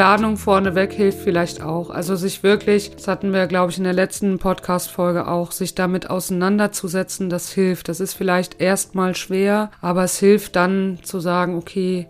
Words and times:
Planung 0.00 0.38
vorneweg 0.38 0.94
hilft 0.94 1.18
vielleicht 1.18 1.60
auch. 1.60 1.90
Also 1.90 2.16
sich 2.16 2.42
wirklich, 2.42 2.96
das 2.96 3.06
hatten 3.06 3.34
wir, 3.34 3.46
glaube 3.46 3.70
ich, 3.70 3.76
in 3.76 3.84
der 3.84 3.92
letzten 3.92 4.38
Podcast-Folge 4.38 5.28
auch, 5.28 5.52
sich 5.52 5.74
damit 5.74 6.08
auseinanderzusetzen, 6.08 7.28
das 7.28 7.52
hilft. 7.52 7.90
Das 7.90 8.00
ist 8.00 8.14
vielleicht 8.14 8.62
erstmal 8.62 9.14
schwer, 9.14 9.70
aber 9.82 10.04
es 10.04 10.18
hilft 10.18 10.56
dann 10.56 11.00
zu 11.02 11.20
sagen, 11.20 11.54
okay, 11.54 12.08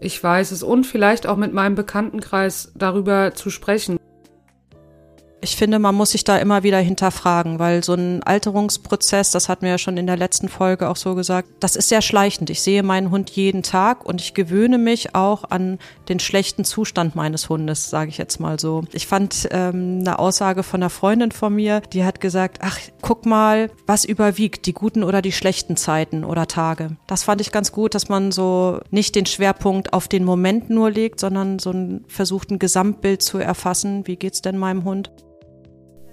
ich 0.00 0.24
weiß 0.24 0.50
es 0.50 0.62
und 0.62 0.86
vielleicht 0.86 1.26
auch 1.26 1.36
mit 1.36 1.52
meinem 1.52 1.74
Bekanntenkreis 1.74 2.72
darüber 2.74 3.34
zu 3.34 3.50
sprechen. 3.50 3.98
Ich 5.42 5.56
finde, 5.56 5.78
man 5.78 5.94
muss 5.94 6.10
sich 6.10 6.24
da 6.24 6.36
immer 6.36 6.62
wieder 6.62 6.78
hinterfragen, 6.78 7.58
weil 7.58 7.82
so 7.82 7.94
ein 7.94 8.22
Alterungsprozess, 8.22 9.30
das 9.30 9.48
hatten 9.48 9.62
wir 9.62 9.70
ja 9.70 9.78
schon 9.78 9.96
in 9.96 10.06
der 10.06 10.18
letzten 10.18 10.50
Folge 10.50 10.88
auch 10.88 10.96
so 10.96 11.14
gesagt, 11.14 11.48
das 11.60 11.76
ist 11.76 11.88
sehr 11.88 12.02
schleichend. 12.02 12.50
Ich 12.50 12.60
sehe 12.60 12.82
meinen 12.82 13.10
Hund 13.10 13.30
jeden 13.30 13.62
Tag 13.62 14.04
und 14.04 14.20
ich 14.20 14.34
gewöhne 14.34 14.76
mich 14.76 15.14
auch 15.14 15.44
an 15.44 15.78
den 16.10 16.20
schlechten 16.20 16.64
Zustand 16.64 17.14
meines 17.14 17.48
Hundes, 17.48 17.88
sage 17.88 18.10
ich 18.10 18.18
jetzt 18.18 18.38
mal 18.38 18.60
so. 18.60 18.82
Ich 18.92 19.06
fand 19.06 19.48
ähm, 19.50 20.00
eine 20.00 20.18
Aussage 20.18 20.62
von 20.62 20.82
einer 20.82 20.90
Freundin 20.90 21.32
von 21.32 21.54
mir, 21.54 21.80
die 21.80 22.04
hat 22.04 22.20
gesagt, 22.20 22.58
ach, 22.60 22.78
guck 23.00 23.24
mal, 23.24 23.70
was 23.86 24.04
überwiegt, 24.04 24.66
die 24.66 24.74
guten 24.74 25.02
oder 25.02 25.22
die 25.22 25.32
schlechten 25.32 25.78
Zeiten 25.78 26.22
oder 26.22 26.48
Tage. 26.48 26.98
Das 27.06 27.22
fand 27.22 27.40
ich 27.40 27.50
ganz 27.50 27.72
gut, 27.72 27.94
dass 27.94 28.10
man 28.10 28.30
so 28.30 28.80
nicht 28.90 29.14
den 29.14 29.24
Schwerpunkt 29.24 29.94
auf 29.94 30.06
den 30.06 30.24
Moment 30.24 30.68
nur 30.68 30.90
legt, 30.90 31.18
sondern 31.18 31.58
so 31.58 31.70
ein, 31.70 32.04
versucht, 32.08 32.50
ein 32.50 32.58
Gesamtbild 32.58 33.22
zu 33.22 33.38
erfassen. 33.38 34.06
Wie 34.06 34.16
geht's 34.16 34.42
denn 34.42 34.58
meinem 34.58 34.84
Hund? 34.84 35.10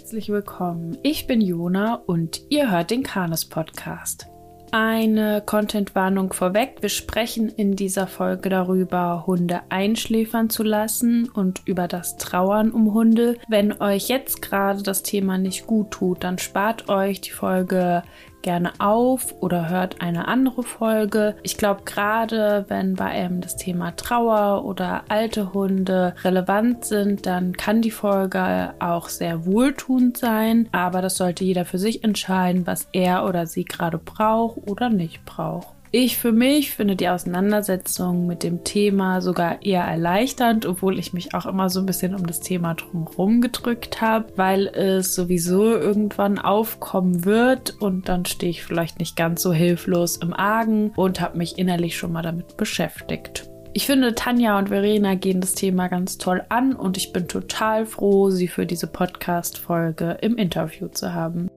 Herzlich 0.08 0.30
willkommen. 0.30 0.98
Ich 1.04 1.28
bin 1.28 1.42
Jona 1.42 1.96
und 1.96 2.42
ihr 2.48 2.72
hört 2.72 2.92
den 2.92 3.04
Kanes 3.04 3.44
Podcast. 3.44 4.28
Eine 4.72 5.44
Contentwarnung 5.46 6.32
vorweg. 6.32 6.78
Wir 6.80 6.88
sprechen 6.88 7.50
in 7.50 7.76
dieser 7.76 8.08
Folge 8.08 8.48
darüber, 8.48 9.26
Hunde 9.28 9.64
einschläfern 9.68 10.50
zu 10.50 10.64
lassen 10.64 11.28
und 11.28 11.62
über 11.66 11.90
das 11.90 12.16
Trauern 12.16 12.72
um 12.72 12.94
Hunde. 12.94 13.36
Wenn 13.50 13.82
euch 13.82 14.08
jetzt 14.08 14.42
gerade 14.42 14.82
das 14.82 15.04
Thema 15.04 15.38
nicht 15.38 15.68
gut 15.68 15.92
tut, 15.92 16.24
dann 16.24 16.38
spart 16.38 16.88
euch 16.88 17.20
die 17.20 17.32
Folge 17.32 18.02
gerne 18.42 18.74
auf 18.80 19.34
oder 19.42 19.70
hört 19.70 20.02
eine 20.02 20.28
andere 20.28 20.64
Folge. 20.64 21.36
Ich 21.44 21.58
glaube, 21.58 21.84
gerade 21.86 22.66
wenn 22.68 22.96
bei 22.96 23.06
einem 23.06 23.42
das 23.42 23.56
Thema 23.56 23.96
Trauer 23.96 24.66
oder 24.66 25.04
alte 25.10 25.54
Hunde 25.54 26.16
relevant 26.24 26.86
sind, 26.86 27.26
dann 27.26 27.54
kann 27.54 27.82
die 27.82 27.92
Folge 27.92 28.74
auch 28.80 29.10
sehr 29.10 29.46
wohltuend 29.46 30.18
sein. 30.18 30.70
Aber 30.72 31.02
das 31.02 31.18
sollte 31.18 31.44
jeder 31.44 31.66
für 31.66 31.78
sich 31.78 32.04
entscheiden, 32.04 32.68
was 32.68 32.88
er 32.92 33.26
oder 33.26 33.48
sie 33.48 33.66
gerade 33.66 33.98
braucht 33.98 34.58
oder 34.68 34.90
nicht 34.90 35.26
braucht. 35.26 35.77
Ich 35.92 36.18
für 36.18 36.34
mich 36.34 36.72
finde 36.72 36.98
die 36.98 37.08
Auseinandersetzung 37.08 38.28
mit 38.28 38.44
dem 38.44 38.66
Thema 38.66 39.22
sogar 39.22 39.64
eher 39.64 39.84
erleichternd, 39.84 40.66
obwohl 40.66 41.00
ich 41.00 41.14
mich 41.14 41.34
auch 41.34 41.46
immer 41.46 41.70
so 41.70 41.80
ein 41.80 41.86
bisschen 41.86 42.14
um 42.14 42.28
das 42.28 42.42
Thema 42.42 42.74
drumherum 42.74 43.40
gedrückt 43.40 44.02
habe, 44.02 44.26
weil 44.36 44.68
es 44.68 45.16
sowieso 45.16 45.64
irgendwann 45.72 46.40
aufkommen 46.40 47.24
wird 47.24 47.76
und 47.80 48.10
dann 48.10 48.26
stehe 48.26 48.50
ich 48.50 48.64
vielleicht 48.64 49.00
nicht 49.00 49.16
ganz 49.16 49.42
so 49.42 49.54
hilflos 49.54 50.18
im 50.18 50.34
Argen 50.34 50.92
und 50.98 51.22
habe 51.22 51.38
mich 51.38 51.58
innerlich 51.58 51.98
schon 51.98 52.12
mal 52.12 52.24
damit 52.24 52.58
beschäftigt. 52.58 53.50
Ich 53.74 53.86
finde, 53.86 54.16
Tanja 54.16 54.58
und 54.58 54.70
Verena 54.70 55.16
gehen 55.16 55.40
das 55.40 55.54
Thema 55.54 55.88
ganz 55.88 56.18
toll 56.18 56.44
an 56.50 56.74
und 56.74 56.98
ich 56.98 57.14
bin 57.14 57.28
total 57.28 57.86
froh, 57.86 58.30
sie 58.30 58.48
für 58.48 58.66
diese 58.66 58.88
Podcast-Folge 58.88 60.18
im 60.22 60.36
Interview 60.36 60.88
zu 60.88 61.14
haben. 61.14 61.50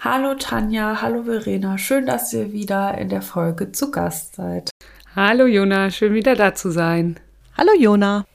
Hallo 0.00 0.34
Tanja, 0.34 1.00
hallo 1.00 1.22
Verena, 1.22 1.78
schön, 1.78 2.04
dass 2.04 2.30
ihr 2.32 2.52
wieder 2.52 2.98
in 2.98 3.08
der 3.08 3.22
Folge 3.22 3.72
zu 3.72 3.90
Gast 3.90 4.36
seid. 4.36 4.70
Hallo 5.16 5.46
Jona, 5.46 5.90
schön 5.90 6.12
wieder 6.12 6.36
da 6.36 6.54
zu 6.54 6.70
sein. 6.70 7.18
Hallo 7.56 7.72
Jona. 7.78 8.26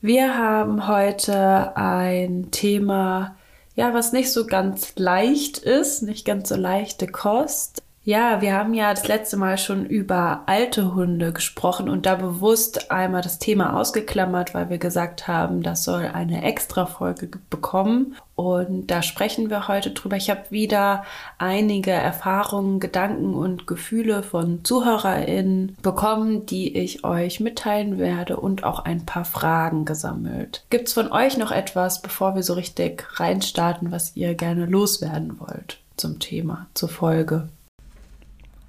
Wir 0.00 0.36
haben 0.36 0.88
heute 0.88 1.76
ein 1.76 2.50
Thema, 2.50 3.36
ja, 3.76 3.94
was 3.94 4.12
nicht 4.12 4.32
so 4.32 4.44
ganz 4.44 4.94
leicht 4.96 5.58
ist, 5.58 6.02
nicht 6.02 6.26
ganz 6.26 6.48
so 6.48 6.56
leichte 6.56 7.06
Kost. 7.06 7.83
Ja, 8.06 8.42
wir 8.42 8.52
haben 8.52 8.74
ja 8.74 8.92
das 8.92 9.08
letzte 9.08 9.38
Mal 9.38 9.56
schon 9.56 9.86
über 9.86 10.42
alte 10.44 10.94
Hunde 10.94 11.32
gesprochen 11.32 11.88
und 11.88 12.04
da 12.04 12.16
bewusst 12.16 12.90
einmal 12.90 13.22
das 13.22 13.38
Thema 13.38 13.80
ausgeklammert, 13.80 14.52
weil 14.52 14.68
wir 14.68 14.76
gesagt 14.76 15.26
haben, 15.26 15.62
das 15.62 15.84
soll 15.84 16.10
eine 16.12 16.42
extra 16.42 16.84
Folge 16.84 17.30
bekommen. 17.48 18.14
Und 18.34 18.88
da 18.90 19.00
sprechen 19.00 19.48
wir 19.48 19.68
heute 19.68 19.92
drüber. 19.92 20.16
Ich 20.16 20.28
habe 20.28 20.42
wieder 20.50 21.04
einige 21.38 21.92
Erfahrungen, 21.92 22.78
Gedanken 22.78 23.32
und 23.32 23.66
Gefühle 23.66 24.22
von 24.22 24.64
ZuhörerInnen 24.64 25.78
bekommen, 25.80 26.44
die 26.44 26.76
ich 26.76 27.04
euch 27.04 27.40
mitteilen 27.40 27.96
werde 27.96 28.36
und 28.36 28.64
auch 28.64 28.80
ein 28.80 29.06
paar 29.06 29.24
Fragen 29.24 29.86
gesammelt. 29.86 30.66
Gibt 30.68 30.88
es 30.88 30.94
von 30.94 31.10
euch 31.10 31.38
noch 31.38 31.52
etwas, 31.52 32.02
bevor 32.02 32.34
wir 32.34 32.42
so 32.42 32.52
richtig 32.52 33.18
reinstarten, 33.18 33.92
was 33.92 34.14
ihr 34.14 34.34
gerne 34.34 34.66
loswerden 34.66 35.40
wollt 35.40 35.78
zum 35.96 36.18
Thema, 36.18 36.66
zur 36.74 36.90
Folge? 36.90 37.48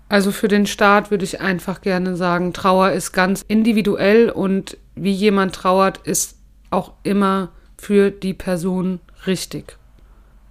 Also 0.08 0.32
für 0.32 0.48
den 0.48 0.68
Staat 0.68 1.10
würde 1.10 1.26
ich 1.26 1.42
einfach 1.42 1.82
gerne 1.82 2.16
sagen, 2.16 2.54
Trauer 2.54 2.92
ist 2.92 3.12
ganz 3.12 3.44
individuell 3.48 4.30
und 4.30 4.78
wie 4.96 5.12
jemand 5.12 5.56
trauert, 5.56 5.98
ist 6.06 6.38
auch 6.70 6.94
immer 7.04 7.50
für 7.78 8.12
die 8.12 8.34
Person 8.34 9.00
richtig. 9.26 9.78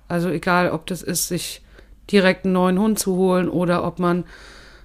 Also 0.09 0.29
egal, 0.29 0.71
ob 0.71 0.87
das 0.87 1.03
ist, 1.03 1.29
sich 1.29 1.63
direkt 2.11 2.45
einen 2.45 2.55
neuen 2.55 2.79
Hund 2.79 2.99
zu 2.99 3.17
holen 3.17 3.49
oder 3.49 3.85
ob 3.85 3.99
man 3.99 4.25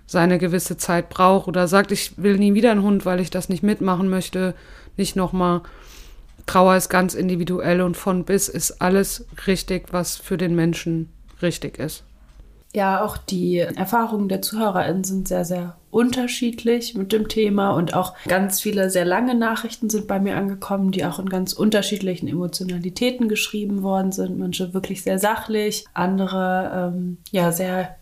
seine 0.06 0.40
gewisse 0.40 0.78
Zeit 0.78 1.10
braucht 1.10 1.48
oder 1.48 1.68
sagt, 1.68 1.92
ich 1.92 2.14
will 2.18 2.38
nie 2.38 2.54
wieder 2.54 2.72
einen 2.72 2.84
Hund, 2.84 3.06
weil 3.06 3.20
ich 3.20 3.30
das 3.30 3.50
nicht 3.50 3.64
mitmachen 3.64 4.10
möchte, 4.10 4.56
nicht 4.98 5.16
nochmal. 5.16 5.62
Trauer 6.46 6.76
ist 6.76 6.90
ganz 6.90 7.14
individuell 7.14 7.82
und 7.82 7.96
von 7.96 8.24
bis 8.24 8.50
ist 8.50 8.82
alles 8.82 9.26
richtig, 9.46 9.92
was 9.92 10.18
für 10.18 10.38
den 10.38 10.56
Menschen 10.56 11.10
richtig 11.42 11.78
ist. 11.78 12.04
Ja, 12.74 13.04
auch 13.04 13.18
die 13.18 13.58
Erfahrungen 13.58 14.30
der 14.30 14.44
ZuhörerInnen 14.44 15.04
sind 15.04 15.28
sehr, 15.28 15.44
sehr 15.44 15.76
unterschiedlich 15.90 16.94
mit 16.94 17.12
dem 17.12 17.28
Thema 17.28 17.72
und 17.72 17.96
auch 17.96 18.14
ganz 18.28 18.62
viele 18.62 18.92
sehr 18.92 19.06
lange 19.06 19.34
Nachrichten 19.34 19.90
sind 19.90 20.08
bei 20.08 20.20
mir 20.20 20.38
angekommen, 20.38 20.92
die 20.92 21.04
auch 21.04 21.18
in 21.18 21.30
ganz 21.30 21.54
unterschiedlichen 21.54 22.28
Emotionalitäten 22.28 23.28
geschrieben 23.28 23.82
worden 23.82 24.12
sind. 24.12 24.38
Manche 24.38 24.76
wirklich 24.76 25.02
sehr 25.02 25.18
sachlich, 25.18 25.86
andere 25.96 26.92
ähm, 26.94 27.18
ja 27.32 27.52
sehr 27.52 27.96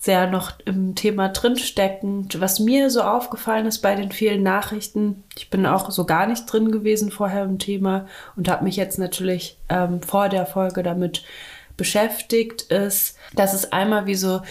sehr 0.00 0.30
noch 0.30 0.52
im 0.64 0.94
Thema 0.94 1.28
drinsteckend. 1.28 2.40
Was 2.40 2.58
mir 2.58 2.88
so 2.88 3.02
aufgefallen 3.02 3.66
ist 3.66 3.80
bei 3.80 3.94
den 3.94 4.10
vielen 4.10 4.42
Nachrichten, 4.42 5.24
ich 5.36 5.50
bin 5.50 5.66
auch 5.66 5.90
so 5.90 6.06
gar 6.06 6.26
nicht 6.26 6.46
drin 6.46 6.72
gewesen 6.72 7.10
vorher 7.10 7.44
im 7.44 7.58
Thema 7.58 8.06
und 8.34 8.48
habe 8.48 8.64
mich 8.64 8.76
jetzt 8.76 8.98
natürlich 8.98 9.58
ähm, 9.68 10.00
vor 10.00 10.30
der 10.30 10.46
Folge 10.46 10.82
damit 10.82 11.22
beschäftigt, 11.80 12.62
ist, 12.70 13.16
dass 13.34 13.54
es 13.54 13.72
einmal 13.72 14.04
wie 14.04 14.14
so 14.14 14.42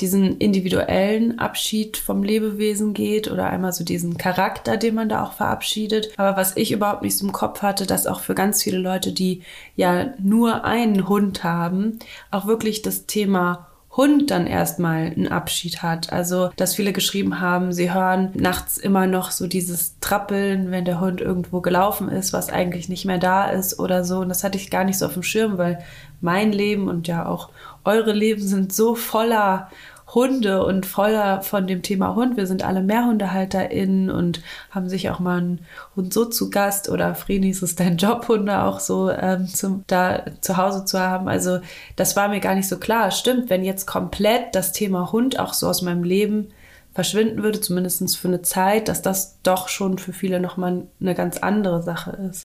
diesen 0.00 0.38
individuellen 0.38 1.40
Abschied 1.40 1.96
vom 1.96 2.22
Lebewesen 2.22 2.94
geht 2.94 3.28
oder 3.28 3.46
einmal 3.46 3.72
so 3.72 3.82
diesen 3.82 4.16
Charakter, 4.16 4.76
den 4.76 4.94
man 4.94 5.08
da 5.08 5.24
auch 5.24 5.32
verabschiedet. 5.32 6.10
Aber 6.16 6.36
was 6.36 6.56
ich 6.56 6.70
überhaupt 6.70 7.02
nicht 7.02 7.18
so 7.18 7.26
im 7.26 7.32
Kopf 7.32 7.62
hatte, 7.62 7.86
dass 7.86 8.06
auch 8.06 8.20
für 8.20 8.36
ganz 8.36 8.62
viele 8.62 8.78
Leute, 8.78 9.12
die 9.12 9.42
ja 9.74 10.14
nur 10.20 10.64
einen 10.64 11.08
Hund 11.08 11.42
haben, 11.42 11.98
auch 12.30 12.46
wirklich 12.46 12.82
das 12.82 13.06
Thema 13.06 13.66
Hund 13.96 14.30
dann 14.30 14.46
erstmal 14.46 15.06
einen 15.06 15.28
Abschied 15.28 15.82
hat. 15.82 16.12
Also, 16.12 16.50
dass 16.56 16.74
viele 16.74 16.92
geschrieben 16.92 17.40
haben, 17.40 17.72
sie 17.72 17.92
hören 17.92 18.30
nachts 18.34 18.76
immer 18.76 19.06
noch 19.06 19.30
so 19.30 19.46
dieses 19.46 19.98
Trappeln, 20.00 20.70
wenn 20.70 20.84
der 20.84 21.00
Hund 21.00 21.20
irgendwo 21.20 21.60
gelaufen 21.60 22.08
ist, 22.08 22.32
was 22.32 22.50
eigentlich 22.50 22.88
nicht 22.88 23.06
mehr 23.06 23.18
da 23.18 23.48
ist 23.48 23.78
oder 23.78 24.04
so. 24.04 24.18
Und 24.18 24.28
das 24.28 24.44
hatte 24.44 24.58
ich 24.58 24.70
gar 24.70 24.84
nicht 24.84 24.98
so 24.98 25.06
auf 25.06 25.14
dem 25.14 25.22
Schirm, 25.22 25.56
weil 25.56 25.78
mein 26.20 26.52
Leben 26.52 26.88
und 26.88 27.08
ja 27.08 27.26
auch 27.26 27.48
eure 27.84 28.12
Leben 28.12 28.42
sind 28.42 28.72
so 28.72 28.94
voller 28.94 29.70
Hunde 30.16 30.64
und 30.64 30.86
voller 30.86 31.42
von 31.42 31.66
dem 31.66 31.82
Thema 31.82 32.14
Hund. 32.14 32.38
Wir 32.38 32.46
sind 32.46 32.64
alle 32.64 32.80
MehrhundehalterInnen 32.80 34.10
und 34.10 34.40
haben 34.70 34.88
sich 34.88 35.10
auch 35.10 35.20
mal 35.20 35.36
einen 35.36 35.66
Hund 35.94 36.14
so 36.14 36.24
zu 36.24 36.48
Gast 36.48 36.88
oder 36.88 37.14
Frenis 37.14 37.60
ist 37.60 37.80
dein 37.80 37.98
Job, 37.98 38.26
Hunde 38.26 38.62
auch 38.62 38.80
so 38.80 39.10
ähm, 39.10 39.46
zum, 39.46 39.84
da 39.86 40.24
zu 40.40 40.56
Hause 40.56 40.86
zu 40.86 40.98
haben. 40.98 41.28
Also 41.28 41.60
das 41.96 42.16
war 42.16 42.28
mir 42.28 42.40
gar 42.40 42.54
nicht 42.54 42.66
so 42.66 42.78
klar. 42.78 43.10
Stimmt, 43.10 43.50
wenn 43.50 43.62
jetzt 43.62 43.86
komplett 43.86 44.54
das 44.54 44.72
Thema 44.72 45.12
Hund 45.12 45.38
auch 45.38 45.52
so 45.52 45.68
aus 45.68 45.82
meinem 45.82 46.02
Leben 46.02 46.48
verschwinden 46.94 47.42
würde, 47.42 47.60
zumindest 47.60 48.16
für 48.16 48.28
eine 48.28 48.40
Zeit, 48.40 48.88
dass 48.88 49.02
das 49.02 49.42
doch 49.42 49.68
schon 49.68 49.98
für 49.98 50.14
viele 50.14 50.40
nochmal 50.40 50.86
eine 50.98 51.14
ganz 51.14 51.36
andere 51.36 51.82
Sache 51.82 52.12
ist. 52.32 52.42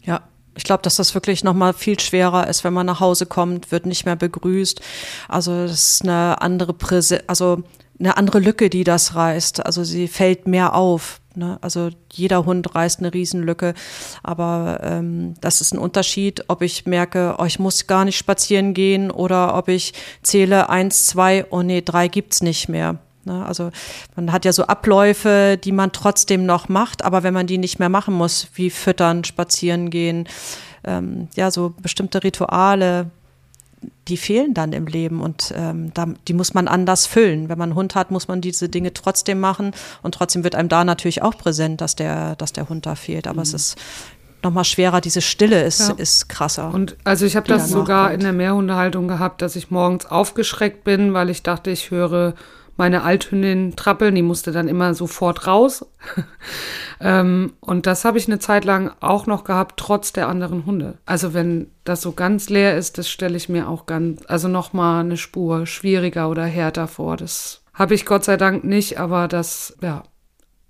Ja, 0.00 0.22
ich 0.54 0.64
glaube, 0.64 0.82
dass 0.82 0.96
das 0.96 1.14
wirklich 1.14 1.44
noch 1.44 1.54
mal 1.54 1.72
viel 1.72 1.98
schwerer 1.98 2.46
ist, 2.46 2.64
wenn 2.64 2.72
man 2.72 2.86
nach 2.86 3.00
Hause 3.00 3.26
kommt, 3.26 3.72
wird 3.72 3.86
nicht 3.86 4.04
mehr 4.04 4.16
begrüßt. 4.16 4.80
Also 5.28 5.66
das 5.66 5.72
ist 5.72 6.02
eine 6.02 6.40
andere 6.42 6.72
Präse 6.72 7.24
also 7.26 7.62
eine 7.98 8.16
andere 8.16 8.40
Lücke, 8.40 8.68
die 8.68 8.84
das 8.84 9.14
reißt. 9.14 9.64
Also 9.64 9.84
sie 9.84 10.08
fällt 10.08 10.46
mehr 10.46 10.74
auf. 10.74 11.20
Ne? 11.34 11.58
Also 11.60 11.90
jeder 12.10 12.44
Hund 12.44 12.74
reißt 12.74 12.98
eine 12.98 13.14
Riesenlücke. 13.14 13.74
Aber 14.22 14.80
ähm, 14.82 15.34
das 15.40 15.60
ist 15.60 15.72
ein 15.72 15.78
Unterschied, 15.78 16.44
ob 16.48 16.62
ich 16.62 16.86
merke, 16.86 17.36
oh, 17.38 17.44
ich 17.44 17.58
muss 17.58 17.86
gar 17.86 18.04
nicht 18.04 18.18
spazieren 18.18 18.74
gehen 18.74 19.10
oder 19.10 19.56
ob 19.56 19.68
ich 19.68 19.94
zähle 20.22 20.68
eins, 20.68 21.06
zwei, 21.06 21.46
oh 21.50 21.62
nee, 21.62 21.80
drei 21.80 22.08
gibt's 22.08 22.42
nicht 22.42 22.68
mehr. 22.68 22.98
Ne? 23.24 23.44
Also 23.44 23.70
man 24.16 24.32
hat 24.32 24.44
ja 24.44 24.52
so 24.52 24.64
Abläufe, 24.64 25.58
die 25.62 25.72
man 25.72 25.92
trotzdem 25.92 26.46
noch 26.46 26.68
macht, 26.68 27.04
aber 27.04 27.22
wenn 27.22 27.34
man 27.34 27.46
die 27.46 27.58
nicht 27.58 27.78
mehr 27.78 27.88
machen 27.88 28.14
muss, 28.14 28.48
wie 28.54 28.70
füttern, 28.70 29.24
spazieren 29.24 29.90
gehen, 29.90 30.28
ähm, 30.84 31.28
ja, 31.34 31.50
so 31.50 31.74
bestimmte 31.80 32.24
Rituale, 32.24 33.10
die 34.08 34.16
fehlen 34.16 34.54
dann 34.54 34.72
im 34.72 34.86
Leben 34.86 35.20
und 35.20 35.52
ähm, 35.56 35.92
da, 35.94 36.06
die 36.28 36.34
muss 36.34 36.54
man 36.54 36.68
anders 36.68 37.06
füllen. 37.06 37.48
Wenn 37.48 37.58
man 37.58 37.70
einen 37.70 37.76
Hund 37.76 37.94
hat, 37.94 38.10
muss 38.10 38.28
man 38.28 38.40
diese 38.40 38.68
Dinge 38.68 38.92
trotzdem 38.92 39.40
machen 39.40 39.72
und 40.02 40.14
trotzdem 40.14 40.44
wird 40.44 40.54
einem 40.54 40.68
da 40.68 40.84
natürlich 40.84 41.22
auch 41.22 41.36
präsent, 41.36 41.80
dass 41.80 41.96
der, 41.96 42.36
dass 42.36 42.52
der 42.52 42.68
Hund 42.68 42.86
da 42.86 42.94
fehlt. 42.94 43.26
Aber 43.26 43.36
mhm. 43.36 43.42
es 43.42 43.54
ist 43.54 43.76
nochmal 44.42 44.64
schwerer, 44.64 45.00
diese 45.00 45.20
Stille 45.20 45.62
ist, 45.62 45.88
ja. 45.88 45.94
ist 45.94 46.28
krasser. 46.28 46.72
Und 46.72 46.96
also 47.04 47.26
ich 47.26 47.36
habe 47.36 47.46
das 47.46 47.70
sogar 47.70 48.08
kommt. 48.08 48.14
in 48.14 48.20
der 48.20 48.32
Mehrhundehaltung 48.32 49.08
gehabt, 49.08 49.40
dass 49.40 49.56
ich 49.56 49.70
morgens 49.70 50.06
aufgeschreckt 50.06 50.84
bin, 50.84 51.14
weil 51.14 51.30
ich 51.30 51.42
dachte, 51.42 51.70
ich 51.70 51.90
höre 51.90 52.34
meine 52.76 53.02
Althündin 53.02 53.76
trappeln, 53.76 54.14
die 54.14 54.22
musste 54.22 54.52
dann 54.52 54.68
immer 54.68 54.94
sofort 54.94 55.46
raus. 55.46 55.86
ähm, 57.00 57.52
und 57.60 57.86
das 57.86 58.04
habe 58.04 58.18
ich 58.18 58.26
eine 58.26 58.38
Zeit 58.38 58.64
lang 58.64 58.92
auch 59.00 59.26
noch 59.26 59.44
gehabt, 59.44 59.78
trotz 59.78 60.12
der 60.12 60.28
anderen 60.28 60.66
Hunde. 60.66 60.98
Also 61.04 61.34
wenn 61.34 61.70
das 61.84 62.02
so 62.02 62.12
ganz 62.12 62.48
leer 62.48 62.76
ist, 62.76 62.98
das 62.98 63.08
stelle 63.08 63.36
ich 63.36 63.48
mir 63.48 63.68
auch 63.68 63.86
ganz, 63.86 64.22
also 64.26 64.48
nochmal 64.48 65.04
eine 65.04 65.16
Spur 65.16 65.66
schwieriger 65.66 66.28
oder 66.28 66.44
härter 66.44 66.88
vor. 66.88 67.16
Das 67.16 67.62
habe 67.74 67.94
ich 67.94 68.06
Gott 68.06 68.24
sei 68.24 68.36
Dank 68.36 68.64
nicht, 68.64 68.98
aber 68.98 69.28
das, 69.28 69.76
ja, 69.82 70.04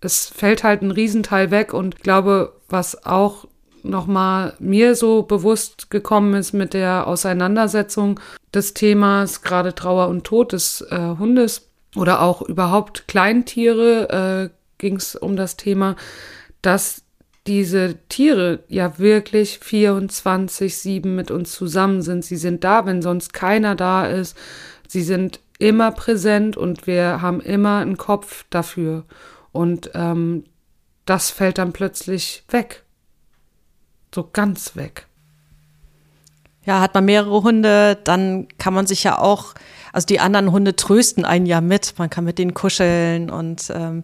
es 0.01 0.27
fällt 0.27 0.65
halt 0.65 0.83
ein 0.83 0.91
Riesenteil 0.91 1.51
weg 1.51 1.73
und 1.73 1.95
ich 1.97 2.03
glaube, 2.03 2.55
was 2.69 3.07
auch 3.07 3.47
nochmal 3.85 4.55
mir 4.59 4.95
so 4.95 5.23
bewusst 5.23 5.91
gekommen 5.91 6.35
ist 6.35 6.53
mit 6.53 6.75
der 6.75 7.07
Auseinandersetzung 7.07 8.21
des 8.55 8.75
Themas, 8.75 9.43
gerade 9.43 9.75
Trauer 9.75 10.09
und 10.09 10.25
Tod 10.25 10.53
des 10.53 10.83
äh, 10.91 11.17
Hundes, 11.19 11.72
oder 11.97 12.23
auch 12.23 12.43
überhaupt 12.43 13.07
Kleintiere 13.09 14.51
äh, 14.51 14.55
ging 14.79 14.97
es 14.97 15.15
um 15.15 15.37
das 15.37 15.57
Thema, 15.57 15.97
dass 16.63 17.03
diese 17.47 17.97
Tiere 18.09 18.61
ja 18.69 18.99
wirklich 18.99 19.59
24-7 19.63 21.07
mit 21.07 21.31
uns 21.31 21.53
zusammen 21.53 22.03
sind. 22.03 22.25
Sie 22.25 22.37
sind 22.37 22.65
da, 22.65 22.87
wenn 22.87 23.03
sonst 23.03 23.33
keiner 23.33 23.75
da 23.75 24.07
ist. 24.07 24.37
Sie 24.87 25.03
sind 25.03 25.41
immer 25.59 25.91
präsent 25.93 26.57
und 26.57 26.87
wir 26.87 27.21
haben 27.21 27.41
immer 27.41 27.79
einen 27.79 27.97
Kopf 27.97 28.45
dafür. 28.51 29.05
Und 29.51 29.91
ähm, 29.95 30.45
das 31.05 31.31
fällt 31.31 31.59
dann 31.59 31.73
plötzlich 31.73 32.45
weg. 32.49 32.85
So 34.15 34.29
ganz 34.33 34.77
weg. 34.77 35.07
Ja, 36.65 36.81
hat 36.81 36.95
man 36.95 37.05
mehrere 37.05 37.43
Hunde, 37.43 37.99
dann 38.05 38.47
kann 38.59 38.73
man 38.73 38.87
sich 38.87 39.03
ja 39.03 39.19
auch 39.19 39.55
also 39.93 40.07
die 40.07 40.21
anderen 40.21 40.51
Hunde 40.53 40.75
trösten 40.75 41.25
einen 41.25 41.47
ja 41.47 41.61
mit. 41.61 41.95
Man 41.99 42.11
kann 42.11 42.25
mit 42.25 42.39
denen 42.39 42.55
kuscheln 42.55 43.31
und 43.31 43.71
ähm, 43.75 44.03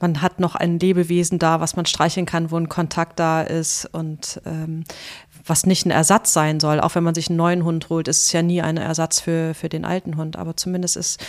man 0.00 0.22
hat 0.22 0.40
noch 0.40 0.54
ein 0.54 0.78
Lebewesen 0.78 1.38
da, 1.38 1.60
was 1.60 1.76
man 1.76 1.86
streicheln 1.86 2.26
kann, 2.26 2.50
wo 2.50 2.56
ein 2.56 2.68
Kontakt 2.68 3.18
da 3.18 3.42
ist 3.42 3.86
und 3.92 4.40
ähm, 4.46 4.84
was 5.44 5.66
nicht 5.66 5.86
ein 5.86 5.90
Ersatz 5.90 6.32
sein 6.32 6.60
soll. 6.60 6.80
Auch 6.80 6.94
wenn 6.94 7.04
man 7.04 7.14
sich 7.14 7.28
einen 7.28 7.36
neuen 7.36 7.64
Hund 7.64 7.88
holt, 7.88 8.08
ist 8.08 8.22
es 8.22 8.32
ja 8.32 8.42
nie 8.42 8.62
ein 8.62 8.76
Ersatz 8.76 9.20
für, 9.20 9.54
für 9.54 9.68
den 9.68 9.84
alten 9.84 10.16
Hund. 10.16 10.36
Aber 10.36 10.56
zumindest 10.56 10.96
ist 10.96 11.20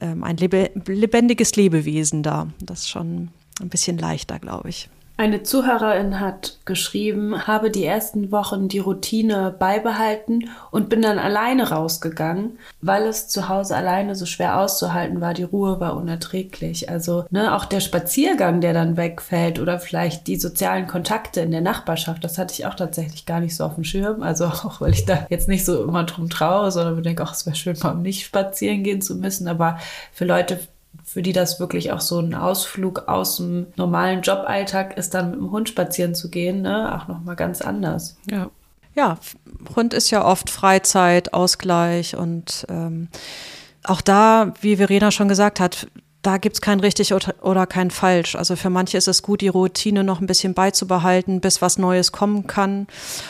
ähm, 0.00 0.22
ein 0.22 0.36
lebe 0.36 0.70
lebendiges 0.86 1.56
Lebewesen 1.56 2.22
da. 2.22 2.48
Das 2.60 2.80
ist 2.80 2.90
schon 2.90 3.30
ein 3.60 3.68
bisschen 3.68 3.98
leichter, 3.98 4.38
glaube 4.38 4.68
ich. 4.68 4.90
Eine 5.20 5.42
Zuhörerin 5.42 6.18
hat 6.18 6.56
geschrieben, 6.64 7.46
habe 7.46 7.70
die 7.70 7.84
ersten 7.84 8.32
Wochen 8.32 8.68
die 8.68 8.78
Routine 8.78 9.54
beibehalten 9.58 10.48
und 10.70 10.88
bin 10.88 11.02
dann 11.02 11.18
alleine 11.18 11.68
rausgegangen, 11.68 12.58
weil 12.80 13.02
es 13.02 13.28
zu 13.28 13.50
Hause 13.50 13.76
alleine 13.76 14.14
so 14.14 14.24
schwer 14.24 14.58
auszuhalten 14.58 15.20
war. 15.20 15.34
Die 15.34 15.42
Ruhe 15.42 15.78
war 15.78 15.94
unerträglich. 15.94 16.88
Also 16.88 17.26
ne, 17.28 17.54
auch 17.54 17.66
der 17.66 17.80
Spaziergang, 17.80 18.62
der 18.62 18.72
dann 18.72 18.96
wegfällt 18.96 19.58
oder 19.58 19.78
vielleicht 19.78 20.26
die 20.26 20.36
sozialen 20.36 20.86
Kontakte 20.86 21.42
in 21.42 21.50
der 21.50 21.60
Nachbarschaft, 21.60 22.24
das 22.24 22.38
hatte 22.38 22.54
ich 22.54 22.64
auch 22.64 22.74
tatsächlich 22.74 23.26
gar 23.26 23.40
nicht 23.40 23.54
so 23.54 23.64
auf 23.64 23.74
dem 23.74 23.84
Schirm. 23.84 24.22
Also 24.22 24.46
auch 24.46 24.80
weil 24.80 24.94
ich 24.94 25.04
da 25.04 25.26
jetzt 25.28 25.48
nicht 25.48 25.66
so 25.66 25.84
immer 25.84 26.04
drum 26.04 26.30
traue, 26.30 26.70
sondern 26.70 26.96
mir 26.96 27.02
denke, 27.02 27.24
ach, 27.24 27.34
es 27.34 27.44
wäre 27.44 27.56
schön, 27.56 27.76
mal 27.82 27.94
nicht 27.94 28.24
spazieren 28.24 28.84
gehen 28.84 29.02
zu 29.02 29.16
müssen. 29.16 29.48
Aber 29.48 29.78
für 30.14 30.24
Leute, 30.24 30.60
für 31.04 31.22
die 31.22 31.32
das 31.32 31.60
wirklich 31.60 31.92
auch 31.92 32.00
so 32.00 32.18
ein 32.18 32.34
Ausflug 32.34 33.08
aus 33.08 33.36
dem 33.36 33.66
normalen 33.76 34.22
Joballtag 34.22 34.96
ist, 34.96 35.14
dann 35.14 35.30
mit 35.30 35.40
dem 35.40 35.50
Hund 35.50 35.68
spazieren 35.68 36.14
zu 36.14 36.30
gehen, 36.30 36.62
ne? 36.62 36.94
auch 36.94 37.08
nochmal 37.08 37.36
ganz 37.36 37.62
anders. 37.62 38.16
Ja. 38.30 38.50
Ja, 38.96 39.18
Hund 39.76 39.94
ist 39.94 40.10
ja 40.10 40.24
oft 40.24 40.50
Freizeit, 40.50 41.32
Ausgleich 41.32 42.16
und 42.16 42.66
ähm, 42.68 43.08
auch 43.84 44.00
da, 44.00 44.52
wie 44.60 44.76
Verena 44.76 45.12
schon 45.12 45.28
gesagt 45.28 45.60
hat, 45.60 45.86
da 46.22 46.36
gibt's 46.36 46.60
kein 46.60 46.80
richtig 46.80 47.14
oder 47.14 47.66
kein 47.66 47.90
falsch. 47.90 48.36
Also 48.36 48.56
für 48.56 48.68
manche 48.68 48.98
ist 48.98 49.08
es 49.08 49.22
gut, 49.22 49.40
die 49.40 49.48
Routine 49.48 50.04
noch 50.04 50.20
ein 50.20 50.26
bisschen 50.26 50.52
beizubehalten, 50.52 51.40
bis 51.40 51.62
was 51.62 51.78
Neues 51.78 52.12
kommen 52.12 52.46
kann 52.46 52.86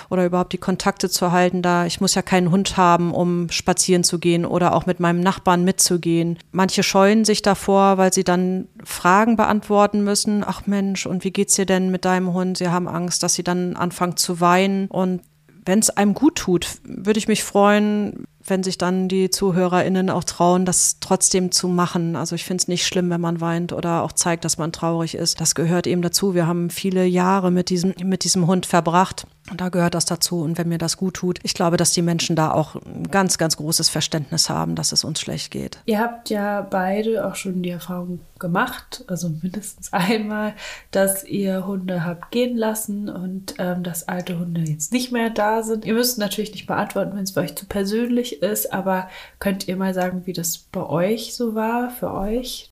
oder 0.09 0.27
überhaupt 0.27 0.53
die 0.53 0.59
Kontakte 0.59 1.09
zu 1.09 1.31
halten. 1.31 1.63
Da 1.63 1.87
ich 1.87 2.01
muss 2.01 2.15
ja 2.15 2.23
keinen 2.23 2.51
Hund 2.51 2.77
haben, 2.77 3.13
um 3.13 3.49
spazieren 3.51 4.03
zu 4.03 4.19
gehen 4.19 4.45
oder 4.45 4.75
auch 4.75 4.87
mit 4.87 4.99
meinem 4.99 5.21
Nachbarn 5.21 5.65
mitzugehen. 5.65 6.39
Manche 6.51 6.83
scheuen 6.83 7.25
sich 7.25 7.43
davor, 7.43 7.97
weil 7.97 8.13
sie 8.13 8.25
dann 8.25 8.67
Fragen 8.85 9.37
beantworten 9.37 10.03
müssen. 10.03 10.43
Ach 10.45 10.67
Mensch, 10.67 11.07
und 11.07 11.23
wie 11.23 11.31
geht's 11.31 11.55
dir 11.55 11.67
denn 11.67 11.91
mit 11.91 12.05
deinem 12.05 12.33
Hund? 12.33 12.59
Sie 12.59 12.69
haben 12.69 12.89
Angst, 12.89 13.23
dass 13.23 13.35
sie 13.35 13.45
dann 13.45 13.77
anfangen 13.77 14.17
zu 14.17 14.41
weinen 14.41 14.89
und 14.89 15.21
wenn 15.65 15.79
es 15.79 15.91
einem 15.91 16.15
gut 16.15 16.37
tut, 16.37 16.67
würde 16.85 17.19
ich 17.19 17.29
mich 17.29 17.45
freuen, 17.45 18.25
wenn 18.45 18.63
sich 18.63 18.79
dann 18.79 19.09
die 19.09 19.31
ZuhörerInnen 19.31 20.11
auch 20.11 20.25
trauen, 20.25 20.65
das 20.65 20.97
trotzdem 21.01 21.53
zu 21.53 21.69
machen. 21.69 22.17
Also 22.17 22.35
ich 22.35 22.45
finde 22.45 22.63
es 22.63 22.69
nicht 22.69 22.87
schlimm, 22.87 23.11
wenn 23.11 23.21
man 23.21 23.41
weint 23.41 23.73
oder 23.73 24.03
auch 24.03 24.13
zeigt, 24.13 24.45
dass 24.45 24.59
man 24.59 24.73
traurig 24.73 25.15
ist. 25.15 25.41
Das 25.41 25.55
gehört 25.55 25.87
eben 25.87 26.03
dazu. 26.03 26.35
Wir 26.35 26.47
haben 26.47 26.71
viele 26.71 27.05
Jahre 27.05 27.51
mit 27.51 27.71
diesem, 27.71 27.95
mit 28.03 28.25
diesem 28.25 28.47
Hund 28.47 28.67
verbracht. 28.67 29.27
Und 29.51 29.61
da 29.61 29.69
gehört 29.69 29.95
das 29.95 30.05
dazu. 30.05 30.43
Und 30.43 30.59
wenn 30.59 30.69
mir 30.69 30.79
das 30.79 30.97
gut 30.97 31.15
tut, 31.15 31.41
ich 31.43 31.55
glaube, 31.55 31.77
dass 31.77 31.93
die 31.93 32.03
Menschen 32.03 32.37
da 32.37 32.53
auch 32.53 32.77
ein 32.77 33.09
ganz, 33.11 33.37
ganz 33.37 33.57
großes 33.57 33.89
Verständnis 33.89 34.49
haben, 34.49 34.77
dass 34.77 34.93
es 34.93 35.03
uns 35.03 35.21
schlecht 35.21 35.51
geht. 35.51 35.79
Ihr 35.87 35.99
habt 35.99 36.31
ja 36.31 36.63
beide 36.63 37.27
auch 37.27 37.35
schon 37.35 37.63
die 37.63 37.71
Erfahrung 37.71 38.21
gemacht, 38.39 39.05
also 39.09 39.29
mindestens 39.29 39.93
einmal, 39.93 40.55
dass 40.93 41.25
ihr 41.25 41.67
Hunde 41.67 42.05
habt 42.05 42.31
gehen 42.31 42.57
lassen 42.57 43.09
und 43.09 43.55
ähm, 43.59 43.83
dass 43.83 44.09
alte 44.09 44.39
Hunde 44.39 44.61
jetzt 44.63 44.93
nicht 44.93 45.11
mehr 45.11 45.31
da 45.31 45.63
sind. 45.63 45.85
Ihr 45.85 45.95
müsst 45.95 46.19
natürlich 46.19 46.53
nicht 46.53 46.67
beantworten, 46.67 47.17
wenn 47.17 47.25
es 47.25 47.33
für 47.33 47.41
euch 47.41 47.57
zu 47.57 47.67
persönlich 47.67 48.43
ist, 48.43 48.73
aber 48.73 49.09
könnt 49.41 49.67
ihr 49.67 49.77
mal 49.77 49.95
sagen, 49.95 50.23
wie 50.27 50.33
das 50.33 50.59
bei 50.59 50.83
euch 50.83 51.35
so 51.35 51.55
war, 51.55 51.91
für 51.91 52.13
euch? 52.13 52.71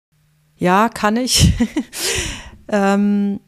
Ja, 0.57 0.89
kann 0.89 1.17
ich. 1.17 1.53
ähm, 2.67 3.39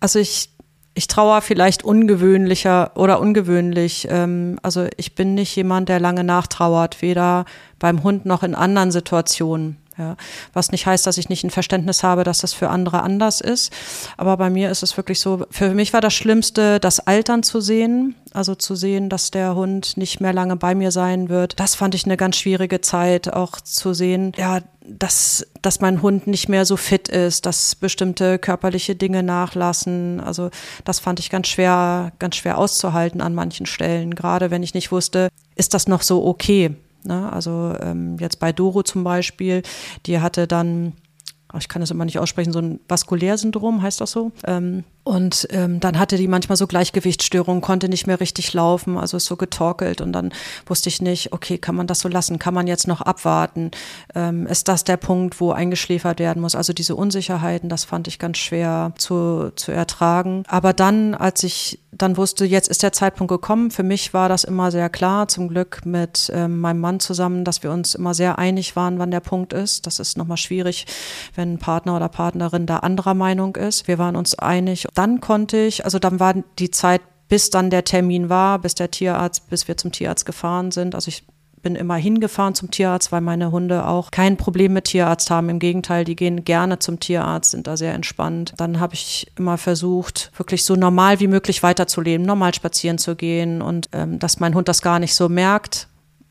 also 0.00 0.18
ich 0.18 0.50
ich 0.94 1.06
trauere 1.06 1.40
vielleicht 1.40 1.84
ungewöhnlicher 1.84 2.92
oder 2.96 3.20
ungewöhnlich. 3.20 4.08
Ähm, 4.10 4.58
also 4.62 4.86
ich 4.96 5.14
bin 5.14 5.34
nicht 5.34 5.54
jemand, 5.56 5.88
der 5.88 6.00
lange 6.00 6.24
nachtrauert, 6.24 7.00
weder 7.02 7.44
beim 7.78 8.02
Hund 8.02 8.26
noch 8.26 8.42
in 8.42 8.54
anderen 8.54 8.90
Situationen. 8.90 9.76
Ja, 10.00 10.16
was 10.54 10.72
nicht 10.72 10.86
heißt, 10.86 11.06
dass 11.06 11.18
ich 11.18 11.28
nicht 11.28 11.44
ein 11.44 11.50
Verständnis 11.50 12.02
habe, 12.02 12.24
dass 12.24 12.38
das 12.38 12.54
für 12.54 12.70
andere 12.70 13.02
anders 13.02 13.42
ist. 13.42 13.70
Aber 14.16 14.38
bei 14.38 14.48
mir 14.48 14.70
ist 14.70 14.82
es 14.82 14.96
wirklich 14.96 15.20
so, 15.20 15.44
für 15.50 15.74
mich 15.74 15.92
war 15.92 16.00
das 16.00 16.14
Schlimmste, 16.14 16.80
das 16.80 17.00
Altern 17.00 17.42
zu 17.42 17.60
sehen. 17.60 18.14
Also 18.32 18.54
zu 18.54 18.76
sehen, 18.76 19.10
dass 19.10 19.30
der 19.30 19.56
Hund 19.56 19.98
nicht 19.98 20.20
mehr 20.20 20.32
lange 20.32 20.56
bei 20.56 20.74
mir 20.74 20.90
sein 20.90 21.28
wird. 21.28 21.60
Das 21.60 21.74
fand 21.74 21.94
ich 21.94 22.06
eine 22.06 22.16
ganz 22.16 22.36
schwierige 22.36 22.80
Zeit, 22.80 23.30
auch 23.30 23.60
zu 23.60 23.92
sehen, 23.92 24.32
ja, 24.38 24.60
dass, 24.80 25.46
dass 25.60 25.80
mein 25.80 26.00
Hund 26.00 26.26
nicht 26.26 26.48
mehr 26.48 26.64
so 26.64 26.78
fit 26.78 27.08
ist, 27.08 27.44
dass 27.44 27.74
bestimmte 27.74 28.38
körperliche 28.38 28.94
Dinge 28.94 29.22
nachlassen. 29.22 30.20
Also 30.20 30.50
das 30.84 30.98
fand 30.98 31.20
ich 31.20 31.28
ganz 31.28 31.48
schwer, 31.48 32.12
ganz 32.18 32.36
schwer 32.36 32.56
auszuhalten 32.56 33.20
an 33.20 33.34
manchen 33.34 33.66
Stellen. 33.66 34.14
Gerade 34.14 34.50
wenn 34.50 34.62
ich 34.62 34.72
nicht 34.72 34.92
wusste, 34.92 35.28
ist 35.56 35.74
das 35.74 35.88
noch 35.88 36.02
so 36.02 36.24
okay? 36.24 36.74
Ne? 37.04 37.32
Also 37.32 37.74
ähm, 37.80 38.16
jetzt 38.18 38.38
bei 38.40 38.52
Doro 38.52 38.82
zum 38.82 39.04
Beispiel, 39.04 39.62
die 40.06 40.20
hatte 40.20 40.46
dann, 40.46 40.94
ich 41.58 41.68
kann 41.68 41.80
das 41.80 41.90
immer 41.90 42.04
nicht 42.04 42.18
aussprechen, 42.18 42.52
so 42.52 42.60
ein 42.60 42.80
Vaskulärsyndrom, 42.88 43.82
heißt 43.82 44.00
das 44.00 44.10
so? 44.10 44.32
Ähm, 44.46 44.84
und 45.02 45.48
ähm, 45.50 45.80
dann 45.80 45.98
hatte 45.98 46.16
die 46.18 46.28
manchmal 46.28 46.56
so 46.56 46.66
Gleichgewichtsstörungen, 46.66 47.62
konnte 47.62 47.88
nicht 47.88 48.06
mehr 48.06 48.20
richtig 48.20 48.52
laufen, 48.52 48.98
also 48.98 49.16
ist 49.16 49.24
so 49.24 49.36
getorkelt. 49.36 50.02
Und 50.02 50.12
dann 50.12 50.30
wusste 50.66 50.90
ich 50.90 51.00
nicht, 51.00 51.32
okay, 51.32 51.56
kann 51.56 51.74
man 51.74 51.86
das 51.86 52.00
so 52.00 52.08
lassen? 52.08 52.38
Kann 52.38 52.52
man 52.52 52.66
jetzt 52.66 52.86
noch 52.86 53.00
abwarten? 53.00 53.70
Ähm, 54.14 54.46
ist 54.46 54.68
das 54.68 54.84
der 54.84 54.98
Punkt, 54.98 55.40
wo 55.40 55.52
eingeschläfert 55.52 56.18
werden 56.20 56.42
muss? 56.42 56.54
Also 56.54 56.74
diese 56.74 56.96
Unsicherheiten, 56.96 57.70
das 57.70 57.84
fand 57.84 58.08
ich 58.08 58.18
ganz 58.18 58.38
schwer 58.38 58.92
zu, 58.98 59.52
zu 59.56 59.72
ertragen. 59.72 60.44
Aber 60.48 60.74
dann, 60.74 61.14
als 61.14 61.42
ich 61.44 61.80
dann 61.92 62.16
wusste, 62.16 62.44
jetzt 62.44 62.68
ist 62.68 62.82
der 62.82 62.92
Zeitpunkt 62.92 63.30
gekommen, 63.30 63.70
für 63.70 63.82
mich 63.82 64.14
war 64.14 64.28
das 64.28 64.44
immer 64.44 64.70
sehr 64.70 64.88
klar, 64.88 65.28
zum 65.28 65.48
Glück 65.48 65.84
mit 65.84 66.30
ähm, 66.32 66.60
meinem 66.60 66.80
Mann 66.80 67.00
zusammen, 67.00 67.44
dass 67.44 67.62
wir 67.62 67.72
uns 67.72 67.94
immer 67.94 68.14
sehr 68.14 68.38
einig 68.38 68.76
waren, 68.76 68.98
wann 68.98 69.10
der 69.10 69.20
Punkt 69.20 69.52
ist. 69.52 69.86
Das 69.86 69.98
ist 69.98 70.16
nochmal 70.16 70.36
schwierig, 70.36 70.86
wenn 71.34 71.54
ein 71.54 71.58
Partner 71.58 71.96
oder 71.96 72.08
Partnerin 72.08 72.66
da 72.66 72.78
anderer 72.78 73.14
Meinung 73.14 73.56
ist. 73.56 73.88
Wir 73.88 73.98
waren 73.98 74.16
uns 74.16 74.38
einig 74.38 74.86
dann 74.94 75.20
konnte 75.20 75.58
ich, 75.58 75.84
also 75.84 75.98
dann 75.98 76.20
war 76.20 76.34
die 76.58 76.70
Zeit, 76.70 77.02
bis 77.28 77.50
dann 77.50 77.70
der 77.70 77.84
Termin 77.84 78.28
war, 78.28 78.58
bis 78.58 78.74
der 78.74 78.90
Tierarzt, 78.90 79.48
bis 79.48 79.68
wir 79.68 79.76
zum 79.76 79.92
Tierarzt 79.92 80.26
gefahren 80.26 80.72
sind. 80.72 80.94
Also 80.94 81.08
ich 81.08 81.24
bin 81.62 81.76
immer 81.76 81.96
hingefahren 81.96 82.54
zum 82.54 82.70
Tierarzt, 82.70 83.12
weil 83.12 83.20
meine 83.20 83.52
Hunde 83.52 83.86
auch 83.86 84.10
kein 84.10 84.36
Problem 84.36 84.72
mit 84.72 84.84
Tierarzt 84.84 85.30
haben. 85.30 85.48
Im 85.48 85.58
Gegenteil, 85.58 86.04
die 86.04 86.16
gehen 86.16 86.44
gerne 86.44 86.78
zum 86.78 87.00
Tierarzt, 87.00 87.50
sind 87.52 87.66
da 87.66 87.76
sehr 87.76 87.94
entspannt. 87.94 88.54
Dann 88.56 88.80
habe 88.80 88.94
ich 88.94 89.30
immer 89.36 89.58
versucht, 89.58 90.32
wirklich 90.36 90.64
so 90.64 90.74
normal 90.74 91.20
wie 91.20 91.28
möglich 91.28 91.62
weiterzuleben, 91.62 92.26
normal 92.26 92.54
spazieren 92.54 92.98
zu 92.98 93.14
gehen 93.14 93.62
und 93.62 93.90
ähm, 93.92 94.18
dass 94.18 94.40
mein 94.40 94.54
Hund 94.54 94.68
das 94.68 94.82
gar 94.82 94.98
nicht 94.98 95.14
so 95.14 95.28
merkt 95.28 95.89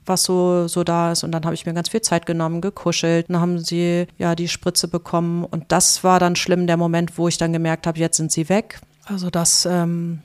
was 0.10 0.24
so, 0.24 0.68
so 0.68 0.84
da 0.84 1.12
ist. 1.12 1.24
Und 1.24 1.32
dann 1.32 1.46
habe 1.46 1.56
ich 1.56 1.66
mir 1.66 1.74
ganz 1.74 1.90
viel 1.90 2.02
Zeit 2.02 2.26
genommen, 2.26 2.62
gekuschelt. 2.62 3.30
Dann 3.30 3.40
haben 3.40 3.60
sie 3.60 4.08
ja 4.18 4.36
die 4.36 4.48
Spritze 4.48 4.88
bekommen. 4.88 5.46
Und 5.46 5.72
das 5.72 6.04
war 6.04 6.20
dann 6.20 6.36
schlimm, 6.36 6.68
der 6.68 6.78
Moment, 6.78 7.18
wo 7.18 7.28
ich 7.28 7.38
dann 7.38 7.54
gemerkt 7.54 7.88
habe, 7.88 8.00
jetzt 8.00 8.18
sind 8.18 8.32
sie 8.32 8.50
weg. 8.50 8.82
Also 9.06 9.30
das, 9.30 9.66
ähm, 9.66 10.22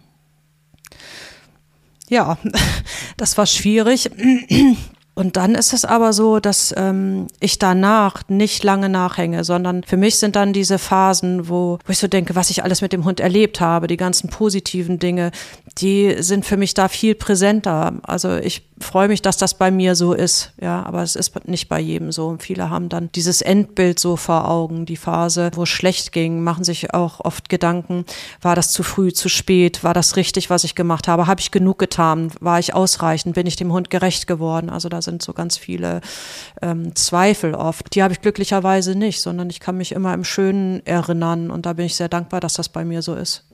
ja, 2.08 2.38
das 3.16 3.38
war 3.38 3.46
schwierig. 3.46 4.10
Und 5.14 5.36
dann 5.36 5.54
ist 5.54 5.72
es 5.72 5.84
aber 5.84 6.12
so, 6.12 6.40
dass 6.40 6.74
ähm, 6.76 7.28
ich 7.38 7.58
danach 7.60 8.22
nicht 8.28 8.64
lange 8.64 8.88
nachhänge, 8.88 9.44
sondern 9.44 9.84
für 9.84 9.96
mich 9.96 10.16
sind 10.16 10.34
dann 10.34 10.52
diese 10.52 10.78
Phasen, 10.78 11.48
wo, 11.48 11.78
wo 11.84 11.92
ich 11.92 11.98
so 11.98 12.08
denke, 12.08 12.34
was 12.34 12.50
ich 12.50 12.64
alles 12.64 12.80
mit 12.80 12.92
dem 12.92 13.04
Hund 13.04 13.20
erlebt 13.20 13.60
habe, 13.60 13.86
die 13.86 13.96
ganzen 13.96 14.28
positiven 14.28 14.98
Dinge, 14.98 15.30
die 15.78 16.16
sind 16.18 16.44
für 16.44 16.56
mich 16.56 16.74
da 16.74 16.88
viel 16.88 17.14
präsenter. 17.14 17.94
Also 18.02 18.36
ich 18.36 18.62
freue 18.80 19.08
mich, 19.08 19.22
dass 19.22 19.36
das 19.36 19.54
bei 19.54 19.70
mir 19.70 19.94
so 19.94 20.12
ist, 20.12 20.52
ja, 20.60 20.84
aber 20.84 21.02
es 21.02 21.14
ist 21.14 21.32
nicht 21.46 21.68
bei 21.68 21.78
jedem 21.78 22.10
so. 22.10 22.26
Und 22.26 22.42
viele 22.42 22.70
haben 22.70 22.88
dann 22.88 23.10
dieses 23.12 23.40
Endbild 23.40 24.00
so 24.00 24.16
vor 24.16 24.50
Augen, 24.50 24.84
die 24.84 24.96
Phase, 24.96 25.50
wo 25.54 25.62
es 25.62 25.68
schlecht 25.68 26.12
ging, 26.12 26.42
machen 26.42 26.64
sich 26.64 26.92
auch 26.92 27.20
oft 27.20 27.48
Gedanken, 27.48 28.04
war 28.42 28.56
das 28.56 28.72
zu 28.72 28.82
früh, 28.82 29.12
zu 29.12 29.28
spät, 29.28 29.84
war 29.84 29.94
das 29.94 30.16
richtig, 30.16 30.50
was 30.50 30.64
ich 30.64 30.74
gemacht 30.74 31.06
habe, 31.06 31.26
habe 31.26 31.40
ich 31.40 31.52
genug 31.52 31.78
getan, 31.78 32.32
war 32.40 32.58
ich 32.58 32.74
ausreichend, 32.74 33.34
bin 33.34 33.46
ich 33.46 33.56
dem 33.56 33.72
Hund 33.72 33.90
gerecht 33.90 34.26
geworden. 34.26 34.70
Also 34.70 34.88
da 34.88 35.00
sind 35.04 35.22
so 35.22 35.32
ganz 35.32 35.56
viele 35.56 36.00
ähm, 36.62 36.94
Zweifel 36.96 37.54
oft. 37.54 37.94
Die 37.94 38.02
habe 38.02 38.12
ich 38.12 38.20
glücklicherweise 38.20 38.94
nicht, 38.94 39.20
sondern 39.20 39.50
ich 39.50 39.60
kann 39.60 39.76
mich 39.76 39.92
immer 39.92 40.14
im 40.14 40.24
Schönen 40.24 40.84
erinnern 40.86 41.50
und 41.50 41.66
da 41.66 41.74
bin 41.74 41.86
ich 41.86 41.96
sehr 41.96 42.08
dankbar, 42.08 42.40
dass 42.40 42.54
das 42.54 42.68
bei 42.68 42.84
mir 42.84 43.02
so 43.02 43.14
ist. 43.14 43.44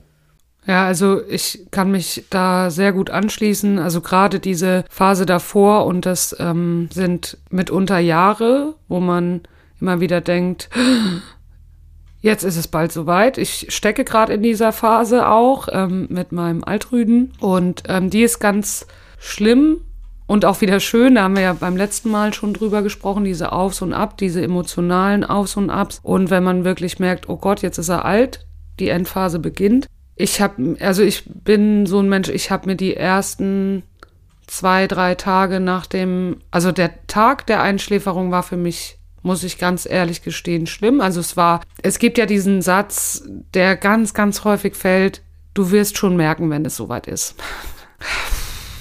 Ja, 0.67 0.85
also 0.85 1.23
ich 1.27 1.67
kann 1.71 1.91
mich 1.91 2.27
da 2.31 2.71
sehr 2.71 2.93
gut 2.93 3.11
anschließen. 3.11 3.79
Also 3.79 4.01
gerade 4.01 4.41
diese 4.41 4.85
Phase 4.91 5.27
davor 5.27 5.87
und 5.87 6.07
das 6.07 6.37
ähm, 6.39 6.89
sind 6.93 7.39
mitunter 7.51 7.99
Jahre, 7.99 8.75
wo 8.89 9.01
man 9.01 9.41
immer 9.81 10.01
wieder 10.01 10.21
denkt, 10.21 10.69
jetzt 12.21 12.45
ist 12.45 12.57
es 12.57 12.69
bald 12.69 12.93
soweit. 12.93 13.39
Ich 13.39 13.67
stecke 13.71 14.05
gerade 14.05 14.35
in 14.35 14.43
dieser 14.43 14.73
Phase 14.73 15.27
auch 15.27 15.69
ähm, 15.73 16.07
mit 16.11 16.33
meinem 16.33 16.63
Altrüden 16.63 17.33
und 17.41 17.85
ähm, 17.89 18.11
die 18.11 18.23
ist 18.23 18.39
ganz 18.39 18.87
schlimm 19.19 19.81
und 20.31 20.45
auch 20.45 20.61
wieder 20.61 20.79
schön. 20.79 21.17
Da 21.17 21.25
haben 21.25 21.35
wir 21.35 21.43
ja 21.43 21.53
beim 21.55 21.77
letzten 21.77 22.09
Mal 22.09 22.33
schon 22.33 22.55
drüber 22.55 22.83
gesprochen, 22.83 23.25
diese 23.25 23.51
Aufs 23.51 23.83
und 23.83 23.93
Ab, 23.93 24.17
diese 24.17 24.41
emotionalen 24.41 25.25
Aufs 25.25 25.57
und 25.57 25.71
Abs. 25.71 25.99
Und 26.05 26.31
wenn 26.31 26.45
man 26.45 26.63
wirklich 26.63 27.01
merkt, 27.01 27.29
oh 27.29 27.37
Gott, 27.37 27.63
jetzt 27.63 27.79
ist 27.79 27.89
er 27.89 28.05
alt, 28.05 28.47
die 28.79 28.91
Endphase 28.91 29.41
beginnt, 29.41 29.89
ich 30.15 30.41
habe, 30.41 30.77
also 30.79 31.03
ich 31.03 31.25
bin 31.27 31.85
so 31.85 31.99
ein 31.99 32.09
Mensch, 32.09 32.29
ich 32.29 32.53
habe 32.53 32.69
mir 32.69 32.77
die 32.77 32.95
ersten 32.95 33.83
zwei, 34.47 34.87
drei 34.87 35.17
Tage 35.17 35.59
nach 35.59 35.87
dem, 35.87 36.37
also 36.53 36.71
der 36.71 37.05
Tag 37.09 37.47
der 37.47 37.61
Einschläferung 37.61 38.31
war 38.31 38.45
für 38.45 38.57
mich, 38.57 39.01
muss 39.23 39.43
ich 39.43 39.59
ganz 39.59 39.85
ehrlich 39.85 40.23
gestehen, 40.23 40.69
schlimm. 40.69 41.01
Also 41.01 41.19
es 41.19 41.37
war, 41.37 41.61
es 41.83 41.99
gibt 41.99 42.19
ja 42.19 42.27
diesen 42.27 42.63
Satz, 42.63 43.25
der 43.53 43.75
ganz, 43.75 44.15
ganz 44.15 44.45
häufig 44.45 44.77
fällt, 44.77 45.23
du 45.55 45.73
wirst 45.73 45.99
schon 45.99 46.15
merken, 46.15 46.51
wenn 46.51 46.65
es 46.65 46.77
soweit 46.77 47.09
ist. 47.09 47.35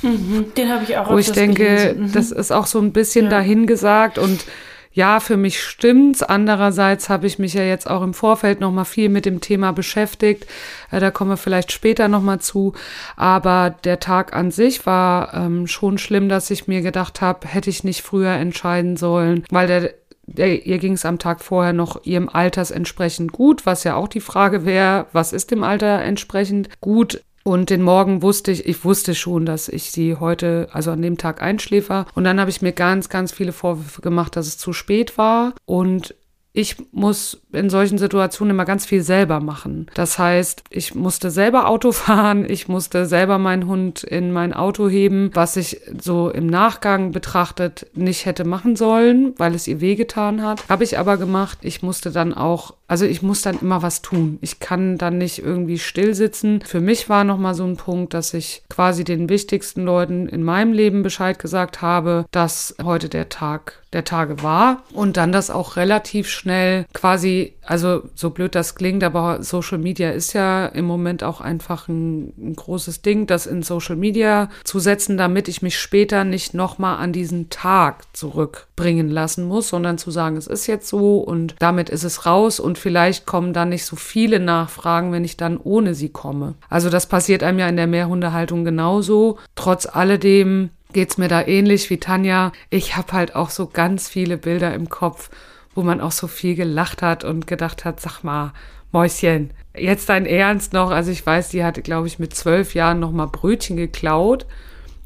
Mhm, 0.02 0.54
den 0.56 0.70
habe 0.70 0.84
ich 0.84 0.98
auch. 0.98 1.10
Wo 1.10 1.18
ich 1.18 1.32
denke, 1.32 1.96
mhm. 1.98 2.12
das 2.12 2.32
ist 2.32 2.52
auch 2.52 2.66
so 2.66 2.80
ein 2.80 2.94
bisschen 2.94 3.26
ja. 3.26 3.32
dahingesagt 3.32 4.18
und 4.18 4.46
ja, 4.92 5.20
für 5.20 5.38
mich 5.38 5.62
stimmt's. 5.62 6.24
Andererseits 6.24 7.10
habe 7.10 7.28
ich 7.28 7.38
mich 7.38 7.54
ja 7.54 7.64
jetzt 7.64 7.90
auch 7.90 8.02
im 8.02 8.14
Vorfeld 8.14 8.60
noch 8.60 8.72
mal 8.72 8.86
viel 8.86 9.10
mit 9.10 9.26
dem 9.26 9.40
Thema 9.40 9.72
beschäftigt. 9.72 10.48
Äh, 10.92 11.00
da 11.00 11.12
kommen 11.12 11.30
wir 11.30 11.38
vielleicht 11.38 11.72
später 11.72 12.08
noch 12.08 12.22
mal 12.22 12.40
zu. 12.40 12.74
Aber 13.16 13.76
der 13.84 14.00
Tag 14.00 14.34
an 14.34 14.52
sich 14.52 14.86
war 14.86 15.34
ähm, 15.34 15.68
schon 15.68 16.00
schlimm, 16.00 16.28
dass 16.28 16.50
ich 16.50 16.68
mir 16.68 16.82
gedacht 16.82 17.22
habe, 17.22 17.48
hätte 17.48 17.70
ich 17.70 17.84
nicht 17.84 18.02
früher 18.02 18.32
entscheiden 18.32 18.98
sollen, 18.98 19.44
weil 19.52 19.68
der 19.68 19.94
der, 20.32 20.66
ihr 20.66 20.78
ging 20.78 20.94
es 20.94 21.06
am 21.06 21.18
Tag 21.18 21.42
vorher 21.42 21.74
noch 21.74 22.04
ihrem 22.06 22.30
Alters 22.30 22.70
entsprechend 22.70 23.32
gut, 23.32 23.66
was 23.66 23.84
ja 23.84 23.96
auch 23.96 24.08
die 24.08 24.20
Frage 24.20 24.64
wäre, 24.64 25.08
was 25.12 25.34
ist 25.34 25.50
dem 25.50 25.64
Alter 25.64 26.02
entsprechend 26.04 26.70
gut? 26.82 27.24
Und 27.44 27.70
den 27.70 27.82
Morgen 27.82 28.22
wusste 28.22 28.52
ich, 28.52 28.66
ich 28.66 28.84
wusste 28.84 29.16
schon, 29.16 29.46
dass 29.46 29.70
ich 29.70 29.92
sie 29.92 30.16
heute, 30.16 30.68
also 30.72 30.92
an 30.92 31.02
dem 31.02 31.18
Tag 31.18 31.42
einschläfer. 31.42 32.06
Und 32.14 32.24
dann 32.24 32.40
habe 32.40 32.50
ich 32.50 32.62
mir 32.62 32.74
ganz, 32.74 33.10
ganz 33.10 33.32
viele 33.32 33.54
Vorwürfe 33.54 34.02
gemacht, 34.02 34.36
dass 34.36 34.48
es 34.48 34.58
zu 34.58 34.74
spät 34.74 35.18
war. 35.18 35.54
Und 35.66 36.16
ich 36.52 36.78
muss 36.92 37.42
in 37.52 37.70
solchen 37.70 37.98
Situationen 37.98 38.56
immer 38.56 38.66
ganz 38.66 38.86
viel 38.86 39.02
selber 39.02 39.40
machen. 39.40 39.88
Das 39.94 40.18
heißt, 40.18 40.64
ich 40.70 40.96
musste 40.96 41.32
selber 41.32 41.68
Auto 41.68 41.92
fahren, 41.94 42.46
ich 42.50 42.68
musste 42.68 43.06
selber 43.06 43.38
meinen 43.38 43.68
Hund 43.68 44.04
in 44.04 44.32
mein 44.32 44.54
Auto 44.54 44.90
heben, 44.90 45.30
was 45.34 45.56
ich 45.58 45.82
so 46.02 46.30
im 46.30 46.48
Nachgang 46.48 47.12
betrachtet 47.12 47.88
nicht 47.94 48.26
hätte 48.26 48.46
machen 48.46 48.76
sollen, 48.76 49.34
weil 49.38 49.56
es 49.56 49.68
ihr 49.68 49.82
wehgetan 49.82 50.44
hat. 50.44 50.68
Habe 50.70 50.84
ich 50.84 50.98
aber 50.98 51.18
gemacht. 51.18 51.60
Ich 51.62 51.84
musste 51.84 52.12
dann 52.12 52.34
auch, 52.34 52.74
also 52.88 53.06
ich 53.06 53.22
muss 53.22 53.42
dann 53.42 53.60
immer 53.60 53.82
was 53.82 54.02
tun. 54.02 54.40
Ich 54.42 54.60
kann 54.60 54.98
dann 54.98 55.18
nicht 55.18 55.40
irgendwie 55.40 55.78
still 55.78 56.16
sitzen. 56.16 56.62
Für 56.66 56.82
mich 56.82 57.10
war 57.10 57.24
nochmal 57.24 57.54
so 57.54 57.64
ein 57.64 57.78
Punkt, 57.78 58.14
dass 58.14 58.34
ich 58.34 58.64
quasi 58.70 59.04
den 59.04 59.30
wichtigsten 59.30 59.84
Leuten 59.84 60.28
in 60.28 60.44
meinem 60.44 60.74
Leben 60.74 61.04
Bescheid 61.04 61.38
gesagt 61.38 61.82
habe, 61.82 62.26
dass 62.32 62.76
heute 62.84 63.10
der 63.10 63.30
Tag 63.30 63.80
der 63.94 64.04
Tage 64.04 64.44
war 64.44 64.84
und 64.94 65.18
dann 65.18 65.32
das 65.32 65.50
auch 65.50 65.76
relativ 65.76 66.30
schnell 66.30 66.86
quasi, 66.94 67.56
also 67.64 68.04
so 68.14 68.30
blöd 68.30 68.54
das 68.54 68.76
klingt, 68.76 69.04
aber 69.04 69.42
Social 69.42 69.80
Media 69.80 70.12
ist 70.12 70.34
ja 70.34 70.68
im 70.68 70.86
Moment 70.86 71.24
auch 71.24 71.42
einfach 71.42 71.88
ein, 71.88 72.34
ein 72.38 72.56
großes 72.56 73.02
Ding, 73.02 73.26
das 73.26 73.48
in 73.48 73.64
Social 73.64 73.96
Media 73.96 74.50
zu 74.64 74.80
setzen, 74.80 75.18
damit 75.18 75.48
ich 75.48 75.62
mich 75.62 75.80
später 75.80 76.24
nicht 76.24 76.54
nochmal 76.54 76.98
an 76.98 77.14
diesen 77.14 77.50
Tag 77.50 78.16
zurückbringen 78.16 79.10
lassen 79.10 79.46
muss, 79.46 79.70
sondern 79.70 79.98
zu 79.98 80.12
sagen, 80.12 80.38
es 80.38 80.48
ist 80.48 80.68
jetzt 80.68 80.88
so 80.88 81.18
und 81.18 81.56
damit 81.60 81.90
ist 81.90 82.04
es 82.04 82.28
raus 82.28 82.60
und 82.60 82.78
vielleicht 82.78 83.26
kommen 83.26 83.54
dann 83.54 83.70
nicht 83.70 83.86
so 83.86 83.96
viele 83.96 84.40
Nachfragen, 84.40 85.12
wenn 85.12 85.26
ich 85.26 85.36
dann 85.36 85.58
ohne 85.58 85.96
sie 85.96 86.10
komme. 86.10 86.56
Also 86.70 86.90
das 86.90 87.08
passiert 87.08 87.42
einem 87.42 87.60
ja 87.60 87.68
in 87.68 87.78
der 87.78 87.88
Mehrhundehaltung 87.88 88.66
genauso. 88.66 89.38
Trotz 89.56 89.88
alledem 89.88 90.70
geht's 90.94 91.18
mir 91.18 91.28
da 91.28 91.46
ähnlich 91.46 91.90
wie 91.90 92.00
Tanja. 92.00 92.52
Ich 92.70 92.96
habe 92.96 93.14
halt 93.14 93.36
auch 93.36 93.50
so 93.50 93.68
ganz 93.68 94.10
viele 94.10 94.38
Bilder 94.38 94.74
im 94.74 94.90
Kopf, 94.90 95.30
wo 95.76 95.84
man 95.84 96.02
auch 96.02 96.12
so 96.12 96.28
viel 96.28 96.56
gelacht 96.56 97.02
hat 97.02 97.24
und 97.24 97.48
gedacht 97.48 97.86
hat, 97.86 98.00
sag 98.00 98.24
mal, 98.24 98.54
Mäuschen, 98.92 99.52
jetzt 99.78 100.10
dein 100.10 100.26
Ernst 100.26 100.74
noch? 100.74 100.90
Also 100.90 101.12
ich 101.12 101.24
weiß, 101.24 101.50
die 101.50 101.64
hatte, 101.64 101.84
glaube 101.84 102.08
ich, 102.08 102.18
mit 102.18 102.34
zwölf 102.34 102.74
Jahren 102.74 103.00
noch 103.00 103.12
mal 103.12 103.28
Brötchen 103.28 103.78
geklaut 103.78 104.48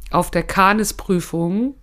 auf 0.10 0.32
der 0.32 0.44
Kanisprüfung 0.44 1.76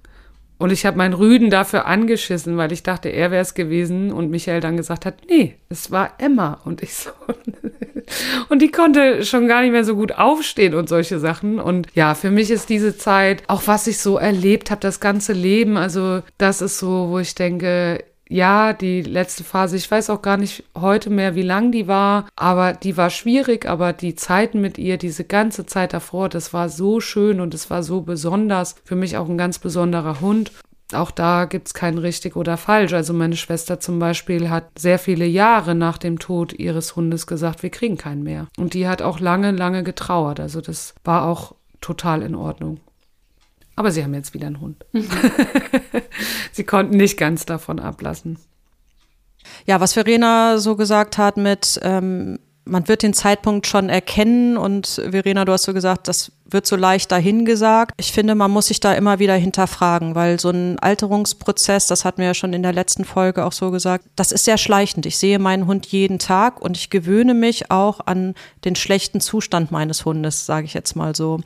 und 0.60 0.70
ich 0.70 0.84
habe 0.84 0.98
meinen 0.98 1.14
Rüden 1.14 1.48
dafür 1.48 1.86
angeschissen, 1.86 2.58
weil 2.58 2.70
ich 2.70 2.82
dachte, 2.82 3.08
er 3.08 3.30
wäre 3.30 3.40
es 3.40 3.54
gewesen. 3.54 4.12
Und 4.12 4.30
Michael 4.30 4.60
dann 4.60 4.76
gesagt 4.76 5.06
hat, 5.06 5.14
nee, 5.26 5.54
es 5.70 5.90
war 5.90 6.12
Emma. 6.18 6.60
Und 6.66 6.82
ich 6.82 6.92
so. 6.92 7.08
und 8.50 8.60
die 8.60 8.70
konnte 8.70 9.24
schon 9.24 9.48
gar 9.48 9.62
nicht 9.62 9.72
mehr 9.72 9.86
so 9.86 9.96
gut 9.96 10.12
aufstehen 10.12 10.74
und 10.74 10.86
solche 10.86 11.18
Sachen. 11.18 11.58
Und 11.58 11.86
ja, 11.94 12.14
für 12.14 12.30
mich 12.30 12.50
ist 12.50 12.68
diese 12.68 12.94
Zeit, 12.94 13.42
auch 13.46 13.62
was 13.64 13.86
ich 13.86 14.00
so 14.00 14.18
erlebt 14.18 14.70
habe, 14.70 14.82
das 14.82 15.00
ganze 15.00 15.32
Leben, 15.32 15.78
also 15.78 16.20
das 16.36 16.60
ist 16.60 16.78
so, 16.78 17.08
wo 17.08 17.18
ich 17.18 17.34
denke, 17.34 18.04
ja, 18.30 18.72
die 18.72 19.02
letzte 19.02 19.42
Phase, 19.42 19.76
ich 19.76 19.90
weiß 19.90 20.08
auch 20.08 20.22
gar 20.22 20.36
nicht 20.36 20.62
heute 20.78 21.10
mehr, 21.10 21.34
wie 21.34 21.42
lang 21.42 21.72
die 21.72 21.88
war, 21.88 22.26
aber 22.36 22.74
die 22.74 22.96
war 22.96 23.10
schwierig, 23.10 23.66
aber 23.66 23.92
die 23.92 24.14
Zeiten 24.14 24.60
mit 24.60 24.78
ihr, 24.78 24.98
diese 24.98 25.24
ganze 25.24 25.66
Zeit 25.66 25.92
davor, 25.92 26.28
das 26.28 26.52
war 26.52 26.68
so 26.68 27.00
schön 27.00 27.40
und 27.40 27.54
es 27.54 27.70
war 27.70 27.82
so 27.82 28.02
besonders. 28.02 28.76
Für 28.84 28.94
mich 28.94 29.16
auch 29.16 29.28
ein 29.28 29.36
ganz 29.36 29.58
besonderer 29.58 30.20
Hund. 30.20 30.52
Auch 30.92 31.10
da 31.10 31.44
gibt's 31.44 31.74
kein 31.74 31.98
richtig 31.98 32.36
oder 32.36 32.56
falsch. 32.56 32.92
Also 32.92 33.12
meine 33.12 33.36
Schwester 33.36 33.80
zum 33.80 33.98
Beispiel 33.98 34.48
hat 34.48 34.66
sehr 34.78 35.00
viele 35.00 35.26
Jahre 35.26 35.74
nach 35.74 35.98
dem 35.98 36.20
Tod 36.20 36.52
ihres 36.52 36.94
Hundes 36.94 37.26
gesagt, 37.26 37.64
wir 37.64 37.70
kriegen 37.70 37.96
keinen 37.96 38.22
mehr. 38.22 38.46
Und 38.56 38.74
die 38.74 38.86
hat 38.86 39.02
auch 39.02 39.18
lange, 39.18 39.50
lange 39.50 39.82
getrauert. 39.82 40.38
Also 40.38 40.60
das 40.60 40.94
war 41.04 41.26
auch 41.26 41.54
total 41.80 42.22
in 42.22 42.36
Ordnung. 42.36 42.78
Aber 43.80 43.92
sie 43.92 44.04
haben 44.04 44.12
jetzt 44.12 44.34
wieder 44.34 44.46
einen 44.46 44.60
Hund. 44.60 44.84
Sie 46.52 46.64
konnten 46.64 46.98
nicht 46.98 47.16
ganz 47.16 47.46
davon 47.46 47.78
ablassen. 47.78 48.38
Ja, 49.64 49.80
was 49.80 49.94
Verena 49.94 50.58
so 50.58 50.76
gesagt 50.76 51.16
hat 51.16 51.38
mit, 51.38 51.80
ähm, 51.82 52.40
man 52.66 52.88
wird 52.88 53.02
den 53.02 53.14
Zeitpunkt 53.14 53.66
schon 53.66 53.88
erkennen 53.88 54.58
und 54.58 54.86
Verena, 54.86 55.46
du 55.46 55.52
hast 55.52 55.62
so 55.62 55.72
gesagt, 55.72 56.08
das 56.08 56.30
wird 56.50 56.66
so 56.66 56.76
leicht 56.76 57.12
dahingesagt. 57.12 57.92
Ich 57.96 58.12
finde, 58.12 58.34
man 58.34 58.50
muss 58.50 58.66
sich 58.66 58.80
da 58.80 58.92
immer 58.94 59.18
wieder 59.18 59.34
hinterfragen, 59.34 60.14
weil 60.14 60.40
so 60.40 60.50
ein 60.50 60.78
Alterungsprozess, 60.78 61.86
das 61.86 62.04
hatten 62.04 62.18
wir 62.18 62.26
ja 62.26 62.34
schon 62.34 62.52
in 62.52 62.62
der 62.62 62.72
letzten 62.72 63.04
Folge 63.04 63.44
auch 63.44 63.52
so 63.52 63.70
gesagt, 63.70 64.04
das 64.16 64.32
ist 64.32 64.44
sehr 64.44 64.58
schleichend. 64.58 65.06
Ich 65.06 65.18
sehe 65.18 65.38
meinen 65.38 65.66
Hund 65.66 65.86
jeden 65.86 66.18
Tag 66.18 66.60
und 66.60 66.76
ich 66.76 66.90
gewöhne 66.90 67.34
mich 67.34 67.70
auch 67.70 68.00
an 68.06 68.34
den 68.64 68.76
schlechten 68.76 69.20
Zustand 69.20 69.70
meines 69.70 70.04
Hundes, 70.04 70.46
sage 70.46 70.66
ich 70.66 70.74
jetzt 70.74 70.96
mal 70.96 71.14
so. 71.14 71.40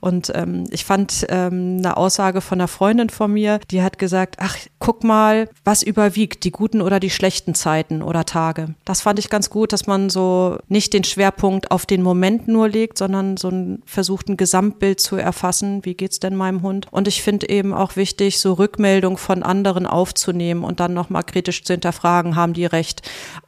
Und 0.00 0.32
ähm, 0.34 0.64
ich 0.70 0.84
fand 0.84 1.26
ähm, 1.28 1.78
eine 1.78 1.96
Aussage 1.96 2.40
von 2.40 2.60
einer 2.60 2.68
Freundin 2.68 3.10
von 3.10 3.32
mir, 3.32 3.60
die 3.70 3.82
hat 3.82 3.98
gesagt, 3.98 4.36
ach, 4.38 4.56
guck 4.78 5.04
mal, 5.04 5.48
was 5.64 5.82
überwiegt, 5.82 6.44
die 6.44 6.50
guten 6.50 6.80
oder 6.80 7.00
die 7.00 7.10
schlechten 7.10 7.54
Zeiten 7.54 8.02
oder 8.02 8.24
Tage. 8.24 8.74
Das 8.84 9.00
fand 9.00 9.18
ich 9.18 9.30
ganz 9.30 9.50
gut, 9.50 9.72
dass 9.72 9.86
man 9.86 10.10
so 10.10 10.58
nicht 10.68 10.92
den 10.92 11.04
Schwerpunkt 11.04 11.70
auf 11.70 11.86
den 11.86 12.02
Moment 12.02 12.48
nur 12.48 12.68
legt, 12.68 12.98
sondern 12.98 13.36
so 13.36 13.48
ein, 13.48 13.82
versucht, 13.86 14.28
ein 14.28 14.36
Gesamtbild 14.42 14.98
zu 14.98 15.14
erfassen. 15.14 15.84
Wie 15.84 15.94
geht's 15.94 16.18
denn 16.18 16.34
meinem 16.34 16.62
Hund? 16.62 16.88
Und 16.90 17.06
ich 17.06 17.22
finde 17.22 17.48
eben 17.48 17.72
auch 17.72 17.94
wichtig, 17.94 18.40
so 18.40 18.54
Rückmeldung 18.54 19.16
von 19.16 19.44
anderen 19.44 19.86
aufzunehmen 19.86 20.64
und 20.64 20.80
dann 20.80 20.94
nochmal 20.94 21.22
kritisch 21.22 21.62
zu 21.62 21.74
hinterfragen, 21.74 22.34
haben 22.34 22.52
die 22.52 22.66
recht? 22.66 23.02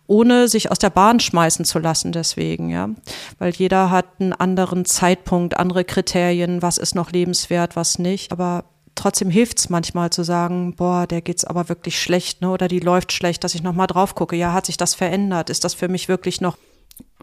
ohne 0.06 0.48
sich 0.48 0.70
aus 0.70 0.78
der 0.78 0.90
Bahn 0.90 1.18
schmeißen 1.18 1.64
zu 1.64 1.78
lassen 1.78 2.12
deswegen, 2.12 2.68
ja. 2.68 2.90
Weil 3.38 3.54
jeder 3.54 3.90
hat 3.90 4.04
einen 4.20 4.34
anderen 4.34 4.84
Zeitpunkt, 4.84 5.56
andere 5.56 5.82
Kriterien, 5.82 6.60
was 6.60 6.76
ist 6.76 6.94
noch 6.94 7.10
lebenswert, 7.10 7.74
was 7.74 7.98
nicht. 7.98 8.30
Aber 8.30 8.64
trotzdem 8.94 9.30
hilft 9.30 9.58
es 9.60 9.70
manchmal 9.70 10.10
zu 10.10 10.22
sagen, 10.22 10.76
boah, 10.76 11.06
der 11.06 11.22
geht's 11.22 11.46
aber 11.46 11.70
wirklich 11.70 11.98
schlecht, 11.98 12.42
ne? 12.42 12.50
Oder 12.50 12.68
die 12.68 12.80
läuft 12.80 13.12
schlecht, 13.12 13.44
dass 13.44 13.54
ich 13.54 13.62
nochmal 13.62 13.86
drauf 13.86 14.14
gucke. 14.14 14.36
Ja, 14.36 14.52
hat 14.52 14.66
sich 14.66 14.76
das 14.76 14.94
verändert? 14.94 15.48
Ist 15.48 15.64
das 15.64 15.72
für 15.72 15.88
mich 15.88 16.06
wirklich 16.06 16.42
noch 16.42 16.58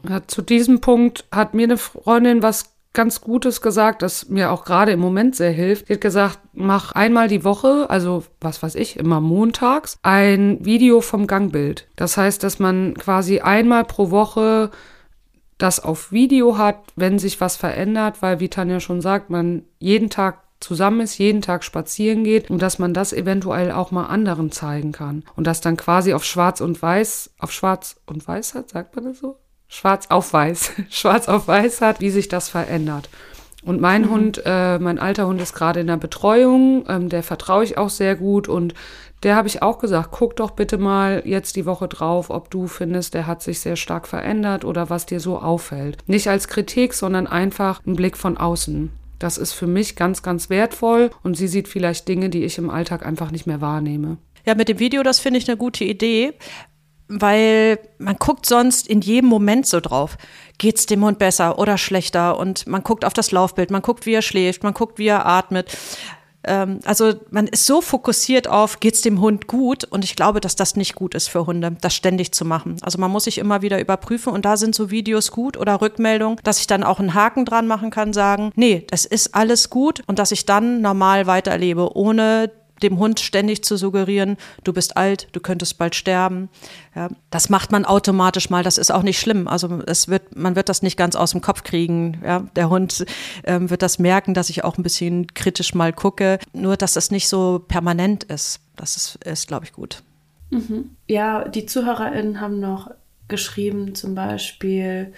ja, 0.10 0.26
zu 0.26 0.42
diesem 0.42 0.82
Punkt 0.82 1.26
hat 1.32 1.54
mir 1.54 1.64
eine 1.64 1.78
Freundin 1.78 2.42
was 2.42 2.66
ganz 2.94 3.22
Gutes 3.22 3.62
gesagt, 3.62 4.02
das 4.02 4.30
mir 4.30 4.52
auch 4.52 4.66
gerade 4.66 4.92
im 4.92 5.00
Moment 5.00 5.36
sehr 5.36 5.52
hilft. 5.52 5.88
Sie 5.88 5.94
hat 5.94 6.02
gesagt, 6.02 6.40
mach 6.54 6.92
einmal 6.92 7.28
die 7.28 7.44
Woche, 7.44 7.90
also 7.90 8.24
was 8.42 8.62
weiß 8.62 8.76
ich, 8.76 8.98
immer 8.98 9.22
montags, 9.22 9.98
ein 10.04 10.64
Video 10.66 11.02
vom 11.02 11.28
Gangbild. 11.28 11.88
Das 11.96 12.18
heißt, 12.18 12.44
dass 12.44 12.60
man 12.60 12.96
quasi 12.96 13.40
einmal 13.40 13.86
pro 13.86 14.12
Woche 14.12 14.72
das 15.58 15.80
auf 15.80 16.12
Video 16.12 16.58
hat, 16.58 16.78
wenn 16.96 17.20
sich 17.20 17.40
was 17.40 17.56
verändert, 17.56 18.22
weil 18.22 18.40
wie 18.40 18.50
Tanja 18.50 18.80
schon 18.80 19.02
sagt, 19.02 19.30
man 19.30 19.64
jeden 19.80 20.10
Tag 20.10 20.40
zusammen 20.60 21.02
ist, 21.02 21.18
jeden 21.18 21.42
Tag 21.42 21.64
spazieren 21.64 22.24
geht 22.24 22.50
und 22.50 22.62
dass 22.62 22.80
man 22.80 22.94
das 22.94 23.14
eventuell 23.14 23.72
auch 23.72 23.92
mal 23.92 24.06
anderen 24.06 24.52
zeigen 24.52 24.92
kann 24.92 25.24
und 25.36 25.48
das 25.48 25.62
dann 25.62 25.78
quasi 25.78 26.14
auf 26.14 26.24
schwarz 26.24 26.62
und 26.62 26.82
weiß, 26.82 27.32
auf 27.40 27.52
schwarz 27.52 27.98
und 28.06 28.28
weiß 28.28 28.56
hat, 28.56 28.70
sagt 28.70 28.96
man 28.96 29.06
das 29.06 29.20
so? 29.20 29.38
Schwarz 29.72 30.08
auf 30.10 30.34
weiß, 30.34 30.74
schwarz 30.90 31.28
auf 31.28 31.48
weiß 31.48 31.82
hat, 31.82 32.02
wie 32.02 32.12
sich 32.12 32.28
das 32.28 32.50
verändert. 32.50 33.10
Und 33.64 33.80
mein 33.80 34.04
mhm. 34.04 34.10
Hund, 34.10 34.42
äh, 34.46 34.80
mein 34.80 35.00
alter 35.00 35.28
Hund 35.28 35.42
ist 35.42 35.54
gerade 35.54 35.80
in 35.80 35.88
der 35.88 35.98
Betreuung, 35.98 36.84
ähm, 36.88 37.10
der 37.10 37.24
vertraue 37.24 37.64
ich 37.64 37.78
auch 37.78 37.90
sehr 37.90 38.16
gut 38.16 38.48
und 38.48 38.74
der 39.24 39.36
habe 39.36 39.48
ich 39.48 39.62
auch 39.62 39.78
gesagt, 39.78 40.10
guck 40.12 40.36
doch 40.36 40.52
bitte 40.52 40.80
mal 40.80 41.22
jetzt 41.26 41.56
die 41.56 41.68
Woche 41.68 41.88
drauf, 41.88 42.32
ob 42.32 42.50
du 42.50 42.68
findest, 42.68 43.14
der 43.14 43.28
hat 43.28 43.44
sich 43.44 43.60
sehr 43.60 43.76
stark 43.76 44.08
verändert 44.08 44.66
oder 44.66 44.90
was 44.90 45.06
dir 45.06 45.20
so 45.20 45.38
auffällt. 45.38 46.00
Nicht 46.08 46.28
als 46.28 46.48
Kritik, 46.48 46.96
sondern 46.96 47.28
einfach 47.28 47.82
ein 47.86 47.96
Blick 47.96 48.18
von 48.18 48.38
außen. 48.38 48.90
Das 49.20 49.38
ist 49.38 49.54
für 49.54 49.68
mich 49.68 49.96
ganz, 49.96 50.24
ganz 50.24 50.50
wertvoll 50.50 51.12
und 51.22 51.38
sie 51.38 51.48
sieht 51.48 51.68
vielleicht 51.68 52.08
Dinge, 52.08 52.30
die 52.30 52.44
ich 52.44 52.58
im 52.58 52.72
Alltag 52.72 53.06
einfach 53.06 53.30
nicht 53.30 53.46
mehr 53.46 53.62
wahrnehme. 53.62 54.18
Ja, 54.44 54.56
mit 54.56 54.70
dem 54.70 54.80
Video, 54.80 55.04
das 55.04 55.20
finde 55.20 55.38
ich 55.38 55.48
eine 55.48 55.58
gute 55.58 55.84
Idee 55.84 56.34
weil 57.12 57.80
man 57.98 58.16
guckt 58.16 58.46
sonst 58.46 58.88
in 58.88 59.02
jedem 59.02 59.30
Moment 59.30 59.68
so 59.68 59.80
drauf. 59.80 60.18
Geht's 60.58 60.86
dem 60.86 61.04
Hund 61.04 61.20
besser 61.20 61.60
oder 61.60 61.78
schlechter? 61.78 62.38
Und 62.38 62.68
man 62.68 62.84
guckt 62.84 63.04
auf 63.04 63.14
das 63.14 63.32
Laufbild, 63.32 63.72
man 63.72 63.82
guckt, 63.82 64.06
wie 64.06 64.14
er 64.14 64.22
schläft, 64.22 64.64
man 64.64 64.74
guckt, 64.74 64.98
wie 64.98 65.08
er 65.08 65.26
atmet. 65.26 65.76
Ähm, 66.44 66.80
also 66.86 67.14
man 67.30 67.48
ist 67.48 67.66
so 67.66 67.82
fokussiert 67.82 68.48
auf, 68.48 68.80
geht's 68.80 69.02
dem 69.02 69.20
Hund 69.22 69.48
gut? 69.48 69.84
Und 69.84 70.04
ich 70.04 70.16
glaube, 70.16 70.40
dass 70.40 70.56
das 70.56 70.76
nicht 70.76 70.96
gut 70.96 71.14
ist 71.14 71.28
für 71.28 71.46
Hunde, 71.46 71.76
das 71.82 71.94
ständig 71.94 72.32
zu 72.34 72.46
machen. 72.46 72.78
Also 72.82 72.98
man 72.98 73.12
muss 73.12 73.26
sich 73.26 73.38
immer 73.38 73.62
wieder 73.62 73.80
überprüfen 73.80 74.34
und 74.34 74.46
da 74.46 74.58
sind 74.58 74.74
so 74.74 74.90
Videos 74.90 75.32
gut 75.32 75.58
oder 75.58 75.82
Rückmeldungen, 75.82 76.40
dass 76.44 76.60
ich 76.60 76.68
dann 76.68 76.84
auch 76.84 77.00
einen 77.00 77.14
Haken 77.14 77.46
dran 77.46 77.68
machen 77.68 77.92
kann, 77.92 78.14
sagen, 78.14 78.52
nee, 78.56 78.86
das 78.90 79.06
ist 79.06 79.36
alles 79.36 79.70
gut 79.70 80.02
und 80.08 80.20
dass 80.20 80.32
ich 80.32 80.46
dann 80.46 80.82
normal 80.82 81.28
weiterlebe, 81.28 81.96
ohne 81.96 82.52
dem 82.84 82.98
Hund 83.00 83.20
ständig 83.20 83.64
zu 83.64 83.78
suggerieren, 83.78 84.38
du 84.64 84.74
bist 84.74 84.98
alt, 84.98 85.28
du 85.32 85.40
könntest 85.40 85.78
bald 85.78 85.96
sterben. 85.96 86.50
Ja, 86.96 87.10
das 87.30 87.50
macht 87.50 87.72
man 87.72 87.86
automatisch 87.86 88.50
mal, 88.50 88.64
das 88.64 88.78
ist 88.78 88.92
auch 88.92 89.04
nicht 89.04 89.20
schlimm. 89.20 89.48
Also 89.48 89.82
es 89.86 90.08
wird, 90.08 90.36
man 90.36 90.56
wird 90.56 90.70
das 90.70 90.82
nicht 90.82 90.98
ganz 90.98 91.16
aus 91.16 91.32
dem 91.32 91.42
Kopf 91.42 91.64
kriegen. 91.64 92.22
Ja, 92.24 92.42
der 92.56 92.70
Hund 92.70 93.06
ähm, 93.44 93.70
wird 93.70 93.82
das 93.82 94.00
merken, 94.00 94.34
dass 94.34 94.50
ich 94.50 94.64
auch 94.64 94.78
ein 94.78 94.84
bisschen 94.84 95.28
kritisch 95.34 95.74
mal 95.74 95.94
gucke. 95.94 96.40
Nur, 96.54 96.78
dass 96.78 96.96
es 96.96 97.12
nicht 97.12 97.28
so 97.28 97.64
permanent 97.68 98.24
ist. 98.26 98.60
Das 98.76 98.98
ist, 98.98 99.16
ist 99.26 99.48
glaube 99.48 99.66
ich, 99.66 99.74
gut. 99.74 100.04
Mhm. 100.50 100.96
Ja, 101.08 101.48
die 101.48 101.66
ZuhörerInnen 101.66 102.42
haben 102.42 102.60
noch 102.60 102.92
geschrieben, 103.28 103.96
zum 103.96 104.14
Beispiel 104.14 105.14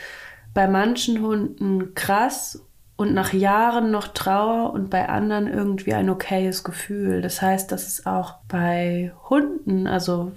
bei 0.54 0.68
manchen 0.68 1.22
Hunden 1.22 1.96
krass 1.96 2.62
und 2.96 3.14
nach 3.14 3.34
Jahren 3.34 3.92
noch 3.92 4.08
Trauer 4.08 4.72
und 4.74 4.90
bei 4.90 5.10
anderen 5.10 5.48
irgendwie 5.48 5.94
ein 5.94 6.10
okayes 6.10 6.64
Gefühl. 6.64 7.22
Das 7.22 7.42
heißt, 7.42 7.72
dass 7.72 7.88
es 7.88 8.06
auch 8.06 8.36
bei 8.48 9.12
Hunden, 9.30 9.88
also 9.88 10.32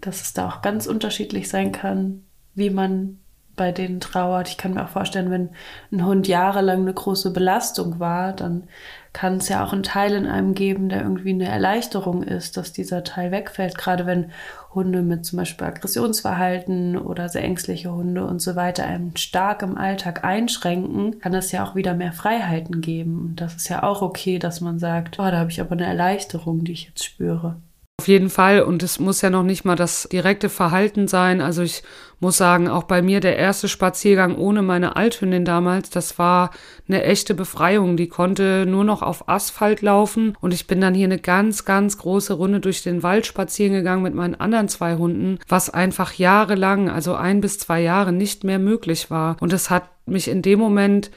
dass 0.00 0.20
es 0.20 0.32
da 0.32 0.48
auch 0.48 0.62
ganz 0.62 0.86
unterschiedlich 0.86 1.48
sein 1.48 1.72
kann, 1.72 2.24
wie 2.54 2.70
man 2.70 3.18
bei 3.56 3.72
denen 3.72 4.00
trauert. 4.00 4.48
Ich 4.48 4.56
kann 4.56 4.74
mir 4.74 4.84
auch 4.84 4.88
vorstellen, 4.88 5.30
wenn 5.30 5.50
ein 5.92 6.04
Hund 6.04 6.26
jahrelang 6.26 6.80
eine 6.80 6.92
große 6.92 7.32
Belastung 7.32 8.00
war, 8.00 8.32
dann 8.32 8.64
kann 9.12 9.36
es 9.36 9.48
ja 9.48 9.64
auch 9.64 9.72
einen 9.72 9.84
Teil 9.84 10.12
in 10.12 10.26
einem 10.26 10.54
geben, 10.54 10.88
der 10.88 11.02
irgendwie 11.02 11.30
eine 11.30 11.46
Erleichterung 11.46 12.24
ist, 12.24 12.56
dass 12.56 12.72
dieser 12.72 13.04
Teil 13.04 13.30
wegfällt. 13.30 13.78
Gerade 13.78 14.06
wenn 14.06 14.32
Hunde 14.74 15.02
mit 15.02 15.24
zum 15.24 15.38
Beispiel 15.38 15.66
Aggressionsverhalten 15.66 16.98
oder 16.98 17.28
sehr 17.28 17.44
ängstliche 17.44 17.92
Hunde 17.92 18.26
und 18.26 18.40
so 18.40 18.56
weiter 18.56 18.84
einem 18.84 19.16
stark 19.16 19.62
im 19.62 19.76
Alltag 19.78 20.24
einschränken, 20.24 21.18
kann 21.20 21.34
es 21.34 21.52
ja 21.52 21.64
auch 21.64 21.74
wieder 21.74 21.94
mehr 21.94 22.12
Freiheiten 22.12 22.80
geben. 22.80 23.18
Und 23.20 23.40
das 23.40 23.56
ist 23.56 23.68
ja 23.68 23.82
auch 23.82 24.02
okay, 24.02 24.38
dass 24.38 24.60
man 24.60 24.78
sagt, 24.78 25.18
oh, 25.18 25.30
da 25.30 25.38
habe 25.38 25.50
ich 25.50 25.60
aber 25.60 25.72
eine 25.72 25.86
Erleichterung, 25.86 26.64
die 26.64 26.72
ich 26.72 26.86
jetzt 26.86 27.04
spüre. 27.04 27.56
Auf 28.04 28.08
jeden 28.08 28.28
Fall. 28.28 28.60
Und 28.60 28.82
es 28.82 29.00
muss 29.00 29.22
ja 29.22 29.30
noch 29.30 29.44
nicht 29.44 29.64
mal 29.64 29.76
das 29.76 30.06
direkte 30.12 30.50
Verhalten 30.50 31.08
sein. 31.08 31.40
Also 31.40 31.62
ich 31.62 31.82
muss 32.20 32.36
sagen, 32.36 32.68
auch 32.68 32.82
bei 32.82 33.00
mir 33.00 33.20
der 33.20 33.38
erste 33.38 33.66
Spaziergang 33.66 34.36
ohne 34.36 34.60
meine 34.60 34.96
Althündin 34.96 35.46
damals, 35.46 35.88
das 35.88 36.18
war 36.18 36.50
eine 36.86 37.02
echte 37.02 37.32
Befreiung. 37.32 37.96
Die 37.96 38.08
konnte 38.08 38.66
nur 38.66 38.84
noch 38.84 39.00
auf 39.00 39.30
Asphalt 39.30 39.80
laufen. 39.80 40.36
Und 40.42 40.52
ich 40.52 40.66
bin 40.66 40.82
dann 40.82 40.92
hier 40.92 41.06
eine 41.06 41.18
ganz, 41.18 41.64
ganz 41.64 41.96
große 41.96 42.34
Runde 42.34 42.60
durch 42.60 42.82
den 42.82 43.02
Wald 43.02 43.24
spazieren 43.24 43.72
gegangen 43.72 44.02
mit 44.02 44.14
meinen 44.14 44.34
anderen 44.34 44.68
zwei 44.68 44.96
Hunden, 44.96 45.38
was 45.48 45.70
einfach 45.70 46.12
jahrelang, 46.12 46.90
also 46.90 47.14
ein 47.14 47.40
bis 47.40 47.58
zwei 47.58 47.80
Jahre 47.80 48.12
nicht 48.12 48.44
mehr 48.44 48.58
möglich 48.58 49.10
war. 49.10 49.38
Und 49.40 49.54
es 49.54 49.70
hat 49.70 49.84
mich 50.04 50.28
in 50.28 50.42
dem 50.42 50.58
Moment 50.58 51.10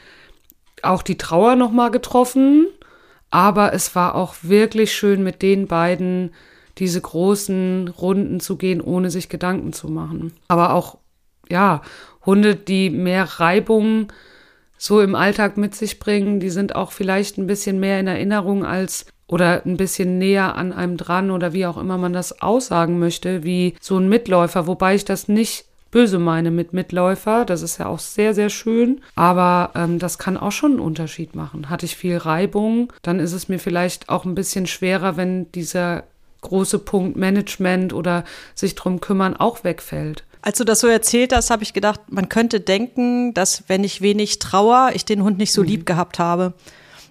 auch 0.84 1.02
die 1.02 1.18
Trauer 1.18 1.58
nochmal 1.58 1.92
getroffen. 1.92 2.68
Aber 3.30 3.74
es 3.74 3.94
war 3.94 4.16
auch 4.16 4.36
wirklich 4.44 4.94
schön 4.94 5.22
mit 5.22 5.42
den 5.42 5.68
beiden 5.68 6.32
diese 6.78 7.02
großen 7.02 7.88
Runden 7.88 8.40
zu 8.40 8.58
gehen, 8.58 8.82
ohne 8.82 9.10
sich 9.10 9.30
Gedanken 9.30 9.74
zu 9.74 9.88
machen. 9.90 10.34
Aber 10.48 10.74
auch, 10.74 10.98
ja, 11.50 11.82
Hunde, 12.26 12.56
die 12.56 12.90
mehr 12.90 13.40
Reibung 13.40 14.12
so 14.78 15.02
im 15.02 15.16
Alltag 15.16 15.58
mit 15.58 15.76
sich 15.76 16.00
bringen, 16.00 16.40
die 16.40 16.50
sind 16.50 16.76
auch 16.76 16.92
vielleicht 16.92 17.38
ein 17.38 17.48
bisschen 17.48 17.80
mehr 17.80 18.00
in 18.00 18.08
Erinnerung 18.08 18.66
als 18.66 19.08
oder 19.28 19.66
ein 19.66 19.76
bisschen 19.76 20.18
näher 20.18 20.56
an 20.56 20.72
einem 20.72 20.98
dran 20.98 21.32
oder 21.32 21.52
wie 21.52 21.66
auch 21.66 21.78
immer 21.78 21.98
man 21.98 22.14
das 22.14 22.42
aussagen 22.42 23.00
möchte, 23.00 23.44
wie 23.44 23.76
so 23.82 23.98
ein 23.98 24.08
Mitläufer, 24.08 24.68
wobei 24.68 24.96
ich 24.96 25.04
das 25.04 25.28
nicht 25.28 25.66
böse 25.92 26.20
meine 26.20 26.52
mit 26.52 26.74
Mitläufer. 26.74 27.46
Das 27.46 27.62
ist 27.62 27.78
ja 27.78 27.88
auch 27.88 28.00
sehr, 28.00 28.34
sehr 28.34 28.50
schön. 28.50 29.02
Aber 29.16 29.72
ähm, 29.76 30.00
das 30.00 30.18
kann 30.18 30.38
auch 30.38 30.52
schon 30.52 30.72
einen 30.72 30.80
Unterschied 30.80 31.36
machen. 31.36 31.70
Hatte 31.70 31.86
ich 31.86 31.96
viel 31.96 32.18
Reibung, 32.18 32.94
dann 33.02 33.20
ist 33.20 33.34
es 33.34 33.50
mir 33.50 33.60
vielleicht 33.60 34.10
auch 34.10 34.26
ein 34.26 34.36
bisschen 34.36 34.68
schwerer, 34.68 35.18
wenn 35.18 35.52
dieser 35.52 36.04
große 36.48 36.80
Punkt 36.80 37.18
Management 37.18 37.94
oder 37.94 38.24
sich 38.56 38.76
drum 38.76 39.02
kümmern 39.02 39.36
auch 39.36 39.64
wegfällt. 39.64 40.24
Als 40.42 40.58
du 40.60 40.64
das 40.64 40.80
so 40.80 40.88
erzählt 40.88 41.34
hast, 41.34 41.50
habe 41.50 41.64
ich 41.64 41.74
gedacht, 41.74 42.00
man 42.10 42.30
könnte 42.30 42.60
denken, 42.60 43.34
dass 43.34 43.64
wenn 43.68 43.84
ich 43.84 44.02
wenig 44.02 44.40
trauer, 44.40 44.92
ich 44.94 45.04
den 45.04 45.24
Hund 45.24 45.38
nicht 45.38 45.52
so 45.52 45.62
mhm. 45.62 45.68
lieb 45.68 45.86
gehabt 45.86 46.20
habe. 46.20 46.54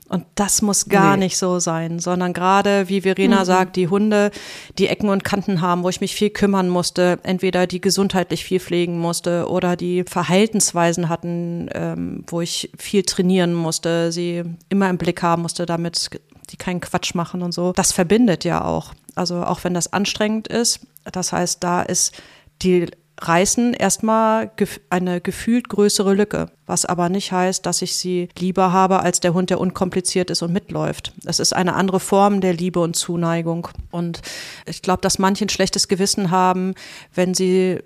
Und 0.09 0.25
das 0.37 0.63
muss 0.63 0.89
gar 0.89 1.17
nee. 1.17 1.25
nicht 1.25 1.37
so 1.37 1.59
sein, 1.59 1.99
sondern 1.99 2.33
gerade, 2.33 2.89
wie 2.89 3.01
Verena 3.01 3.41
mhm. 3.41 3.45
sagt, 3.45 3.77
die 3.77 3.89
Hunde, 3.89 4.31
die 4.79 4.87
Ecken 4.87 5.09
und 5.09 5.25
Kanten 5.25 5.61
haben, 5.61 5.83
wo 5.83 5.89
ich 5.89 6.01
mich 6.01 6.15
viel 6.15 6.31
kümmern 6.31 6.69
musste, 6.69 7.19
entweder 7.25 7.67
die 7.67 7.81
gesundheitlich 7.81 8.45
viel 8.45 8.61
pflegen 8.61 8.99
musste 8.99 9.49
oder 9.49 9.75
die 9.75 10.05
Verhaltensweisen 10.05 11.09
hatten, 11.09 11.69
ähm, 11.75 12.25
wo 12.29 12.41
ich 12.41 12.71
viel 12.79 13.03
trainieren 13.03 13.53
musste, 13.53 14.13
sie 14.13 14.45
immer 14.69 14.89
im 14.89 14.99
Blick 14.99 15.23
haben 15.23 15.43
musste, 15.43 15.67
damit 15.67 16.11
die 16.51 16.57
keinen 16.57 16.81
Quatsch 16.81 17.15
machen 17.15 17.43
und 17.43 17.53
so. 17.53 17.73
Das 17.73 17.91
verbindet 17.91 18.45
ja 18.45 18.65
auch. 18.65 18.95
Also 19.17 19.43
auch 19.43 19.65
wenn 19.65 19.75
das 19.75 19.93
anstrengend 19.93 20.47
ist. 20.47 20.81
Das 21.11 21.33
heißt, 21.33 21.63
da 21.65 21.83
ist 21.83 22.15
die 22.63 22.87
reißen 23.21 23.73
erstmal 23.73 24.51
eine 24.91 25.21
gefühlt 25.21 25.69
größere 25.69 26.13
Lücke, 26.15 26.51
was 26.67 26.85
aber 26.85 27.09
nicht 27.09 27.33
heißt, 27.33 27.65
dass 27.65 27.83
ich 27.83 27.97
sie 27.97 28.29
lieber 28.39 28.73
habe 28.73 29.01
als 29.01 29.21
der 29.21 29.33
Hund, 29.33 29.51
der 29.51 29.61
unkompliziert 29.61 30.31
ist 30.31 30.43
und 30.43 30.53
mitläuft. 30.53 31.13
Es 31.25 31.41
ist 31.41 31.55
eine 31.55 31.75
andere 31.75 32.01
Form 32.01 32.41
der 32.41 32.53
Liebe 32.53 32.81
und 32.81 32.95
Zuneigung. 32.95 33.69
Und 33.91 34.21
ich 34.67 34.83
glaube, 34.83 35.01
dass 35.01 35.19
manche 35.19 35.47
ein 35.47 35.51
schlechtes 35.51 35.89
Gewissen 35.89 36.31
haben, 36.31 36.75
wenn 37.15 37.33
sie 37.33 37.79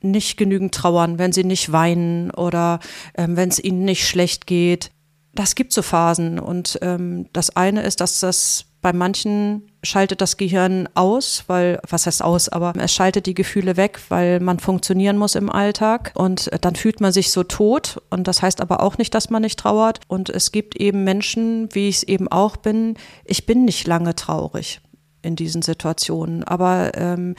nicht 0.00 0.36
genügend 0.36 0.74
trauern, 0.74 1.18
wenn 1.18 1.32
sie 1.32 1.44
nicht 1.44 1.72
weinen 1.72 2.30
oder 2.30 2.78
ähm, 3.16 3.36
wenn 3.36 3.48
es 3.48 3.58
ihnen 3.62 3.84
nicht 3.84 4.06
schlecht 4.06 4.46
geht. 4.46 4.90
Das 5.34 5.54
gibt 5.54 5.72
so 5.72 5.82
Phasen. 5.82 6.38
Und 6.38 6.78
ähm, 6.82 7.26
das 7.32 7.56
eine 7.56 7.82
ist, 7.82 8.00
dass 8.00 8.20
das 8.20 8.67
bei 8.80 8.92
manchen 8.92 9.70
schaltet 9.82 10.20
das 10.20 10.36
Gehirn 10.36 10.88
aus, 10.94 11.44
weil, 11.48 11.80
was 11.88 12.06
heißt 12.06 12.22
aus, 12.22 12.48
aber 12.48 12.72
es 12.78 12.92
schaltet 12.92 13.26
die 13.26 13.34
Gefühle 13.34 13.76
weg, 13.76 13.98
weil 14.08 14.38
man 14.40 14.60
funktionieren 14.60 15.18
muss 15.18 15.34
im 15.34 15.50
Alltag. 15.50 16.12
Und 16.14 16.50
dann 16.60 16.76
fühlt 16.76 17.00
man 17.00 17.12
sich 17.12 17.32
so 17.32 17.42
tot. 17.42 18.00
Und 18.10 18.28
das 18.28 18.40
heißt 18.42 18.60
aber 18.60 18.82
auch 18.82 18.98
nicht, 18.98 19.14
dass 19.14 19.30
man 19.30 19.42
nicht 19.42 19.58
trauert. 19.58 20.00
Und 20.06 20.30
es 20.30 20.52
gibt 20.52 20.76
eben 20.76 21.02
Menschen, 21.02 21.68
wie 21.74 21.88
ich 21.88 21.96
es 21.96 22.02
eben 22.04 22.28
auch 22.28 22.56
bin, 22.56 22.94
ich 23.24 23.46
bin 23.46 23.64
nicht 23.64 23.86
lange 23.86 24.14
traurig 24.14 24.80
in 25.22 25.34
diesen 25.34 25.62
Situationen, 25.62 26.44
aber 26.44 26.92
ähm, 26.94 27.34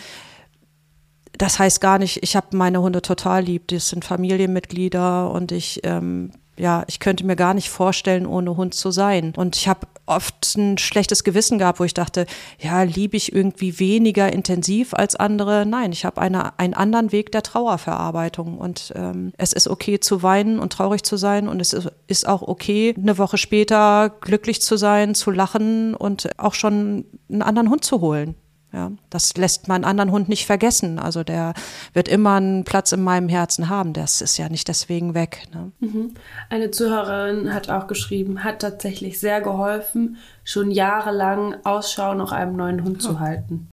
das 1.37 1.57
heißt 1.57 1.79
gar 1.79 1.97
nicht, 1.97 2.21
ich 2.21 2.35
habe 2.35 2.57
meine 2.57 2.81
Hunde 2.81 3.01
total 3.01 3.43
lieb, 3.43 3.69
das 3.69 3.87
sind 3.87 4.03
Familienmitglieder. 4.03 5.31
Und 5.31 5.53
ich 5.53 5.79
ähm, 5.85 6.31
ja, 6.59 6.83
ich 6.87 6.99
könnte 6.99 7.25
mir 7.25 7.37
gar 7.37 7.53
nicht 7.53 7.69
vorstellen, 7.69 8.25
ohne 8.25 8.57
Hund 8.57 8.73
zu 8.73 8.91
sein. 8.91 9.33
Und 9.35 9.55
ich 9.55 9.67
habe 9.67 9.87
oft 10.09 10.55
ein 10.57 10.77
schlechtes 10.77 11.23
Gewissen 11.23 11.59
gehabt, 11.59 11.79
wo 11.79 11.83
ich 11.83 11.93
dachte, 11.93 12.25
ja, 12.59 12.83
liebe 12.83 13.17
ich 13.17 13.33
irgendwie 13.33 13.79
weniger 13.79 14.31
intensiv 14.31 14.93
als 14.93 15.15
andere. 15.15 15.65
Nein, 15.65 15.91
ich 15.91 16.05
habe 16.05 16.21
eine, 16.21 16.57
einen 16.59 16.73
anderen 16.73 17.11
Weg 17.11 17.31
der 17.31 17.43
Trauerverarbeitung. 17.43 18.57
Und 18.57 18.93
ähm, 18.95 19.31
es 19.37 19.53
ist 19.53 19.67
okay 19.67 19.99
zu 19.99 20.23
weinen 20.23 20.59
und 20.59 20.73
traurig 20.73 21.03
zu 21.03 21.17
sein. 21.17 21.47
Und 21.47 21.59
es 21.59 21.73
ist, 21.73 21.91
ist 22.07 22.27
auch 22.27 22.41
okay, 22.41 22.93
eine 22.97 23.17
Woche 23.17 23.37
später 23.37 24.09
glücklich 24.21 24.61
zu 24.61 24.77
sein, 24.77 25.15
zu 25.15 25.31
lachen 25.31 25.95
und 25.95 26.29
auch 26.37 26.53
schon 26.53 27.05
einen 27.29 27.41
anderen 27.41 27.69
Hund 27.69 27.83
zu 27.83 28.01
holen. 28.01 28.35
Ja, 28.71 28.91
das 29.09 29.35
lässt 29.35 29.67
meinen 29.67 29.83
anderen 29.83 30.11
Hund 30.11 30.29
nicht 30.29 30.45
vergessen. 30.45 30.99
Also 30.99 31.23
der 31.23 31.53
wird 31.93 32.07
immer 32.07 32.35
einen 32.35 32.63
Platz 32.65 32.91
in 32.91 33.01
meinem 33.01 33.27
Herzen 33.27 33.67
haben. 33.67 33.93
Das 33.93 34.21
ist 34.21 34.37
ja 34.37 34.47
nicht 34.47 34.67
deswegen 34.67 35.15
weg. 35.15 35.47
Ne? 35.53 35.71
Mhm. 35.79 36.13
Eine 36.49 36.69
Zuhörerin 36.69 37.51
hat 37.51 37.69
auch 37.69 37.87
geschrieben, 37.87 38.43
hat 38.43 38.59
tatsächlich 38.59 39.19
sehr 39.19 39.41
geholfen, 39.41 40.17
schon 40.43 40.69
jahrelang 40.69 41.55
Ausschau 41.63 42.13
nach 42.13 42.31
einem 42.31 42.55
neuen 42.55 42.83
Hund 42.83 43.01
ja. 43.01 43.09
zu 43.09 43.19
halten. 43.19 43.69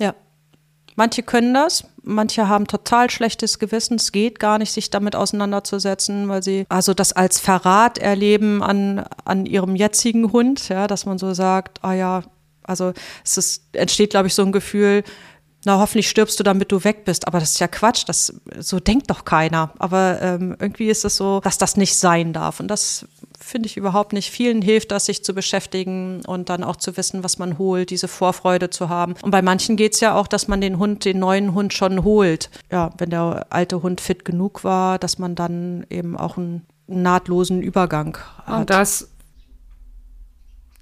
Ja. 0.00 0.14
Manche 0.96 1.22
können 1.22 1.54
das, 1.54 1.84
manche 2.02 2.48
haben 2.48 2.66
total 2.66 3.08
schlechtes 3.08 3.60
Gewissen. 3.60 3.94
Es 3.94 4.10
geht 4.10 4.40
gar 4.40 4.58
nicht, 4.58 4.72
sich 4.72 4.90
damit 4.90 5.14
auseinanderzusetzen, 5.14 6.28
weil 6.28 6.42
sie 6.42 6.66
also 6.68 6.92
das 6.92 7.12
als 7.12 7.38
Verrat 7.38 7.98
erleben 7.98 8.64
an, 8.64 9.04
an 9.24 9.46
ihrem 9.46 9.76
jetzigen 9.76 10.32
Hund, 10.32 10.68
ja, 10.68 10.88
dass 10.88 11.06
man 11.06 11.18
so 11.18 11.32
sagt, 11.34 11.84
ah 11.84 11.92
ja, 11.92 12.22
also 12.70 12.92
es 13.24 13.36
ist, 13.36 13.62
entsteht, 13.72 14.10
glaube 14.10 14.28
ich, 14.28 14.34
so 14.34 14.42
ein 14.42 14.52
Gefühl, 14.52 15.02
na, 15.64 15.78
hoffentlich 15.78 16.08
stirbst 16.08 16.40
du, 16.40 16.44
damit 16.44 16.72
du 16.72 16.84
weg 16.84 17.04
bist. 17.04 17.26
Aber 17.26 17.38
das 17.38 17.50
ist 17.50 17.60
ja 17.60 17.68
Quatsch, 17.68 18.04
das, 18.06 18.32
so 18.60 18.80
denkt 18.80 19.10
doch 19.10 19.26
keiner. 19.26 19.74
Aber 19.78 20.18
ähm, 20.22 20.56
irgendwie 20.58 20.88
ist 20.88 21.04
es 21.04 21.16
so, 21.16 21.40
dass 21.40 21.58
das 21.58 21.76
nicht 21.76 21.96
sein 21.96 22.32
darf. 22.32 22.60
Und 22.60 22.68
das 22.68 23.06
finde 23.38 23.66
ich 23.66 23.76
überhaupt 23.76 24.14
nicht. 24.14 24.30
Vielen 24.30 24.62
hilft 24.62 24.90
das, 24.90 25.06
sich 25.06 25.22
zu 25.22 25.34
beschäftigen 25.34 26.22
und 26.26 26.48
dann 26.48 26.64
auch 26.64 26.76
zu 26.76 26.96
wissen, 26.96 27.22
was 27.22 27.38
man 27.38 27.58
holt, 27.58 27.90
diese 27.90 28.08
Vorfreude 28.08 28.70
zu 28.70 28.88
haben. 28.88 29.14
Und 29.20 29.32
bei 29.32 29.42
manchen 29.42 29.76
geht 29.76 29.94
es 29.94 30.00
ja 30.00 30.14
auch, 30.14 30.28
dass 30.28 30.48
man 30.48 30.62
den 30.62 30.78
Hund, 30.78 31.04
den 31.04 31.18
neuen 31.18 31.52
Hund 31.52 31.74
schon 31.74 32.04
holt. 32.04 32.48
Ja, 32.70 32.90
wenn 32.96 33.10
der 33.10 33.46
alte 33.50 33.82
Hund 33.82 34.00
fit 34.00 34.24
genug 34.24 34.64
war, 34.64 34.98
dass 34.98 35.18
man 35.18 35.34
dann 35.34 35.84
eben 35.90 36.16
auch 36.16 36.38
einen 36.38 36.66
nahtlosen 36.86 37.60
Übergang 37.60 38.16
hat. 38.46 38.60
Und 38.60 38.70
das 38.70 39.08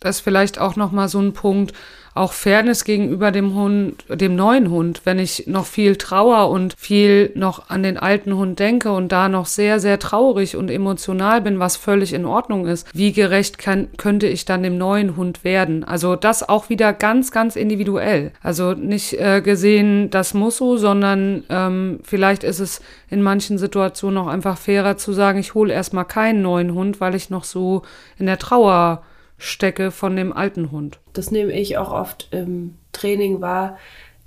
das 0.00 0.16
ist 0.16 0.22
vielleicht 0.22 0.58
auch 0.58 0.76
noch 0.76 0.92
mal 0.92 1.08
so 1.08 1.20
ein 1.20 1.32
Punkt, 1.32 1.72
auch 2.18 2.32
Fairness 2.32 2.84
gegenüber 2.84 3.30
dem 3.30 3.54
Hund, 3.54 4.04
dem 4.08 4.34
neuen 4.34 4.70
Hund. 4.70 5.02
Wenn 5.04 5.18
ich 5.18 5.46
noch 5.46 5.66
viel 5.66 5.96
Trauer 5.96 6.50
und 6.50 6.74
viel 6.76 7.30
noch 7.34 7.70
an 7.70 7.82
den 7.82 7.96
alten 7.96 8.34
Hund 8.34 8.58
denke 8.58 8.90
und 8.92 9.12
da 9.12 9.28
noch 9.28 9.46
sehr, 9.46 9.78
sehr 9.78 9.98
traurig 9.98 10.56
und 10.56 10.68
emotional 10.68 11.40
bin, 11.40 11.61
was 11.61 11.76
völlig 11.76 12.12
in 12.12 12.24
Ordnung 12.24 12.66
ist, 12.66 12.88
wie 12.92 13.12
gerecht 13.12 13.58
kann, 13.58 13.88
könnte 13.96 14.26
ich 14.26 14.44
dann 14.44 14.64
dem 14.64 14.76
neuen 14.78 15.16
Hund 15.16 15.44
werden? 15.44 15.84
Also 15.84 16.16
das 16.16 16.46
auch 16.46 16.68
wieder 16.68 16.92
ganz, 16.92 17.30
ganz 17.30 17.54
individuell. 17.54 18.32
Also 18.42 18.72
nicht 18.72 19.14
äh, 19.14 19.40
gesehen, 19.40 20.11
das 20.11 20.34
muss 20.34 20.56
so, 20.56 20.76
sondern 20.76 21.44
ähm, 21.48 22.00
vielleicht 22.02 22.42
ist 22.42 22.58
es 22.58 22.80
in 23.08 23.22
manchen 23.22 23.58
Situationen 23.58 24.18
auch 24.18 24.26
einfach 24.26 24.58
fairer 24.58 24.96
zu 24.96 25.12
sagen, 25.12 25.38
ich 25.38 25.54
hole 25.54 25.72
erstmal 25.72 26.04
keinen 26.04 26.42
neuen 26.42 26.74
Hund, 26.74 27.00
weil 27.00 27.14
ich 27.14 27.30
noch 27.30 27.44
so 27.44 27.82
in 28.18 28.26
der 28.26 28.38
Trauer 28.38 29.02
stecke 29.38 29.90
von 29.90 30.16
dem 30.16 30.33
alten 30.33 30.70
Hund. 30.70 30.98
Das 31.12 31.31
nehme 31.31 31.53
ich 31.53 31.79
auch 31.79 31.92
oft 31.92 32.29
im 32.33 32.77
Training 32.92 33.40
wahr, 33.40 33.79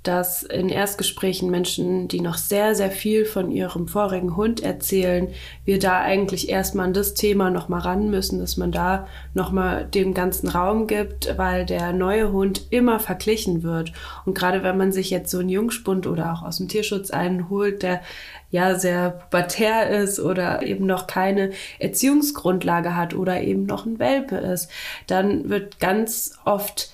dass 0.02 0.42
in 0.42 0.68
Erstgesprächen 0.68 1.48
Menschen, 1.50 2.08
die 2.08 2.20
noch 2.20 2.36
sehr, 2.36 2.74
sehr 2.74 2.90
viel 2.90 3.24
von 3.24 3.52
ihrem 3.52 3.86
vorigen 3.86 4.36
Hund 4.36 4.60
erzählen, 4.60 5.28
wir 5.64 5.78
da 5.78 6.00
eigentlich 6.00 6.48
erstmal 6.48 6.86
an 6.86 6.92
das 6.92 7.14
Thema 7.14 7.50
nochmal 7.50 7.80
ran 7.80 8.10
müssen, 8.10 8.40
dass 8.40 8.56
man 8.56 8.72
da 8.72 9.06
nochmal 9.32 9.84
dem 9.84 10.12
ganzen 10.12 10.48
Raum 10.48 10.88
gibt, 10.88 11.38
weil 11.38 11.66
der 11.66 11.92
neue 11.92 12.32
Hund 12.32 12.66
immer 12.70 12.98
verglichen 12.98 13.62
wird. 13.62 13.92
Und 14.24 14.36
gerade 14.36 14.64
wenn 14.64 14.76
man 14.76 14.90
sich 14.90 15.10
jetzt 15.10 15.30
so 15.30 15.38
einen 15.38 15.48
Jungspund 15.48 16.08
oder 16.08 16.32
auch 16.32 16.42
aus 16.42 16.56
dem 16.56 16.66
Tierschutz 16.66 17.12
einen 17.12 17.48
holt, 17.48 17.84
der 17.84 18.00
ja 18.52 18.78
sehr 18.78 19.10
pubertär 19.10 19.90
ist 19.90 20.20
oder 20.20 20.62
eben 20.62 20.86
noch 20.86 21.08
keine 21.08 21.50
Erziehungsgrundlage 21.80 22.94
hat 22.94 23.14
oder 23.14 23.40
eben 23.40 23.64
noch 23.66 23.86
ein 23.86 23.98
Welpe 23.98 24.36
ist, 24.36 24.70
dann 25.08 25.48
wird 25.48 25.80
ganz 25.80 26.38
oft 26.44 26.92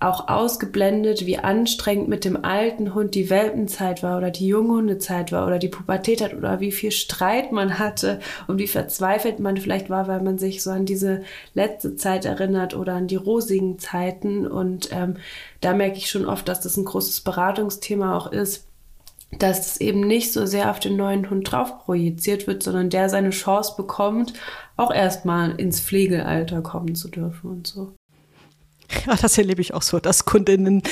auch 0.00 0.28
ausgeblendet, 0.28 1.24
wie 1.24 1.38
anstrengend 1.38 2.08
mit 2.08 2.24
dem 2.24 2.44
alten 2.44 2.94
Hund 2.94 3.14
die 3.14 3.30
Welpenzeit 3.30 4.02
war 4.02 4.18
oder 4.18 4.30
die 4.30 4.46
Junghundezeit 4.46 5.32
war 5.32 5.46
oder 5.46 5.58
die 5.58 5.68
Pubertät 5.68 6.20
hat 6.22 6.34
oder 6.34 6.60
wie 6.60 6.72
viel 6.72 6.90
Streit 6.90 7.52
man 7.52 7.78
hatte 7.78 8.20
und 8.46 8.58
wie 8.58 8.66
verzweifelt 8.66 9.40
man 9.40 9.56
vielleicht 9.56 9.90
war, 9.90 10.08
weil 10.08 10.20
man 10.20 10.38
sich 10.38 10.62
so 10.62 10.70
an 10.70 10.84
diese 10.84 11.22
letzte 11.54 11.96
Zeit 11.96 12.24
erinnert 12.24 12.74
oder 12.74 12.94
an 12.94 13.06
die 13.06 13.16
rosigen 13.16 13.78
Zeiten. 13.78 14.46
Und 14.46 14.90
ähm, 14.92 15.16
da 15.60 15.72
merke 15.72 15.96
ich 15.96 16.10
schon 16.10 16.26
oft, 16.26 16.48
dass 16.48 16.60
das 16.60 16.76
ein 16.76 16.84
großes 16.84 17.20
Beratungsthema 17.22 18.16
auch 18.16 18.30
ist, 18.30 18.66
dass 19.38 19.66
es 19.66 19.76
eben 19.80 20.00
nicht 20.00 20.32
so 20.32 20.46
sehr 20.46 20.70
auf 20.70 20.80
den 20.80 20.96
neuen 20.96 21.28
Hund 21.30 21.50
drauf 21.50 21.84
projiziert 21.84 22.46
wird, 22.46 22.62
sondern 22.62 22.90
der 22.90 23.08
seine 23.08 23.30
Chance 23.30 23.74
bekommt, 23.76 24.34
auch 24.76 24.92
erstmal 24.92 25.58
ins 25.60 25.80
Pflegealter 25.80 26.62
kommen 26.62 26.94
zu 26.94 27.08
dürfen 27.08 27.50
und 27.50 27.66
so. 27.66 27.92
Ja, 29.06 29.16
das 29.16 29.38
erlebe 29.38 29.62
ich 29.62 29.74
auch 29.74 29.82
so, 29.82 29.98
dass 29.98 30.24
Kundinnen 30.24 30.82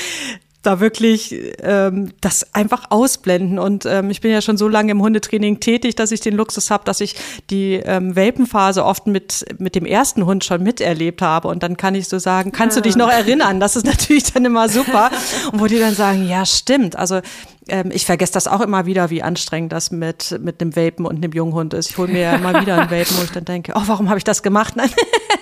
da 0.63 0.79
wirklich 0.79 1.35
ähm, 1.61 2.11
das 2.21 2.53
einfach 2.55 2.85
ausblenden. 2.89 3.59
Und 3.59 3.85
ähm, 3.85 4.09
ich 4.09 4.21
bin 4.21 4.31
ja 4.31 4.41
schon 4.41 4.57
so 4.57 4.67
lange 4.67 4.91
im 4.93 5.01
Hundetraining 5.01 5.59
tätig, 5.59 5.95
dass 5.95 6.11
ich 6.11 6.21
den 6.21 6.35
Luxus 6.35 6.71
habe, 6.71 6.85
dass 6.85 7.01
ich 7.01 7.15
die 7.49 7.73
ähm, 7.73 8.15
Welpenphase 8.15 8.83
oft 8.83 9.05
mit, 9.05 9.45
mit 9.59 9.75
dem 9.75 9.85
ersten 9.85 10.25
Hund 10.25 10.43
schon 10.43 10.63
miterlebt 10.63 11.21
habe. 11.21 11.49
Und 11.49 11.63
dann 11.63 11.77
kann 11.77 11.95
ich 11.95 12.07
so 12.07 12.17
sagen, 12.17 12.51
kannst 12.51 12.77
du 12.77 12.81
dich 12.81 12.95
noch 12.95 13.09
erinnern? 13.09 13.59
Das 13.59 13.75
ist 13.75 13.85
natürlich 13.85 14.31
dann 14.31 14.45
immer 14.45 14.69
super. 14.69 15.11
Und 15.51 15.59
wo 15.59 15.67
die 15.67 15.79
dann 15.79 15.93
sagen, 15.93 16.27
ja, 16.27 16.45
stimmt. 16.45 16.95
Also 16.95 17.19
ähm, 17.67 17.91
ich 17.93 18.05
vergesse 18.05 18.33
das 18.33 18.47
auch 18.47 18.61
immer 18.61 18.85
wieder, 18.85 19.09
wie 19.09 19.21
anstrengend 19.21 19.73
das 19.73 19.91
mit, 19.91 20.39
mit 20.41 20.61
einem 20.61 20.75
Welpen 20.75 21.05
und 21.05 21.17
einem 21.17 21.31
Junghund 21.31 21.73
ist. 21.73 21.91
Ich 21.91 21.97
hole 21.97 22.11
mir 22.11 22.21
ja 22.21 22.35
immer 22.35 22.59
wieder 22.61 22.79
einen 22.79 22.89
Welpen, 22.89 23.17
wo 23.17 23.23
ich 23.23 23.31
dann 23.31 23.45
denke, 23.45 23.73
oh, 23.75 23.83
warum 23.85 24.09
habe 24.09 24.17
ich 24.17 24.23
das 24.23 24.43
gemacht? 24.43 24.75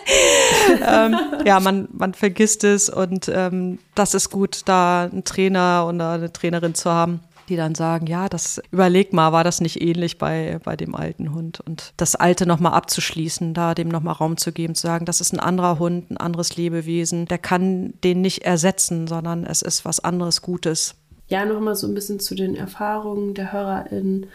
ähm, 0.87 1.15
ja, 1.45 1.59
man, 1.59 1.87
man 1.91 2.13
vergisst 2.13 2.63
es 2.63 2.89
und 2.89 3.29
ähm, 3.33 3.79
das 3.95 4.13
ist 4.13 4.29
gut, 4.29 4.61
da 4.65 5.03
einen 5.03 5.23
Trainer 5.23 5.85
oder 5.87 6.11
eine 6.11 6.31
Trainerin 6.31 6.75
zu 6.75 6.91
haben 6.91 7.21
die 7.49 7.57
dann 7.57 7.75
sagen, 7.75 8.07
ja, 8.07 8.29
das 8.29 8.61
überleg 8.71 9.11
mal, 9.11 9.33
war 9.33 9.43
das 9.43 9.59
nicht 9.59 9.81
ähnlich 9.81 10.17
bei, 10.17 10.59
bei 10.63 10.77
dem 10.77 10.95
alten 10.95 11.33
Hund? 11.33 11.59
Und 11.59 11.91
das 11.97 12.15
Alte 12.15 12.45
nochmal 12.45 12.71
abzuschließen, 12.71 13.53
da 13.53 13.75
dem 13.75 13.89
nochmal 13.89 14.13
Raum 14.13 14.37
zu 14.37 14.53
geben, 14.53 14.73
zu 14.73 14.83
sagen, 14.83 15.03
das 15.03 15.19
ist 15.19 15.33
ein 15.33 15.39
anderer 15.41 15.77
Hund, 15.77 16.09
ein 16.11 16.17
anderes 16.17 16.55
Lebewesen, 16.55 17.25
der 17.25 17.39
kann 17.39 17.93
den 18.05 18.21
nicht 18.21 18.45
ersetzen, 18.45 19.05
sondern 19.05 19.45
es 19.45 19.63
ist 19.63 19.83
was 19.83 19.99
anderes 19.99 20.41
Gutes 20.41 20.95
ja, 21.31 21.45
nochmal 21.45 21.75
so 21.75 21.87
ein 21.87 21.93
bisschen 21.93 22.19
zu 22.19 22.35
den 22.35 22.55
Erfahrungen 22.55 23.33
der 23.33 23.53
HörerInnen 23.53 24.27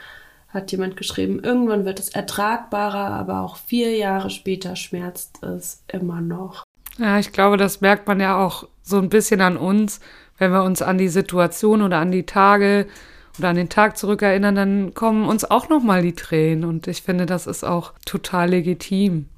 hat 0.57 0.73
jemand 0.73 0.97
geschrieben, 0.97 1.39
irgendwann 1.45 1.85
wird 1.85 2.01
es 2.01 2.09
ertragbarer, 2.09 3.11
aber 3.11 3.43
auch 3.43 3.57
vier 3.57 3.97
Jahre 3.97 4.31
später 4.31 4.75
schmerzt 4.75 5.43
es 5.45 5.85
immer 5.93 6.21
noch. 6.21 6.65
Ja, 6.99 7.19
ich 7.19 7.31
glaube, 7.31 7.57
das 7.59 7.81
merkt 7.81 8.09
man 8.09 8.19
ja 8.19 8.43
auch 8.45 8.67
so 8.83 8.99
ein 8.99 9.11
bisschen 9.11 9.41
an 9.43 9.57
uns, 9.57 10.01
wenn 10.39 10.51
wir 10.51 10.65
uns 10.65 10.83
an 10.83 10.99
die 10.99 11.09
Situation 11.09 11.83
oder 11.83 11.99
an 11.99 12.11
die 12.11 12.27
Tage 12.27 12.87
oder 13.39 13.51
an 13.51 13.57
den 13.57 13.69
Tag 13.69 13.99
zurückerinnern, 13.99 14.55
dann 14.55 14.95
kommen 14.95 15.29
uns 15.29 15.45
auch 15.45 15.69
nochmal 15.69 16.03
die 16.03 16.15
Tränen 16.15 16.65
und 16.65 16.87
ich 16.87 17.03
finde, 17.03 17.27
das 17.27 17.47
ist 17.47 17.65
auch 17.65 17.93
total 18.07 18.51
legitim. 18.51 19.29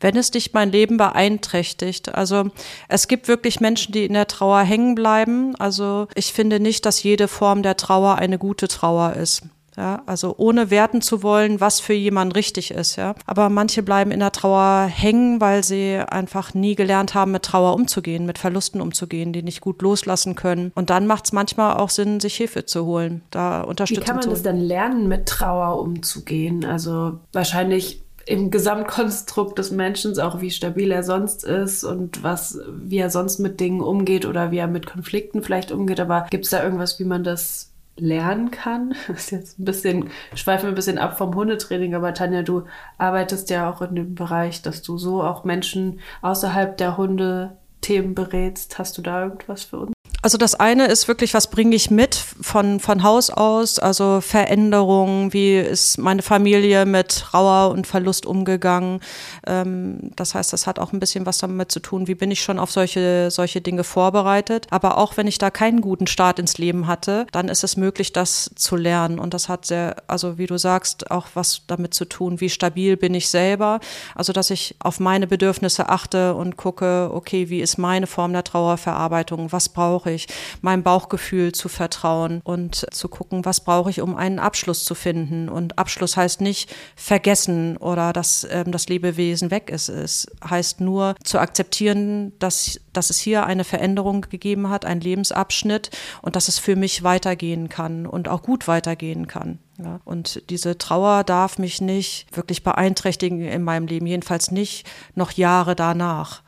wenn 0.00 0.16
es 0.16 0.32
nicht 0.32 0.54
mein 0.54 0.72
Leben 0.72 0.96
beeinträchtigt. 0.96 2.14
Also 2.14 2.50
es 2.88 3.08
gibt 3.08 3.28
wirklich 3.28 3.60
Menschen, 3.60 3.92
die 3.92 4.04
in 4.04 4.14
der 4.14 4.26
Trauer 4.26 4.60
hängen 4.62 4.94
bleiben. 4.94 5.54
Also 5.56 6.08
ich 6.14 6.32
finde 6.32 6.60
nicht, 6.60 6.86
dass 6.86 7.02
jede 7.02 7.28
Form 7.28 7.62
der 7.62 7.76
Trauer 7.76 8.16
eine 8.16 8.38
gute 8.38 8.68
Trauer 8.68 9.14
ist. 9.14 9.42
Ja, 9.80 10.02
also 10.04 10.34
ohne 10.36 10.70
werten 10.70 11.00
zu 11.00 11.22
wollen, 11.22 11.58
was 11.58 11.80
für 11.80 11.94
jemanden 11.94 12.32
richtig 12.32 12.70
ist, 12.70 12.96
ja. 12.96 13.14
Aber 13.24 13.48
manche 13.48 13.82
bleiben 13.82 14.10
in 14.10 14.20
der 14.20 14.30
Trauer 14.30 14.84
hängen, 14.84 15.40
weil 15.40 15.64
sie 15.64 15.96
einfach 15.96 16.52
nie 16.52 16.74
gelernt 16.74 17.14
haben, 17.14 17.30
mit 17.30 17.44
Trauer 17.44 17.72
umzugehen, 17.74 18.26
mit 18.26 18.36
Verlusten 18.36 18.82
umzugehen, 18.82 19.32
die 19.32 19.42
nicht 19.42 19.62
gut 19.62 19.80
loslassen 19.80 20.34
können. 20.34 20.70
Und 20.74 20.90
dann 20.90 21.06
macht 21.06 21.24
es 21.24 21.32
manchmal 21.32 21.78
auch 21.78 21.88
Sinn, 21.88 22.20
sich 22.20 22.36
Hilfe 22.36 22.66
zu 22.66 22.84
holen, 22.84 23.22
da 23.30 23.62
Unterstützung 23.62 24.04
Wie 24.04 24.06
kann 24.06 24.16
man 24.16 24.28
das 24.28 24.42
dann 24.42 24.60
lernen, 24.60 25.08
mit 25.08 25.24
Trauer 25.24 25.80
umzugehen? 25.80 26.66
Also 26.66 27.18
wahrscheinlich 27.32 28.02
im 28.26 28.50
Gesamtkonstrukt 28.50 29.58
des 29.58 29.70
Menschen, 29.70 30.20
auch 30.20 30.42
wie 30.42 30.50
stabil 30.50 30.90
er 30.90 31.04
sonst 31.04 31.42
ist 31.42 31.84
und 31.84 32.22
was, 32.22 32.58
wie 32.70 32.98
er 32.98 33.08
sonst 33.08 33.38
mit 33.38 33.60
Dingen 33.60 33.80
umgeht 33.80 34.26
oder 34.26 34.50
wie 34.50 34.58
er 34.58 34.68
mit 34.68 34.84
Konflikten 34.84 35.42
vielleicht 35.42 35.72
umgeht. 35.72 36.00
Aber 36.00 36.26
gibt 36.28 36.44
es 36.44 36.50
da 36.50 36.62
irgendwas, 36.62 36.98
wie 37.00 37.04
man 37.04 37.24
das 37.24 37.69
lernen 37.96 38.50
kann. 38.50 38.94
Das 39.08 39.24
ist 39.24 39.30
jetzt 39.30 39.58
ein 39.58 39.64
bisschen, 39.64 40.10
schweifen 40.34 40.64
wir 40.64 40.72
ein 40.72 40.74
bisschen 40.74 40.98
ab 40.98 41.18
vom 41.18 41.34
Hundetraining, 41.34 41.94
aber 41.94 42.14
Tanja, 42.14 42.42
du 42.42 42.64
arbeitest 42.98 43.50
ja 43.50 43.70
auch 43.70 43.82
in 43.82 43.94
dem 43.94 44.14
Bereich, 44.14 44.62
dass 44.62 44.82
du 44.82 44.98
so 44.98 45.22
auch 45.22 45.44
Menschen 45.44 46.00
außerhalb 46.22 46.76
der 46.76 46.96
Hunde 46.96 47.56
Themen 47.80 48.14
berätst. 48.14 48.78
Hast 48.78 48.98
du 48.98 49.02
da 49.02 49.24
irgendwas 49.24 49.64
für 49.64 49.78
uns? 49.78 49.92
Also 50.22 50.36
das 50.36 50.54
eine 50.54 50.86
ist 50.86 51.08
wirklich, 51.08 51.32
was 51.32 51.48
bringe 51.48 51.74
ich 51.74 51.90
mit 51.90 52.14
von, 52.50 52.80
von 52.80 53.04
Haus 53.04 53.30
aus, 53.30 53.78
also 53.78 54.20
Veränderungen, 54.20 55.32
wie 55.32 55.56
ist 55.56 55.98
meine 55.98 56.20
Familie 56.20 56.84
mit 56.84 57.20
Trauer 57.20 57.70
und 57.70 57.86
Verlust 57.86 58.26
umgegangen. 58.26 58.98
Ähm, 59.46 60.10
das 60.16 60.34
heißt, 60.34 60.52
das 60.52 60.66
hat 60.66 60.80
auch 60.80 60.92
ein 60.92 60.98
bisschen 60.98 61.26
was 61.26 61.38
damit 61.38 61.70
zu 61.70 61.78
tun, 61.78 62.08
wie 62.08 62.16
bin 62.16 62.32
ich 62.32 62.42
schon 62.42 62.58
auf 62.58 62.72
solche, 62.72 63.30
solche 63.30 63.60
Dinge 63.60 63.84
vorbereitet. 63.84 64.66
Aber 64.70 64.98
auch 64.98 65.16
wenn 65.16 65.28
ich 65.28 65.38
da 65.38 65.50
keinen 65.50 65.80
guten 65.80 66.08
Start 66.08 66.40
ins 66.40 66.58
Leben 66.58 66.88
hatte, 66.88 67.26
dann 67.30 67.48
ist 67.48 67.62
es 67.62 67.76
möglich, 67.76 68.12
das 68.12 68.50
zu 68.56 68.74
lernen. 68.74 69.20
Und 69.20 69.32
das 69.32 69.48
hat 69.48 69.64
sehr, 69.64 69.94
also 70.08 70.36
wie 70.36 70.46
du 70.46 70.58
sagst, 70.58 71.08
auch 71.12 71.28
was 71.34 71.62
damit 71.68 71.94
zu 71.94 72.04
tun, 72.04 72.40
wie 72.40 72.50
stabil 72.50 72.96
bin 72.96 73.14
ich 73.14 73.28
selber. 73.28 73.78
Also 74.16 74.32
dass 74.32 74.50
ich 74.50 74.74
auf 74.80 74.98
meine 74.98 75.28
Bedürfnisse 75.28 75.88
achte 75.88 76.34
und 76.34 76.56
gucke, 76.56 77.10
okay, 77.14 77.48
wie 77.48 77.60
ist 77.60 77.78
meine 77.78 78.08
Form 78.08 78.32
der 78.32 78.42
Trauerverarbeitung, 78.42 79.52
was 79.52 79.68
brauche 79.68 80.10
ich 80.10 80.26
meinem 80.62 80.82
Bauchgefühl 80.82 81.52
zu 81.52 81.68
vertrauen 81.68 82.39
und 82.44 82.86
zu 82.90 83.08
gucken, 83.08 83.44
was 83.44 83.60
brauche 83.60 83.90
ich, 83.90 84.00
um 84.00 84.16
einen 84.16 84.38
Abschluss 84.38 84.84
zu 84.84 84.94
finden. 84.94 85.48
Und 85.48 85.78
Abschluss 85.78 86.16
heißt 86.16 86.40
nicht 86.40 86.74
vergessen 86.96 87.76
oder 87.76 88.12
dass 88.12 88.46
ähm, 88.50 88.72
das 88.72 88.88
Lebewesen 88.88 89.50
weg 89.50 89.70
ist. 89.70 89.88
Es 89.88 90.26
heißt 90.48 90.80
nur 90.80 91.14
zu 91.24 91.38
akzeptieren, 91.38 92.32
dass, 92.38 92.80
dass 92.92 93.10
es 93.10 93.18
hier 93.18 93.44
eine 93.44 93.64
Veränderung 93.64 94.22
gegeben 94.22 94.68
hat, 94.68 94.84
einen 94.84 95.00
Lebensabschnitt 95.00 95.90
und 96.22 96.36
dass 96.36 96.48
es 96.48 96.58
für 96.58 96.76
mich 96.76 97.02
weitergehen 97.02 97.68
kann 97.68 98.06
und 98.06 98.28
auch 98.28 98.42
gut 98.42 98.68
weitergehen 98.68 99.26
kann. 99.26 99.58
Ja, 99.78 100.00
und 100.04 100.42
diese 100.50 100.76
Trauer 100.76 101.24
darf 101.24 101.58
mich 101.58 101.80
nicht 101.80 102.26
wirklich 102.36 102.62
beeinträchtigen 102.62 103.40
in 103.40 103.62
meinem 103.62 103.86
Leben, 103.86 104.06
jedenfalls 104.06 104.50
nicht 104.50 104.86
noch 105.14 105.32
Jahre 105.32 105.74
danach. 105.74 106.42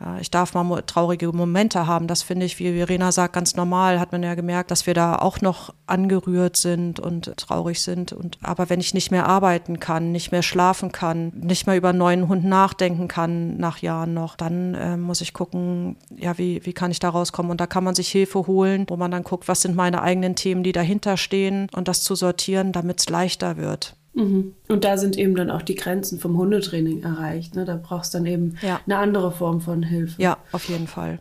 Ja, 0.00 0.18
ich 0.18 0.30
darf 0.30 0.54
mal 0.54 0.82
traurige 0.82 1.32
Momente 1.32 1.86
haben. 1.86 2.08
Das 2.08 2.22
finde 2.22 2.46
ich, 2.46 2.58
wie 2.58 2.72
Verena 2.72 3.12
sagt, 3.12 3.34
ganz 3.34 3.54
normal. 3.54 4.00
Hat 4.00 4.10
man 4.10 4.24
ja 4.24 4.34
gemerkt, 4.34 4.70
dass 4.72 4.86
wir 4.86 4.94
da 4.94 5.16
auch 5.16 5.40
noch 5.40 5.72
angerührt 5.86 6.56
sind 6.56 6.98
und 6.98 7.36
traurig 7.36 7.80
sind. 7.80 8.12
Und, 8.12 8.38
aber 8.42 8.68
wenn 8.70 8.80
ich 8.80 8.92
nicht 8.92 9.12
mehr 9.12 9.26
arbeiten 9.26 9.78
kann, 9.78 10.10
nicht 10.10 10.32
mehr 10.32 10.42
schlafen 10.42 10.90
kann, 10.90 11.32
nicht 11.36 11.66
mehr 11.66 11.76
über 11.76 11.90
einen 11.90 11.98
neuen 11.98 12.28
Hund 12.28 12.44
nachdenken 12.44 13.06
kann 13.06 13.56
nach 13.56 13.78
Jahren 13.78 14.14
noch, 14.14 14.34
dann 14.34 14.74
äh, 14.74 14.96
muss 14.96 15.20
ich 15.20 15.32
gucken, 15.32 15.96
ja, 16.16 16.36
wie, 16.38 16.66
wie 16.66 16.72
kann 16.72 16.90
ich 16.90 16.98
da 16.98 17.10
rauskommen? 17.10 17.52
Und 17.52 17.60
da 17.60 17.68
kann 17.68 17.84
man 17.84 17.94
sich 17.94 18.08
Hilfe 18.08 18.48
holen, 18.48 18.86
wo 18.88 18.96
man 18.96 19.12
dann 19.12 19.22
guckt, 19.22 19.46
was 19.46 19.62
sind 19.62 19.76
meine 19.76 20.02
eigenen 20.02 20.34
Themen, 20.34 20.64
die 20.64 20.72
dahinter 20.72 21.16
stehen 21.16 21.68
und 21.74 21.86
das 21.86 22.02
zu 22.02 22.16
sortieren, 22.16 22.72
damit 22.72 22.98
es 22.98 23.08
leichter 23.08 23.56
wird. 23.56 23.96
Mhm. 24.14 24.54
Und 24.68 24.84
da 24.84 24.96
sind 24.96 25.18
eben 25.18 25.34
dann 25.34 25.50
auch 25.50 25.62
die 25.62 25.74
Grenzen 25.74 26.18
vom 26.18 26.36
Hundetraining 26.36 27.02
erreicht. 27.02 27.56
Ne? 27.56 27.64
Da 27.64 27.76
brauchst 27.76 28.14
du 28.14 28.18
dann 28.18 28.26
eben 28.26 28.56
ja. 28.62 28.80
eine 28.86 28.98
andere 28.98 29.32
Form 29.32 29.60
von 29.60 29.82
Hilfe. 29.82 30.20
Ja, 30.22 30.38
auf 30.52 30.68
jeden 30.68 30.86
Fall. 30.86 31.18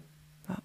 Ja. 0.47 0.57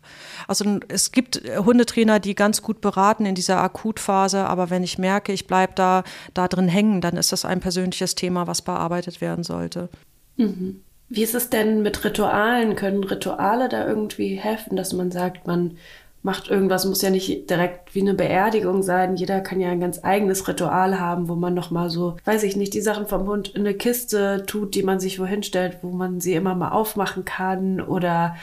Also 0.46 0.78
es 0.88 1.12
gibt 1.12 1.42
Hundetrainer, 1.56 2.20
die 2.20 2.34
ganz 2.34 2.62
gut 2.62 2.80
beraten 2.80 3.26
in 3.26 3.34
dieser 3.34 3.60
Akutphase, 3.62 4.44
aber 4.46 4.70
wenn 4.70 4.82
ich 4.82 4.98
merke, 4.98 5.32
ich 5.32 5.46
bleibe 5.46 5.72
da, 5.74 6.04
da 6.34 6.48
drin 6.48 6.68
hängen, 6.68 7.00
dann 7.00 7.16
ist 7.16 7.32
das 7.32 7.44
ein 7.44 7.60
persönliches 7.60 8.14
Thema, 8.14 8.46
was 8.46 8.62
bearbeitet 8.62 9.20
werden 9.20 9.44
sollte. 9.44 9.88
Mhm. 10.36 10.82
Wie 11.08 11.22
ist 11.22 11.34
es 11.34 11.48
denn 11.48 11.82
mit 11.82 12.04
Ritualen? 12.04 12.76
Können 12.76 13.02
Rituale 13.02 13.68
da 13.68 13.86
irgendwie 13.86 14.36
helfen, 14.36 14.76
dass 14.76 14.92
man 14.92 15.10
sagt, 15.10 15.46
man 15.46 15.78
macht 16.22 16.48
irgendwas, 16.48 16.84
muss 16.84 17.02
ja 17.02 17.10
nicht 17.10 17.48
direkt 17.48 17.94
wie 17.94 18.00
eine 18.00 18.14
Beerdigung 18.14 18.82
sein. 18.82 19.16
Jeder 19.16 19.40
kann 19.40 19.60
ja 19.60 19.70
ein 19.70 19.80
ganz 19.80 20.00
eigenes 20.02 20.48
Ritual 20.48 20.98
haben, 20.98 21.28
wo 21.28 21.34
man 21.34 21.54
nochmal 21.54 21.90
so, 21.90 22.16
weiß 22.24 22.42
ich 22.42 22.56
nicht, 22.56 22.74
die 22.74 22.80
Sachen 22.80 23.06
vom 23.06 23.26
Hund 23.26 23.50
in 23.50 23.60
eine 23.60 23.74
Kiste 23.74 24.44
tut, 24.46 24.74
die 24.74 24.82
man 24.82 25.00
sich 25.00 25.20
wohin 25.20 25.42
stellt, 25.42 25.78
wo 25.82 25.90
man 25.90 26.20
sie 26.20 26.34
immer 26.34 26.54
mal 26.54 26.70
aufmachen 26.70 27.24
kann 27.24 27.80
oder 27.80 28.36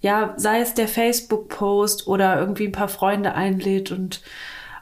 ja, 0.00 0.34
sei 0.36 0.60
es 0.60 0.74
der 0.74 0.88
Facebook-Post 0.88 2.06
oder 2.06 2.38
irgendwie 2.38 2.66
ein 2.66 2.72
paar 2.72 2.88
Freunde 2.88 3.34
einlädt 3.34 3.90
und 3.90 4.22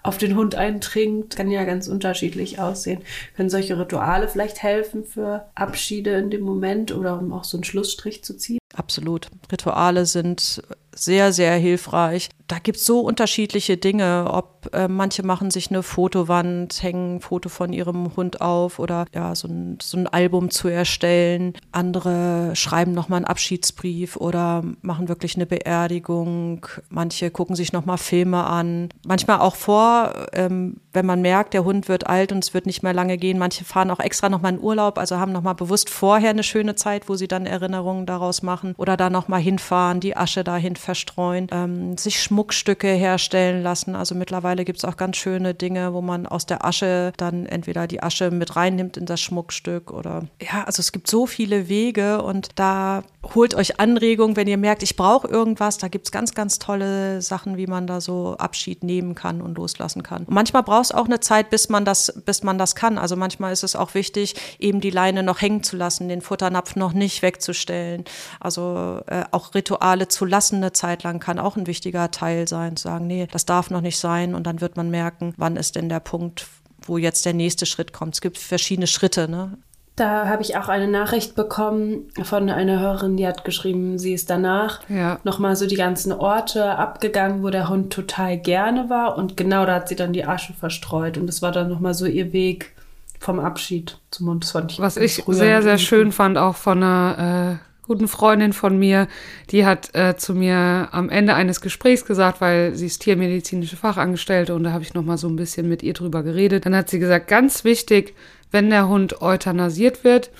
auf 0.02 0.18
den 0.18 0.36
Hund 0.36 0.54
eintrinkt. 0.54 1.36
Kann 1.36 1.50
ja 1.50 1.64
ganz 1.64 1.88
unterschiedlich 1.88 2.60
aussehen. 2.60 3.00
Können 3.34 3.50
solche 3.50 3.78
Rituale 3.78 4.28
vielleicht 4.28 4.62
helfen 4.62 5.04
für 5.04 5.46
Abschiede 5.54 6.12
in 6.12 6.30
dem 6.30 6.42
Moment 6.42 6.94
oder 6.94 7.18
um 7.18 7.32
auch 7.32 7.44
so 7.44 7.56
einen 7.56 7.64
Schlussstrich 7.64 8.22
zu 8.22 8.36
ziehen? 8.36 8.58
Absolut. 8.74 9.28
Rituale 9.50 10.06
sind 10.06 10.62
sehr, 10.98 11.32
sehr 11.32 11.56
hilfreich. 11.56 12.28
Da 12.48 12.58
gibt 12.60 12.78
es 12.78 12.84
so 12.84 13.00
unterschiedliche 13.00 13.76
Dinge, 13.76 14.28
ob 14.30 14.70
äh, 14.72 14.86
manche 14.86 15.24
machen 15.24 15.50
sich 15.50 15.70
eine 15.70 15.82
Fotowand, 15.82 16.80
hängen 16.80 17.16
ein 17.16 17.20
Foto 17.20 17.48
von 17.48 17.72
ihrem 17.72 18.16
Hund 18.16 18.40
auf 18.40 18.78
oder 18.78 19.06
ja, 19.12 19.34
so 19.34 19.48
ein, 19.48 19.78
so 19.82 19.96
ein 19.96 20.06
Album 20.06 20.50
zu 20.50 20.68
erstellen. 20.68 21.54
Andere 21.72 22.54
schreiben 22.54 22.92
nochmal 22.92 23.18
einen 23.18 23.26
Abschiedsbrief 23.26 24.16
oder 24.16 24.62
machen 24.82 25.08
wirklich 25.08 25.34
eine 25.34 25.46
Beerdigung. 25.46 26.66
Manche 26.88 27.30
gucken 27.30 27.56
sich 27.56 27.72
nochmal 27.72 27.98
Filme 27.98 28.44
an. 28.44 28.90
Manchmal 29.04 29.40
auch 29.40 29.56
vor, 29.56 30.28
ähm, 30.32 30.76
wenn 30.92 31.06
man 31.06 31.22
merkt, 31.22 31.52
der 31.52 31.64
Hund 31.64 31.88
wird 31.88 32.06
alt 32.06 32.30
und 32.30 32.44
es 32.44 32.54
wird 32.54 32.66
nicht 32.66 32.82
mehr 32.82 32.94
lange 32.94 33.18
gehen. 33.18 33.38
Manche 33.38 33.64
fahren 33.64 33.90
auch 33.90 34.00
extra 34.00 34.28
nochmal 34.28 34.54
in 34.54 34.60
Urlaub, 34.60 34.98
also 34.98 35.16
haben 35.16 35.32
nochmal 35.32 35.56
bewusst 35.56 35.90
vorher 35.90 36.30
eine 36.30 36.44
schöne 36.44 36.76
Zeit, 36.76 37.08
wo 37.08 37.16
sie 37.16 37.28
dann 37.28 37.44
Erinnerungen 37.44 38.06
daraus 38.06 38.42
machen 38.42 38.74
oder 38.78 38.96
da 38.96 39.10
nochmal 39.10 39.40
hinfahren, 39.40 39.98
die 39.98 40.16
Asche 40.16 40.44
dahin 40.44 40.76
verstreuen, 40.86 41.48
ähm, 41.50 41.98
sich 41.98 42.22
Schmuckstücke 42.22 42.88
herstellen 42.88 43.62
lassen. 43.62 43.94
Also 43.96 44.14
mittlerweile 44.14 44.64
gibt 44.64 44.78
es 44.78 44.84
auch 44.84 44.96
ganz 44.96 45.16
schöne 45.16 45.52
Dinge, 45.52 45.92
wo 45.92 46.00
man 46.00 46.26
aus 46.26 46.46
der 46.46 46.64
Asche 46.64 47.12
dann 47.16 47.44
entweder 47.44 47.86
die 47.88 48.02
Asche 48.02 48.30
mit 48.30 48.56
reinnimmt 48.56 48.96
in 48.96 49.04
das 49.04 49.20
Schmuckstück 49.20 49.90
oder 49.90 50.28
ja, 50.40 50.64
also 50.64 50.80
es 50.80 50.92
gibt 50.92 51.08
so 51.08 51.26
viele 51.26 51.68
Wege 51.68 52.22
und 52.22 52.50
da 52.54 53.02
holt 53.34 53.54
euch 53.54 53.80
Anregungen, 53.80 54.36
wenn 54.36 54.46
ihr 54.46 54.56
merkt, 54.56 54.82
ich 54.82 54.96
brauche 54.96 55.26
irgendwas. 55.26 55.78
Da 55.78 55.88
gibt 55.88 56.06
es 56.06 56.12
ganz, 56.12 56.34
ganz 56.34 56.58
tolle 56.58 57.20
Sachen, 57.22 57.56
wie 57.56 57.66
man 57.66 57.86
da 57.86 58.00
so 58.00 58.36
Abschied 58.38 58.84
nehmen 58.84 59.14
kann 59.14 59.42
und 59.42 59.58
loslassen 59.58 60.02
kann. 60.02 60.24
Und 60.24 60.34
manchmal 60.34 60.62
braucht 60.62 60.84
es 60.84 60.92
auch 60.92 61.06
eine 61.06 61.20
Zeit, 61.20 61.50
bis 61.50 61.68
man 61.68 61.84
das, 61.84 62.22
bis 62.24 62.42
man 62.42 62.58
das 62.58 62.74
kann. 62.76 62.98
Also 62.98 63.16
manchmal 63.16 63.52
ist 63.52 63.64
es 63.64 63.74
auch 63.74 63.94
wichtig, 63.94 64.34
eben 64.58 64.80
die 64.80 64.90
Leine 64.90 65.22
noch 65.22 65.40
hängen 65.40 65.62
zu 65.62 65.76
lassen, 65.76 66.08
den 66.08 66.20
Futternapf 66.20 66.76
noch 66.76 66.92
nicht 66.92 67.22
wegzustellen. 67.22 68.04
Also 68.38 69.00
äh, 69.06 69.24
auch 69.32 69.54
Rituale 69.54 70.08
zu 70.08 70.24
lassen 70.24 70.56
eine 70.56 70.72
Zeit 70.76 71.02
lang 71.02 71.20
kann 71.20 71.38
auch 71.38 71.56
ein 71.56 71.66
wichtiger 71.66 72.10
Teil 72.10 72.46
sein, 72.46 72.76
zu 72.76 72.84
sagen, 72.84 73.06
nee, 73.06 73.26
das 73.30 73.46
darf 73.46 73.70
noch 73.70 73.80
nicht 73.80 73.98
sein. 73.98 74.34
Und 74.34 74.46
dann 74.46 74.60
wird 74.60 74.76
man 74.76 74.90
merken, 74.90 75.34
wann 75.36 75.56
ist 75.56 75.76
denn 75.76 75.88
der 75.88 76.00
Punkt, 76.00 76.46
wo 76.82 76.98
jetzt 76.98 77.26
der 77.26 77.34
nächste 77.34 77.66
Schritt 77.66 77.92
kommt. 77.92 78.14
Es 78.14 78.20
gibt 78.20 78.38
verschiedene 78.38 78.86
Schritte. 78.86 79.28
Ne? 79.28 79.58
Da 79.96 80.28
habe 80.28 80.42
ich 80.42 80.56
auch 80.58 80.68
eine 80.68 80.88
Nachricht 80.88 81.34
bekommen 81.34 82.08
von 82.22 82.50
einer 82.50 82.80
Hörerin, 82.80 83.16
die 83.16 83.26
hat 83.26 83.46
geschrieben, 83.46 83.98
sie 83.98 84.12
ist 84.12 84.28
danach 84.28 84.80
ja. 84.90 85.18
nochmal 85.24 85.56
so 85.56 85.66
die 85.66 85.76
ganzen 85.76 86.12
Orte 86.12 86.76
abgegangen, 86.76 87.42
wo 87.42 87.48
der 87.48 87.70
Hund 87.70 87.92
total 87.92 88.36
gerne 88.36 88.90
war. 88.90 89.16
Und 89.16 89.38
genau 89.38 89.64
da 89.64 89.76
hat 89.76 89.88
sie 89.88 89.96
dann 89.96 90.12
die 90.12 90.26
Asche 90.26 90.52
verstreut. 90.52 91.16
Und 91.16 91.26
das 91.26 91.40
war 91.40 91.50
dann 91.50 91.70
nochmal 91.70 91.94
so 91.94 92.04
ihr 92.04 92.34
Weg 92.34 92.74
vom 93.18 93.40
Abschied 93.40 93.98
zum 94.10 94.28
Hund. 94.28 94.44
Das 94.44 94.50
fand 94.50 94.72
ich 94.72 94.78
Was 94.80 94.98
ich 94.98 95.24
sehr, 95.26 95.62
sehr 95.62 95.78
schön 95.78 96.12
fand, 96.12 96.36
auch 96.36 96.56
von 96.56 96.82
einer 96.82 97.58
äh, 97.58 97.75
guten 97.86 98.08
Freundin 98.08 98.52
von 98.52 98.78
mir, 98.78 99.08
die 99.50 99.64
hat 99.64 99.94
äh, 99.94 100.16
zu 100.16 100.34
mir 100.34 100.88
am 100.92 101.08
Ende 101.08 101.34
eines 101.34 101.60
Gesprächs 101.60 102.04
gesagt, 102.04 102.40
weil 102.40 102.74
sie 102.74 102.86
ist 102.86 103.02
tiermedizinische 103.02 103.76
Fachangestellte 103.76 104.54
und 104.54 104.64
da 104.64 104.72
habe 104.72 104.82
ich 104.82 104.94
noch 104.94 105.04
mal 105.04 105.18
so 105.18 105.28
ein 105.28 105.36
bisschen 105.36 105.68
mit 105.68 105.82
ihr 105.82 105.94
drüber 105.94 106.22
geredet. 106.22 106.66
Dann 106.66 106.76
hat 106.76 106.90
sie 106.90 106.98
gesagt, 106.98 107.28
ganz 107.28 107.64
wichtig, 107.64 108.14
wenn 108.50 108.70
der 108.70 108.88
Hund 108.88 109.22
euthanasiert 109.22 110.04
wird, 110.04 110.30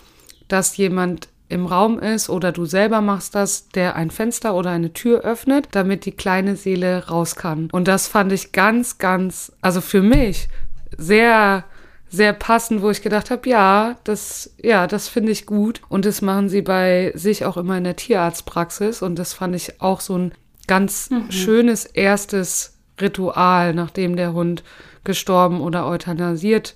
dass 0.49 0.77
jemand 0.77 1.29
im 1.49 1.67
Raum 1.67 1.99
ist 1.99 2.29
oder 2.29 2.51
du 2.51 2.65
selber 2.65 3.01
machst 3.01 3.35
das, 3.35 3.69
der 3.69 3.95
ein 3.95 4.11
Fenster 4.11 4.55
oder 4.55 4.71
eine 4.71 4.93
Tür 4.93 5.21
öffnet, 5.21 5.69
damit 5.73 6.05
die 6.05 6.13
kleine 6.13 6.57
Seele 6.57 7.07
raus 7.07 7.37
kann. 7.37 7.69
Und 7.71 7.87
das 7.87 8.09
fand 8.09 8.33
ich 8.33 8.53
ganz, 8.53 8.99
ganz, 8.99 9.53
also 9.61 9.81
für 9.81 10.03
mich 10.03 10.49
sehr 10.97 11.65
sehr 12.09 12.33
passend, 12.33 12.83
wo 12.83 12.91
ich 12.91 13.03
gedacht 13.03 13.31
habe, 13.31 13.49
ja, 13.49 13.97
das, 14.05 14.55
ja, 14.63 14.87
das 14.87 15.09
finde 15.09 15.33
ich 15.33 15.47
gut. 15.47 15.81
Und 15.89 16.05
das 16.05 16.23
machen 16.23 16.49
sie 16.49 16.63
bei 16.63 17.13
sich 17.15 17.45
auch 17.45 17.57
immer 17.57 17.77
in 17.77 17.85
der 17.85 17.97
Tierarztpraxis. 17.97 19.03
Und 19.03 19.19
das 19.19 19.33
fand 19.33 19.55
ich 19.55 19.81
auch 19.81 20.01
so 20.01 20.17
ein 20.17 20.33
ganz 20.67 21.11
mhm. 21.11 21.31
schönes 21.31 21.85
erstes 21.85 22.75
Ritual, 23.01 23.75
nachdem 23.75 24.17
der 24.17 24.33
Hund 24.33 24.63
gestorben 25.05 25.61
oder 25.61 25.87
euthanasiert 25.87 26.75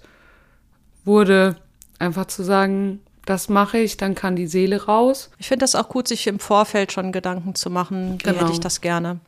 wurde, 1.05 1.57
einfach 1.99 2.27
zu 2.27 2.43
sagen, 2.43 3.01
das 3.27 3.49
mache 3.49 3.79
ich, 3.79 3.97
dann 3.97 4.15
kann 4.15 4.37
die 4.37 4.47
Seele 4.47 4.85
raus. 4.85 5.31
Ich 5.39 5.49
finde 5.49 5.65
das 5.65 5.75
auch 5.75 5.89
gut, 5.89 6.09
sich 6.09 6.27
im 6.27 6.39
Vorfeld 6.39 6.93
schon 6.93 7.13
Gedanken 7.13 7.55
zu 7.55 7.71
machen, 7.71 8.15
wie 8.15 8.25
genau. 8.25 8.41
hätte 8.41 8.53
ich 8.53 8.61
das 8.61 8.81
gerne. 8.81 9.21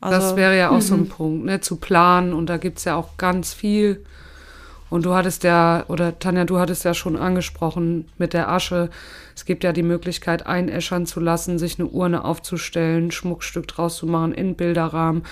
Also, 0.00 0.18
das 0.18 0.36
wäre 0.36 0.56
ja 0.56 0.70
auch 0.70 0.80
so 0.80 0.94
ein 0.94 1.00
mhm. 1.00 1.08
Punkt, 1.08 1.44
ne, 1.46 1.60
zu 1.60 1.76
planen 1.76 2.32
und 2.32 2.46
da 2.46 2.58
gibt 2.58 2.78
es 2.78 2.84
ja 2.84 2.96
auch 2.96 3.16
ganz 3.16 3.54
viel. 3.54 4.04
Und 4.88 5.04
du 5.04 5.14
hattest 5.14 5.42
ja, 5.42 5.84
oder 5.88 6.18
Tanja, 6.18 6.44
du 6.44 6.58
hattest 6.58 6.84
ja 6.84 6.94
schon 6.94 7.16
angesprochen 7.16 8.08
mit 8.18 8.32
der 8.32 8.48
Asche. 8.48 8.90
Es 9.34 9.44
gibt 9.44 9.64
ja 9.64 9.72
die 9.72 9.82
Möglichkeit, 9.82 10.46
einäschern 10.46 11.06
zu 11.06 11.18
lassen, 11.18 11.58
sich 11.58 11.78
eine 11.78 11.88
Urne 11.88 12.24
aufzustellen, 12.24 13.10
Schmuckstück 13.10 13.66
draus 13.66 13.96
zu 13.96 14.06
machen 14.06 14.32
in 14.32 14.54
Bilderrahmen, 14.54 15.24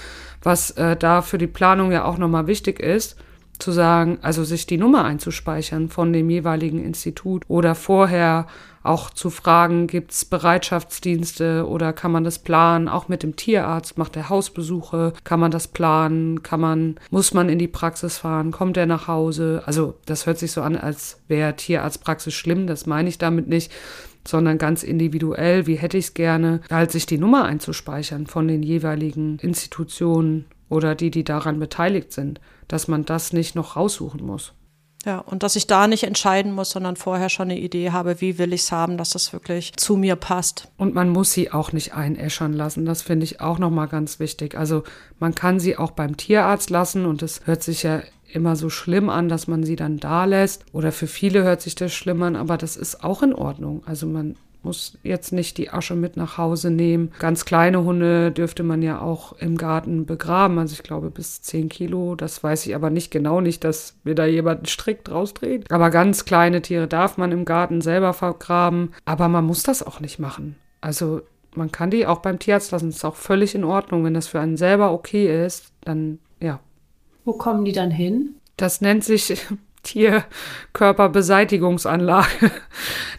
was 0.43 0.73
äh, 0.73 0.97
da 0.97 1.23
für 1.23 1.39
die 1.39 1.47
Planung 1.47 1.93
ja 1.93 2.05
auch 2.05 2.19
nochmal 2.19 2.47
wichtig 2.47 2.81
ist 2.81 3.17
zu 3.59 3.73
sagen, 3.73 4.19
also 4.23 4.45
sich 4.45 4.67
die 4.67 4.79
Nummer 4.79 5.05
einzuspeichern 5.05 5.89
von 5.89 6.13
dem 6.13 6.29
jeweiligen 6.31 6.85
Institut 6.85 7.45
oder 7.49 7.75
vorher 7.75 8.47
auch 8.83 9.11
zu 9.11 9.31
fragen, 9.31 9.87
gibt 9.87 10.13
es 10.13 10.27
Bereitschaftsdienste 10.27 11.67
oder 11.67 11.93
kann 11.93 12.13
man 12.13 12.23
das 12.23 12.39
planen, 12.39 12.89
auch 12.89 13.09
mit 13.09 13.23
dem 13.23 13.35
Tierarzt, 13.35 13.97
macht 13.97 14.17
er 14.17 14.29
Hausbesuche, 14.29 15.15
kann 15.25 15.41
man 15.41 15.51
das 15.51 15.69
planen, 15.69 16.43
kann 16.43 16.61
man, 16.61 16.97
muss 17.11 17.33
man 17.33 17.49
in 17.49 17.59
die 17.59 17.69
Praxis 17.69 18.19
fahren, 18.19 18.51
kommt 18.51 18.77
er 18.77 18.87
nach 18.87 19.09
Hause? 19.09 19.63
Also 19.65 19.95
das 20.05 20.27
hört 20.27 20.39
sich 20.39 20.53
so 20.53 20.61
an, 20.61 20.77
als 20.77 21.19
wäre 21.29 21.57
Tierarztpraxis 21.57 22.35
schlimm, 22.35 22.67
das 22.67 22.87
meine 22.87 23.09
ich 23.09 23.19
damit 23.19 23.49
nicht 23.49 23.73
sondern 24.27 24.57
ganz 24.57 24.83
individuell, 24.83 25.67
wie 25.67 25.75
hätte 25.75 25.99
ich 25.99 26.07
es 26.07 26.15
gerne, 26.15 26.61
halt 26.71 26.91
sich 26.91 27.05
die 27.05 27.19
Nummer 27.19 27.45
einzuspeichern 27.45 28.27
von 28.27 28.49
den 28.49 28.63
jeweiligen 28.63 29.39
Institutionen 29.41 30.47
oder 30.69 30.95
die, 30.95 31.11
die 31.11 31.25
daran 31.25 31.59
beteiligt 31.59 32.13
sind, 32.13 32.41
dass 32.69 32.89
man 32.89 33.05
das 33.05 33.33
nicht 33.33 33.55
noch 33.55 33.77
raussuchen 33.77 34.25
muss. 34.25 34.53
Ja, 35.05 35.19
und 35.19 35.43
dass 35.43 35.57
ich 35.57 35.67
da 35.67 35.87
nicht 35.87 36.05
entscheiden 36.05 36.53
muss, 36.53 36.71
sondern 36.71 36.97
vorher 36.97 37.29
schon 37.29 37.51
eine 37.51 37.61
Idee 37.61 37.91
habe, 37.91 38.21
wie 38.23 38.39
will 38.39 38.55
ich 38.55 38.63
es 38.63 38.73
haben, 38.73 38.97
dass 38.97 39.11
das 39.11 39.35
wirklich 39.35 39.75
zu 39.77 39.97
mir 39.97 40.17
passt. 40.17 40.69
Und 40.79 40.95
man 40.95 41.11
muss 41.11 41.33
sie 41.33 41.53
auch 41.53 41.73
nicht 41.73 41.93
einäschern 41.93 42.55
lassen. 42.55 42.87
Das 42.87 43.03
finde 43.03 43.25
ich 43.25 43.41
auch 43.41 43.59
nochmal 43.59 43.89
ganz 43.89 44.19
wichtig. 44.19 44.57
Also 44.57 44.83
man 45.19 45.35
kann 45.35 45.61
sie 45.61 45.77
auch 45.77 45.91
beim 45.91 46.17
Tierarzt 46.17 46.71
lassen 46.71 47.05
und 47.05 47.23
es 47.23 47.47
hört 47.47 47.63
sich 47.63 47.83
ja 47.83 48.03
immer 48.33 48.57
so 48.57 48.71
schlimm 48.71 49.11
an, 49.11 49.29
dass 49.29 49.47
man 49.47 49.63
sie 49.63 49.77
dann 49.77 49.99
da 49.99 50.25
lässt. 50.25 50.65
Oder 50.73 50.91
für 50.91 51.07
viele 51.07 51.43
hört 51.45 51.61
sich 51.61 51.75
das 51.75 51.93
schlimm 51.93 52.23
an, 52.23 52.35
aber 52.35 52.57
das 52.57 52.77
ist 52.77 53.05
auch 53.05 53.23
in 53.23 53.35
Ordnung. 53.35 53.83
Also 53.87 54.07
man 54.07 54.37
muss 54.65 54.99
jetzt 55.03 55.33
nicht 55.33 55.59
die 55.59 55.71
Asche 55.71 55.95
mit 55.95 56.17
nach 56.17 56.39
Hause 56.39 56.71
nehmen. 56.71 57.13
Ganz 57.19 57.45
kleine 57.45 57.85
Hunde 57.85 58.33
dürfte 58.33 58.63
man 58.63 58.83
ja 58.83 59.01
auch 59.01 59.33
im 59.35 59.57
Garten 59.57 60.07
begraben. 60.07 60.59
Also 60.59 60.75
ich 60.75 60.83
glaube 60.83 61.11
bis 61.11 61.43
10 61.43 61.69
Kilo. 61.69 62.15
Das 62.15 62.43
weiß 62.43 62.67
ich 62.67 62.75
aber 62.75 62.91
nicht 62.91 63.11
genau 63.11 63.41
nicht, 63.41 63.65
dass 63.65 63.97
wir 64.05 64.15
da 64.15 64.27
jemanden 64.27 64.67
strikt 64.67 65.11
rausdreht. 65.11 65.71
Aber 65.71 65.91
ganz 65.91 66.25
kleine 66.25 66.63
Tiere 66.63 66.89
darf 66.89 67.17
man 67.17 67.33
im 67.33 67.45
Garten 67.45 67.81
selber 67.81 68.13
vergraben. 68.13 68.93
Aber 69.05 69.29
man 69.29 69.45
muss 69.45 69.63
das 69.63 69.83
auch 69.83 70.01
nicht 70.01 70.19
machen. 70.19 70.57
Also 70.81 71.23
man 71.55 71.73
kann 71.73 71.91
die 71.91 72.07
auch 72.07 72.19
beim 72.19 72.39
Tierarzt 72.39 72.73
lassen. 72.73 72.89
Das 72.89 72.97
ist 72.97 73.05
auch 73.05 73.17
völlig 73.17 73.55
in 73.55 73.65
Ordnung. 73.65 74.05
Wenn 74.05 74.15
das 74.15 74.29
für 74.29 74.41
einen 74.41 74.57
selber 74.57 74.93
okay 74.93 75.45
ist, 75.45 75.73
dann 75.83 76.19
ja. 76.41 76.61
Wo 77.25 77.33
kommen 77.33 77.65
die 77.65 77.73
dann 77.73 77.91
hin? 77.91 78.37
Das 78.57 78.81
nennt 78.81 79.05
sich 79.05 79.45
Tierkörperbeseitigungsanlage. 79.83 82.51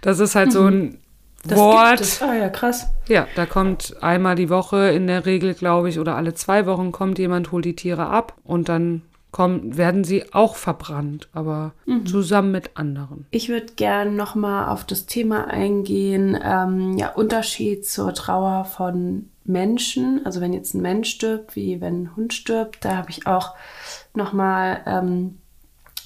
Das 0.01 0.19
ist 0.19 0.35
halt 0.35 0.47
mhm. 0.47 0.51
so 0.51 0.65
ein 0.67 0.99
das 1.47 1.57
Wort. 1.57 2.21
Ah 2.21 2.33
ja, 2.33 2.49
krass. 2.49 2.89
Ja, 3.07 3.27
da 3.35 3.45
kommt 3.45 3.95
einmal 4.01 4.35
die 4.35 4.49
Woche 4.49 4.89
in 4.89 5.07
der 5.07 5.25
Regel, 5.25 5.53
glaube 5.53 5.89
ich, 5.89 5.99
oder 5.99 6.15
alle 6.15 6.33
zwei 6.33 6.65
Wochen 6.65 6.91
kommt 6.91 7.19
jemand, 7.19 7.51
holt 7.51 7.65
die 7.65 7.75
Tiere 7.75 8.07
ab 8.07 8.33
und 8.43 8.69
dann 8.69 9.03
kommen, 9.35 9.75
werden 9.75 10.05
sie 10.05 10.33
auch 10.33 10.55
verbrannt, 10.55 11.27
aber 11.33 11.73
mhm. 11.85 12.05
zusammen 12.05 12.51
mit 12.51 12.77
anderen. 12.77 13.25
Ich 13.31 13.49
würde 13.49 13.73
gerne 13.75 14.11
nochmal 14.11 14.69
auf 14.69 14.85
das 14.85 15.07
Thema 15.07 15.47
eingehen, 15.47 16.39
ähm, 16.41 16.97
ja, 16.97 17.09
Unterschied 17.09 17.85
zur 17.85 18.13
Trauer 18.13 18.63
von 18.63 19.29
Menschen. 19.43 20.21
Also 20.25 20.39
wenn 20.39 20.53
jetzt 20.53 20.73
ein 20.73 20.81
Mensch 20.81 21.09
stirbt, 21.09 21.57
wie 21.57 21.81
wenn 21.81 22.03
ein 22.03 22.15
Hund 22.15 22.33
stirbt, 22.33 22.85
da 22.85 22.95
habe 22.95 23.09
ich 23.09 23.27
auch 23.27 23.55
nochmal 24.13 24.79
ähm, 24.85 25.37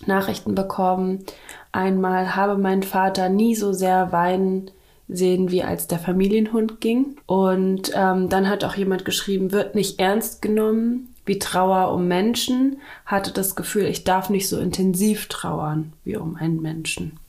Nachrichten 0.07 0.55
bekommen. 0.55 1.23
Einmal 1.71 2.35
habe 2.35 2.57
mein 2.57 2.81
Vater 2.81 3.29
nie 3.29 3.53
so 3.53 3.73
sehr 3.73 4.11
weinen 4.11 4.71
sehen, 5.09 5.51
wie 5.51 5.63
als 5.63 5.87
der 5.87 5.99
Familienhund 5.99 6.79
ging. 6.79 7.17
Und 7.25 7.91
ähm, 7.95 8.29
dann 8.29 8.47
hat 8.47 8.63
auch 8.63 8.75
jemand 8.75 9.03
geschrieben, 9.03 9.51
wird 9.51 9.75
nicht 9.75 9.99
ernst 9.99 10.41
genommen 10.41 11.09
wie 11.25 11.39
Trauer 11.39 11.93
um 11.93 12.07
Menschen, 12.07 12.77
hatte 13.05 13.31
das 13.31 13.55
Gefühl, 13.55 13.85
ich 13.85 14.03
darf 14.03 14.29
nicht 14.29 14.47
so 14.47 14.59
intensiv 14.59 15.27
trauern 15.27 15.93
wie 16.03 16.15
um 16.15 16.35
einen 16.35 16.61
Menschen. 16.61 17.19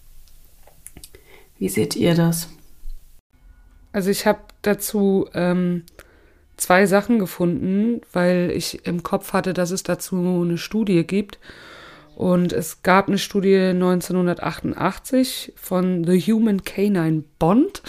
Wie 1.58 1.68
seht 1.68 1.96
ihr 1.96 2.14
das? 2.14 2.48
Also 3.92 4.10
ich 4.10 4.26
habe 4.26 4.40
dazu 4.62 5.28
ähm, 5.34 5.84
zwei 6.56 6.86
Sachen 6.86 7.18
gefunden, 7.18 8.00
weil 8.12 8.52
ich 8.54 8.86
im 8.86 9.02
Kopf 9.02 9.32
hatte, 9.32 9.52
dass 9.52 9.70
es 9.70 9.82
dazu 9.82 10.16
eine 10.16 10.56
Studie 10.56 11.04
gibt. 11.06 11.38
Und 12.20 12.52
es 12.52 12.82
gab 12.82 13.08
eine 13.08 13.16
Studie 13.16 13.56
1988 13.56 15.54
von 15.56 16.04
The 16.04 16.20
Human 16.20 16.64
Canine 16.64 17.24
Bond. 17.38 17.82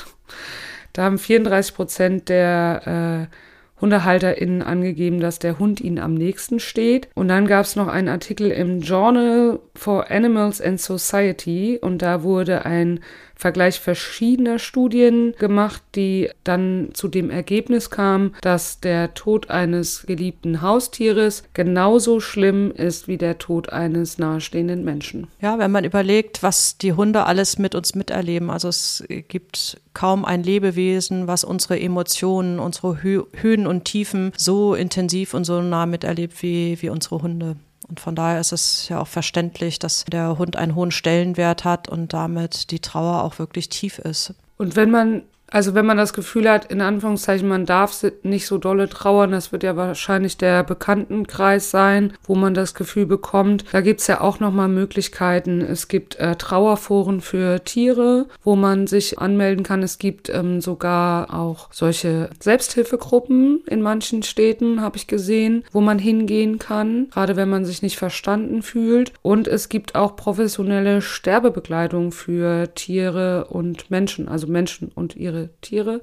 Da 0.93 1.03
haben 1.03 1.17
34 1.17 1.75
Prozent 1.75 2.29
der 2.29 3.27
äh, 3.29 3.81
HundehalterInnen 3.81 4.61
angegeben, 4.61 5.19
dass 5.19 5.39
der 5.39 5.59
Hund 5.59 5.81
ihnen 5.81 5.99
am 5.99 6.13
nächsten 6.13 6.61
steht. 6.61 7.09
Und 7.13 7.27
dann 7.27 7.45
gab 7.45 7.65
es 7.65 7.75
noch 7.75 7.89
einen 7.89 8.07
Artikel 8.07 8.51
im 8.51 8.79
Journal 8.79 9.59
for 9.75 10.09
Animals 10.09 10.61
and 10.61 10.79
Society 10.79 11.77
und 11.81 12.01
da 12.01 12.23
wurde 12.23 12.63
ein 12.63 13.01
Vergleich 13.41 13.79
verschiedener 13.79 14.59
Studien 14.59 15.33
gemacht, 15.39 15.81
die 15.95 16.29
dann 16.43 16.89
zu 16.93 17.07
dem 17.07 17.31
Ergebnis 17.31 17.89
kamen, 17.89 18.35
dass 18.41 18.81
der 18.81 19.15
Tod 19.15 19.49
eines 19.49 20.03
geliebten 20.05 20.61
Haustieres 20.61 21.43
genauso 21.55 22.19
schlimm 22.19 22.69
ist 22.69 23.07
wie 23.07 23.17
der 23.17 23.39
Tod 23.39 23.69
eines 23.73 24.19
nahestehenden 24.19 24.83
Menschen. 24.83 25.25
Ja, 25.41 25.57
wenn 25.57 25.71
man 25.71 25.85
überlegt, 25.85 26.43
was 26.43 26.77
die 26.77 26.93
Hunde 26.93 27.25
alles 27.25 27.57
mit 27.57 27.73
uns 27.73 27.95
miterleben. 27.95 28.51
Also 28.51 28.67
es 28.67 29.03
gibt 29.27 29.81
kaum 29.95 30.23
ein 30.23 30.43
Lebewesen, 30.43 31.25
was 31.25 31.43
unsere 31.43 31.79
Emotionen, 31.79 32.59
unsere 32.59 33.01
Höhen 33.01 33.65
und 33.65 33.85
Tiefen 33.85 34.33
so 34.37 34.75
intensiv 34.75 35.33
und 35.33 35.45
so 35.45 35.63
nah 35.63 35.87
miterlebt 35.87 36.43
wie, 36.43 36.79
wie 36.79 36.89
unsere 36.89 37.23
Hunde. 37.23 37.55
Und 37.91 37.99
von 37.99 38.15
daher 38.15 38.39
ist 38.39 38.53
es 38.53 38.87
ja 38.87 39.01
auch 39.01 39.07
verständlich, 39.07 39.77
dass 39.77 40.05
der 40.05 40.37
Hund 40.37 40.55
einen 40.55 40.75
hohen 40.75 40.91
Stellenwert 40.91 41.65
hat 41.65 41.89
und 41.89 42.13
damit 42.13 42.71
die 42.71 42.79
Trauer 42.79 43.21
auch 43.21 43.37
wirklich 43.37 43.67
tief 43.67 43.99
ist. 43.99 44.33
Und 44.55 44.77
wenn 44.77 44.89
man 44.89 45.23
also 45.51 45.75
wenn 45.75 45.85
man 45.85 45.97
das 45.97 46.13
Gefühl 46.13 46.49
hat, 46.49 46.71
in 46.71 46.79
Anführungszeichen, 46.79 47.47
man 47.47 47.65
darf 47.65 48.05
nicht 48.23 48.47
so 48.47 48.57
dolle 48.57 48.87
trauern, 48.87 49.31
das 49.31 49.51
wird 49.51 49.63
ja 49.63 49.75
wahrscheinlich 49.75 50.37
der 50.37 50.63
Bekanntenkreis 50.63 51.69
sein, 51.69 52.13
wo 52.23 52.35
man 52.35 52.53
das 52.53 52.73
Gefühl 52.73 53.05
bekommt. 53.05 53.65
Da 53.73 53.81
gibt's 53.81 54.07
ja 54.07 54.21
auch 54.21 54.39
nochmal 54.39 54.69
Möglichkeiten. 54.69 55.59
Es 55.59 55.89
gibt 55.89 56.15
äh, 56.15 56.37
Trauerforen 56.37 57.19
für 57.19 57.63
Tiere, 57.65 58.27
wo 58.43 58.55
man 58.55 58.87
sich 58.87 59.19
anmelden 59.19 59.63
kann. 59.63 59.83
Es 59.83 59.99
gibt 59.99 60.29
ähm, 60.29 60.61
sogar 60.61 61.33
auch 61.33 61.67
solche 61.71 62.29
Selbsthilfegruppen 62.39 63.61
in 63.67 63.81
manchen 63.81 64.23
Städten, 64.23 64.81
habe 64.81 64.95
ich 64.95 65.07
gesehen, 65.07 65.65
wo 65.73 65.81
man 65.81 65.99
hingehen 65.99 66.59
kann, 66.59 67.09
gerade 67.11 67.35
wenn 67.35 67.49
man 67.49 67.65
sich 67.65 67.81
nicht 67.81 67.97
verstanden 67.97 68.61
fühlt. 68.61 69.11
Und 69.21 69.49
es 69.49 69.67
gibt 69.67 69.95
auch 69.95 70.15
professionelle 70.15 71.01
Sterbebegleitung 71.01 72.13
für 72.13 72.73
Tiere 72.73 73.47
und 73.49 73.91
Menschen, 73.91 74.29
also 74.29 74.47
Menschen 74.47 74.93
und 74.95 75.17
ihre 75.17 75.40
Tiere. 75.61 76.01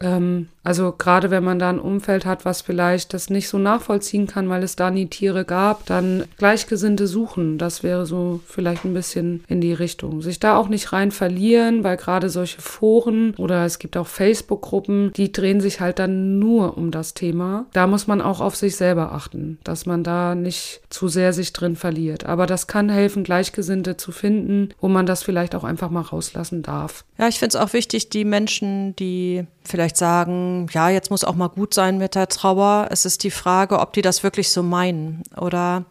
Ähm, 0.00 0.48
also 0.64 0.92
gerade 0.96 1.30
wenn 1.30 1.44
man 1.44 1.58
da 1.58 1.68
ein 1.68 1.78
Umfeld 1.78 2.24
hat, 2.24 2.44
was 2.44 2.62
vielleicht 2.62 3.12
das 3.12 3.30
nicht 3.30 3.48
so 3.48 3.58
nachvollziehen 3.58 4.26
kann, 4.26 4.48
weil 4.48 4.62
es 4.62 4.76
da 4.76 4.90
nie 4.90 5.06
Tiere 5.06 5.44
gab, 5.44 5.84
dann 5.86 6.24
Gleichgesinnte 6.38 7.06
suchen. 7.06 7.58
Das 7.58 7.82
wäre 7.82 8.06
so 8.06 8.40
vielleicht 8.46 8.84
ein 8.84 8.94
bisschen 8.94 9.44
in 9.46 9.60
die 9.60 9.74
Richtung. 9.74 10.22
Sich 10.22 10.40
da 10.40 10.56
auch 10.56 10.68
nicht 10.68 10.92
rein 10.92 11.10
verlieren, 11.10 11.84
weil 11.84 11.98
gerade 11.98 12.30
solche 12.30 12.62
Foren 12.62 13.34
oder 13.36 13.64
es 13.64 13.78
gibt 13.78 13.96
auch 13.96 14.06
Facebook-Gruppen, 14.06 15.12
die 15.12 15.32
drehen 15.32 15.60
sich 15.60 15.80
halt 15.80 15.98
dann 15.98 16.38
nur 16.38 16.78
um 16.78 16.90
das 16.90 17.12
Thema. 17.12 17.66
Da 17.72 17.86
muss 17.86 18.06
man 18.06 18.22
auch 18.22 18.40
auf 18.40 18.56
sich 18.56 18.76
selber 18.76 19.12
achten, 19.12 19.58
dass 19.64 19.84
man 19.84 20.02
da 20.02 20.34
nicht 20.34 20.80
zu 20.88 21.08
sehr 21.08 21.34
sich 21.34 21.52
drin 21.52 21.76
verliert. 21.76 22.24
Aber 22.24 22.46
das 22.46 22.66
kann 22.66 22.88
helfen, 22.88 23.22
Gleichgesinnte 23.22 23.98
zu 23.98 24.12
finden, 24.12 24.70
wo 24.80 24.88
man 24.88 25.04
das 25.04 25.22
vielleicht 25.22 25.54
auch 25.54 25.64
einfach 25.64 25.90
mal 25.90 26.00
rauslassen 26.00 26.62
darf. 26.62 27.04
Ja, 27.18 27.28
ich 27.28 27.38
finde 27.38 27.56
es 27.56 27.62
auch 27.62 27.72
wichtig, 27.74 28.08
die 28.08 28.24
Menschen, 28.24 28.96
die 28.96 29.44
vielleicht 29.64 29.96
sagen, 29.96 30.53
ja, 30.72 30.88
jetzt 30.88 31.10
muss 31.10 31.24
auch 31.24 31.34
mal 31.34 31.48
gut 31.48 31.74
sein 31.74 31.98
mit 31.98 32.14
der 32.14 32.28
Trauer. 32.28 32.88
Es 32.90 33.04
ist 33.04 33.22
die 33.22 33.30
Frage, 33.30 33.78
ob 33.78 33.92
die 33.92 34.02
das 34.02 34.22
wirklich 34.22 34.50
so 34.50 34.62
meinen 34.62 35.22
oder 35.36 35.84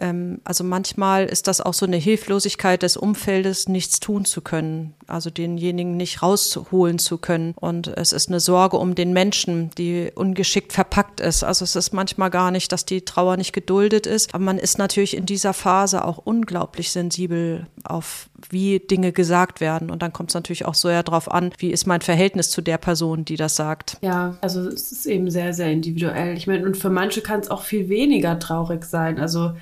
ähm, 0.00 0.40
also 0.44 0.64
manchmal 0.64 1.26
ist 1.26 1.46
das 1.46 1.60
auch 1.60 1.74
so 1.74 1.86
eine 1.86 1.96
Hilflosigkeit 1.96 2.82
des 2.82 2.96
Umfeldes, 2.96 3.68
nichts 3.68 4.00
tun 4.00 4.24
zu 4.24 4.40
können, 4.40 4.94
also 5.06 5.30
denjenigen 5.30 5.96
nicht 5.96 6.22
rausholen 6.22 6.98
zu 6.98 7.18
können. 7.18 7.54
Und 7.56 7.88
es 7.88 8.12
ist 8.12 8.28
eine 8.28 8.40
Sorge 8.40 8.76
um 8.76 8.94
den 8.94 9.12
Menschen, 9.12 9.70
die 9.76 10.10
ungeschickt 10.14 10.72
verpackt 10.72 11.20
ist. 11.20 11.44
Also 11.44 11.64
es 11.64 11.76
ist 11.76 11.92
manchmal 11.92 12.30
gar 12.30 12.50
nicht, 12.50 12.72
dass 12.72 12.84
die 12.84 13.02
Trauer 13.02 13.36
nicht 13.36 13.52
geduldet 13.52 14.06
ist, 14.06 14.34
aber 14.34 14.44
man 14.44 14.58
ist 14.58 14.78
natürlich 14.78 15.16
in 15.16 15.26
dieser 15.26 15.52
Phase 15.52 16.04
auch 16.04 16.18
unglaublich 16.18 16.90
sensibel 16.90 17.66
auf, 17.84 18.28
wie 18.50 18.78
Dinge 18.78 19.12
gesagt 19.12 19.60
werden. 19.60 19.90
Und 19.90 20.02
dann 20.02 20.12
kommt 20.12 20.30
es 20.30 20.34
natürlich 20.34 20.64
auch 20.64 20.74
so 20.74 20.88
ja 20.88 21.02
darauf 21.02 21.30
an, 21.30 21.50
wie 21.58 21.70
ist 21.70 21.86
mein 21.86 22.00
Verhältnis 22.00 22.50
zu 22.50 22.62
der 22.62 22.78
Person, 22.78 23.24
die 23.24 23.36
das 23.36 23.56
sagt. 23.56 23.98
Ja, 24.00 24.36
also 24.40 24.68
es 24.68 24.92
ist 24.92 25.06
eben 25.06 25.30
sehr, 25.30 25.52
sehr 25.52 25.70
individuell. 25.70 26.36
Ich 26.36 26.46
meine, 26.46 26.64
und 26.64 26.76
für 26.76 26.90
manche 26.90 27.20
kann 27.20 27.40
es 27.40 27.50
auch 27.50 27.62
viel 27.62 27.88
weniger 27.88 28.38
traurig 28.38 28.84
sein. 28.84 29.18
Also 29.18 29.52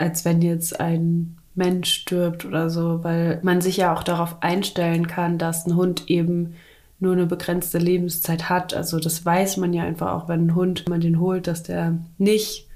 als 0.00 0.24
wenn 0.24 0.42
jetzt 0.42 0.80
ein 0.80 1.36
Mensch 1.54 1.92
stirbt 1.92 2.44
oder 2.44 2.70
so, 2.70 3.04
weil 3.04 3.40
man 3.42 3.60
sich 3.60 3.76
ja 3.76 3.94
auch 3.94 4.02
darauf 4.02 4.42
einstellen 4.42 5.06
kann, 5.06 5.38
dass 5.38 5.66
ein 5.66 5.76
Hund 5.76 6.08
eben 6.08 6.54
nur 7.00 7.12
eine 7.12 7.26
begrenzte 7.26 7.78
Lebenszeit 7.78 8.48
hat. 8.48 8.74
Also 8.74 8.98
das 8.98 9.24
weiß 9.24 9.56
man 9.56 9.72
ja 9.72 9.84
einfach 9.84 10.12
auch, 10.12 10.28
wenn 10.28 10.46
ein 10.46 10.54
Hund, 10.54 10.84
wenn 10.86 10.92
man 10.92 11.00
den 11.00 11.20
holt, 11.20 11.46
dass 11.46 11.62
der 11.62 11.98
nicht 12.18 12.68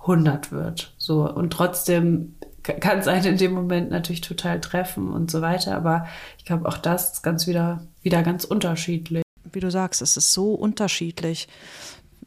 100 0.00 0.52
wird. 0.52 0.94
So 0.96 1.30
und 1.30 1.52
trotzdem 1.52 2.34
kann 2.62 2.98
es 2.98 3.08
einen 3.08 3.26
in 3.26 3.36
dem 3.36 3.52
Moment 3.52 3.90
natürlich 3.90 4.22
total 4.22 4.60
treffen 4.60 5.10
und 5.10 5.30
so 5.30 5.42
weiter. 5.42 5.76
Aber 5.76 6.06
ich 6.38 6.44
glaube, 6.44 6.66
auch 6.66 6.78
das 6.78 7.12
ist 7.12 7.22
ganz 7.22 7.46
wieder, 7.46 7.86
wieder 8.02 8.22
ganz 8.22 8.44
unterschiedlich. 8.44 9.22
Wie 9.52 9.60
du 9.60 9.70
sagst, 9.70 10.00
es 10.02 10.16
ist 10.16 10.32
so 10.32 10.54
unterschiedlich, 10.54 11.48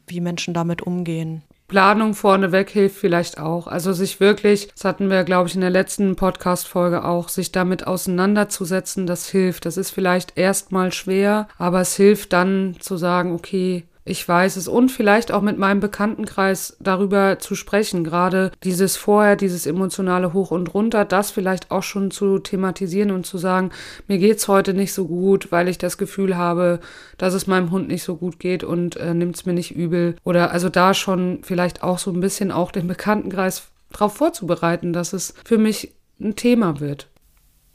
wie 0.05 0.21
Menschen 0.21 0.53
damit 0.53 0.83
umgehen. 0.83 1.43
Planung 1.67 2.13
vorneweg 2.13 2.69
hilft 2.69 2.97
vielleicht 2.97 3.39
auch. 3.39 3.67
Also 3.67 3.91
sich 3.91 4.19
wirklich, 4.19 4.69
das 4.73 4.85
hatten 4.85 5.09
wir, 5.09 5.23
glaube 5.25 5.49
ich, 5.49 5.55
in 5.55 5.61
der 5.61 5.69
letzten 5.69 6.15
Podcast-Folge 6.15 7.03
auch, 7.03 7.27
sich 7.27 7.51
damit 7.51 7.85
auseinanderzusetzen, 7.85 9.05
das 9.05 9.27
hilft. 9.27 9.65
Das 9.65 9.75
ist 9.75 9.91
vielleicht 9.91 10.37
erstmal 10.37 10.93
schwer, 10.93 11.49
aber 11.57 11.81
es 11.81 11.95
hilft 11.95 12.31
dann 12.31 12.77
zu 12.79 12.95
sagen, 12.95 13.33
okay, 13.33 13.83
ich 14.07 14.27
weiß 14.27 14.55
es 14.55 14.67
und 14.67 14.89
vielleicht 14.89 15.31
auch 15.31 15.41
mit 15.41 15.57
meinem 15.57 15.79
Bekanntenkreis 15.79 16.77
darüber 16.79 17.39
zu 17.39 17.55
sprechen, 17.55 18.03
gerade 18.03 18.51
dieses 18.63 18.97
vorher, 18.97 19.35
dieses 19.35 19.65
emotionale 19.65 20.33
Hoch 20.33 20.51
und 20.51 20.73
runter, 20.73 21.05
das 21.05 21.31
vielleicht 21.31 21.71
auch 21.71 21.83
schon 21.83 22.11
zu 22.11 22.39
thematisieren 22.39 23.11
und 23.11 23.25
zu 23.25 23.37
sagen, 23.37 23.71
mir 24.07 24.17
geht's 24.17 24.47
heute 24.47 24.73
nicht 24.73 24.93
so 24.93 25.07
gut, 25.07 25.51
weil 25.51 25.67
ich 25.67 25.77
das 25.77 25.97
Gefühl 25.97 26.37
habe, 26.37 26.79
dass 27.17 27.33
es 27.33 27.47
meinem 27.47 27.71
Hund 27.71 27.87
nicht 27.87 28.03
so 28.03 28.15
gut 28.15 28.39
geht 28.39 28.63
und 28.63 28.95
äh, 28.95 29.13
nimmt's 29.13 29.45
mir 29.45 29.53
nicht 29.53 29.75
übel 29.75 30.15
oder 30.23 30.51
also 30.51 30.69
da 30.69 30.93
schon 30.93 31.39
vielleicht 31.43 31.83
auch 31.83 31.99
so 31.99 32.11
ein 32.11 32.19
bisschen 32.19 32.51
auch 32.51 32.71
den 32.71 32.87
Bekanntenkreis 32.87 33.69
darauf 33.91 34.15
vorzubereiten, 34.15 34.93
dass 34.93 35.13
es 35.13 35.33
für 35.45 35.57
mich 35.57 35.93
ein 36.19 36.35
Thema 36.35 36.79
wird. 36.79 37.07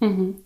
Mhm. 0.01 0.37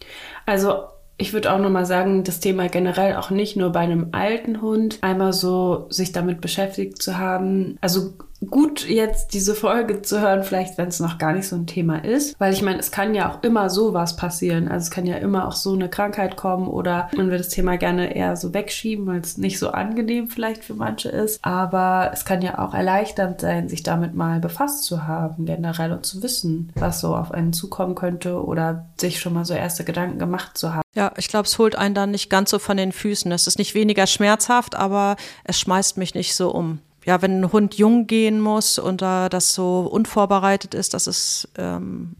Also 0.44 0.84
ich 1.18 1.32
würde 1.32 1.52
auch 1.52 1.58
nochmal 1.58 1.86
sagen, 1.86 2.24
das 2.24 2.40
Thema 2.40 2.68
generell 2.68 3.16
auch 3.16 3.30
nicht 3.30 3.56
nur 3.56 3.72
bei 3.72 3.80
einem 3.80 4.08
alten 4.12 4.60
Hund, 4.60 4.98
einmal 5.00 5.32
so 5.32 5.86
sich 5.88 6.12
damit 6.12 6.40
beschäftigt 6.40 7.00
zu 7.00 7.16
haben. 7.16 7.78
Also 7.80 8.12
gut, 8.50 8.86
jetzt 8.88 9.34
diese 9.34 9.54
Folge 9.54 10.02
zu 10.02 10.20
hören, 10.20 10.44
vielleicht 10.44 10.78
wenn 10.78 10.88
es 10.88 11.00
noch 11.00 11.18
gar 11.18 11.32
nicht 11.32 11.48
so 11.48 11.56
ein 11.56 11.66
Thema 11.66 12.04
ist. 12.04 12.38
Weil 12.38 12.52
ich 12.52 12.62
meine, 12.62 12.78
es 12.78 12.90
kann 12.90 13.14
ja 13.14 13.30
auch 13.30 13.42
immer 13.42 13.70
sowas 13.70 14.16
passieren. 14.16 14.68
Also 14.68 14.84
es 14.84 14.90
kann 14.90 15.06
ja 15.06 15.16
immer 15.16 15.48
auch 15.48 15.52
so 15.52 15.72
eine 15.72 15.88
Krankheit 15.88 16.36
kommen 16.36 16.68
oder 16.68 17.08
man 17.16 17.30
will 17.30 17.38
das 17.38 17.48
Thema 17.48 17.76
gerne 17.76 18.14
eher 18.14 18.36
so 18.36 18.52
wegschieben, 18.52 19.06
weil 19.06 19.20
es 19.20 19.38
nicht 19.38 19.58
so 19.58 19.70
angenehm 19.70 20.28
vielleicht 20.28 20.64
für 20.64 20.74
manche 20.74 21.08
ist. 21.08 21.38
Aber 21.42 22.10
es 22.12 22.24
kann 22.24 22.42
ja 22.42 22.58
auch 22.58 22.74
erleichternd 22.74 23.40
sein, 23.40 23.68
sich 23.68 23.82
damit 23.82 24.14
mal 24.14 24.40
befasst 24.40 24.84
zu 24.84 25.06
haben, 25.06 25.46
generell 25.46 25.92
und 25.92 26.04
zu 26.04 26.22
wissen, 26.22 26.72
was 26.74 27.00
so 27.00 27.14
auf 27.14 27.32
einen 27.32 27.52
zukommen 27.52 27.94
könnte 27.94 28.44
oder 28.44 28.86
sich 28.98 29.20
schon 29.20 29.32
mal 29.32 29.44
so 29.44 29.54
erste 29.54 29.84
Gedanken 29.84 30.18
gemacht 30.18 30.58
zu 30.58 30.74
haben. 30.74 30.82
Ja, 30.94 31.12
ich 31.16 31.28
glaube, 31.28 31.46
es 31.46 31.58
holt 31.58 31.76
einen 31.76 31.94
dann 31.94 32.10
nicht 32.10 32.30
ganz 32.30 32.50
so 32.50 32.58
von 32.58 32.76
den 32.76 32.92
Füßen. 32.92 33.30
Es 33.30 33.46
ist 33.46 33.58
nicht 33.58 33.74
weniger 33.74 34.06
schmerzhaft, 34.06 34.74
aber 34.74 35.16
es 35.44 35.60
schmeißt 35.60 35.98
mich 35.98 36.14
nicht 36.14 36.34
so 36.34 36.50
um 36.50 36.80
ja, 37.06 37.22
wenn 37.22 37.40
ein 37.40 37.52
Hund 37.52 37.74
jung 37.76 38.06
gehen 38.06 38.40
muss 38.40 38.78
und 38.78 39.00
da 39.00 39.28
das 39.28 39.54
so 39.54 39.80
unvorbereitet 39.80 40.74
ist, 40.74 40.92
das 40.92 41.06
ist 41.06 41.48
ähm, 41.56 42.16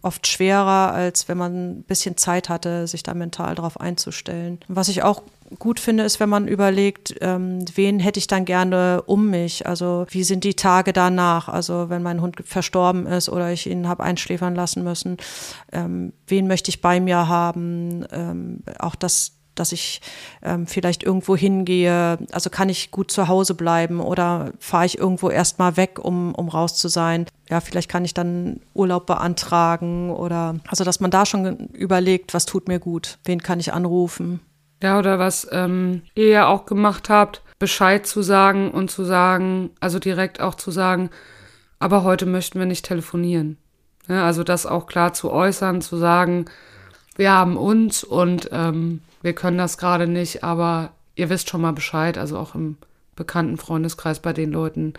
oft 0.00 0.28
schwerer, 0.28 0.92
als 0.92 1.28
wenn 1.28 1.38
man 1.38 1.70
ein 1.70 1.82
bisschen 1.82 2.16
Zeit 2.16 2.48
hatte, 2.48 2.86
sich 2.86 3.02
da 3.02 3.14
mental 3.14 3.56
drauf 3.56 3.80
einzustellen. 3.80 4.60
Was 4.68 4.88
ich 4.88 5.02
auch 5.02 5.22
gut 5.58 5.80
finde, 5.80 6.04
ist, 6.04 6.20
wenn 6.20 6.28
man 6.28 6.46
überlegt, 6.46 7.16
ähm, 7.20 7.64
wen 7.74 7.98
hätte 7.98 8.18
ich 8.18 8.28
dann 8.28 8.44
gerne 8.44 9.02
um 9.06 9.28
mich? 9.28 9.66
Also 9.66 10.06
wie 10.10 10.22
sind 10.22 10.44
die 10.44 10.54
Tage 10.54 10.92
danach? 10.92 11.48
Also 11.48 11.88
wenn 11.88 12.02
mein 12.02 12.20
Hund 12.20 12.36
verstorben 12.44 13.06
ist 13.06 13.28
oder 13.28 13.50
ich 13.52 13.68
ihn 13.68 13.88
habe 13.88 14.04
einschläfern 14.04 14.54
lassen 14.54 14.84
müssen, 14.84 15.16
ähm, 15.72 16.12
wen 16.28 16.46
möchte 16.46 16.68
ich 16.68 16.80
bei 16.80 17.00
mir 17.00 17.26
haben? 17.26 18.06
Ähm, 18.12 18.62
auch 18.78 18.94
das 18.94 19.37
dass 19.58 19.72
ich 19.72 20.00
ähm, 20.42 20.66
vielleicht 20.66 21.02
irgendwo 21.02 21.36
hingehe. 21.36 22.18
Also 22.32 22.50
kann 22.50 22.68
ich 22.68 22.90
gut 22.90 23.10
zu 23.10 23.28
Hause 23.28 23.54
bleiben 23.54 24.00
oder 24.00 24.52
fahre 24.58 24.86
ich 24.86 24.98
irgendwo 24.98 25.30
erstmal 25.30 25.76
weg, 25.76 25.98
um, 26.02 26.34
um 26.34 26.48
raus 26.48 26.76
zu 26.76 26.88
sein. 26.88 27.26
Ja, 27.48 27.60
vielleicht 27.60 27.90
kann 27.90 28.04
ich 28.04 28.14
dann 28.14 28.60
Urlaub 28.74 29.06
beantragen 29.06 30.10
oder 30.10 30.56
also 30.68 30.84
dass 30.84 31.00
man 31.00 31.10
da 31.10 31.26
schon 31.26 31.68
überlegt, 31.72 32.34
was 32.34 32.46
tut 32.46 32.68
mir 32.68 32.78
gut, 32.78 33.18
wen 33.24 33.42
kann 33.42 33.60
ich 33.60 33.72
anrufen. 33.72 34.40
Ja, 34.82 34.98
oder 34.98 35.18
was 35.18 35.48
ähm, 35.50 36.02
ihr 36.14 36.28
ja 36.28 36.46
auch 36.46 36.66
gemacht 36.66 37.08
habt, 37.08 37.42
Bescheid 37.58 38.06
zu 38.06 38.22
sagen 38.22 38.70
und 38.70 38.90
zu 38.90 39.04
sagen, 39.04 39.70
also 39.80 39.98
direkt 39.98 40.40
auch 40.40 40.54
zu 40.54 40.70
sagen, 40.70 41.10
aber 41.80 42.04
heute 42.04 42.26
möchten 42.26 42.58
wir 42.58 42.66
nicht 42.66 42.84
telefonieren. 42.84 43.58
Ja, 44.08 44.24
also 44.24 44.44
das 44.44 44.66
auch 44.66 44.86
klar 44.86 45.12
zu 45.12 45.30
äußern, 45.30 45.82
zu 45.82 45.96
sagen, 45.96 46.46
wir 47.16 47.32
haben 47.32 47.56
uns 47.56 48.04
und 48.04 48.48
ähm, 48.52 49.00
wir 49.22 49.34
können 49.34 49.58
das 49.58 49.78
gerade 49.78 50.06
nicht, 50.06 50.44
aber 50.44 50.92
ihr 51.14 51.30
wisst 51.30 51.50
schon 51.50 51.60
mal 51.60 51.72
Bescheid, 51.72 52.18
also 52.18 52.38
auch 52.38 52.54
im 52.54 52.76
bekannten 53.16 53.56
Freundeskreis 53.56 54.20
bei 54.20 54.32
den 54.32 54.52
Leuten, 54.52 54.94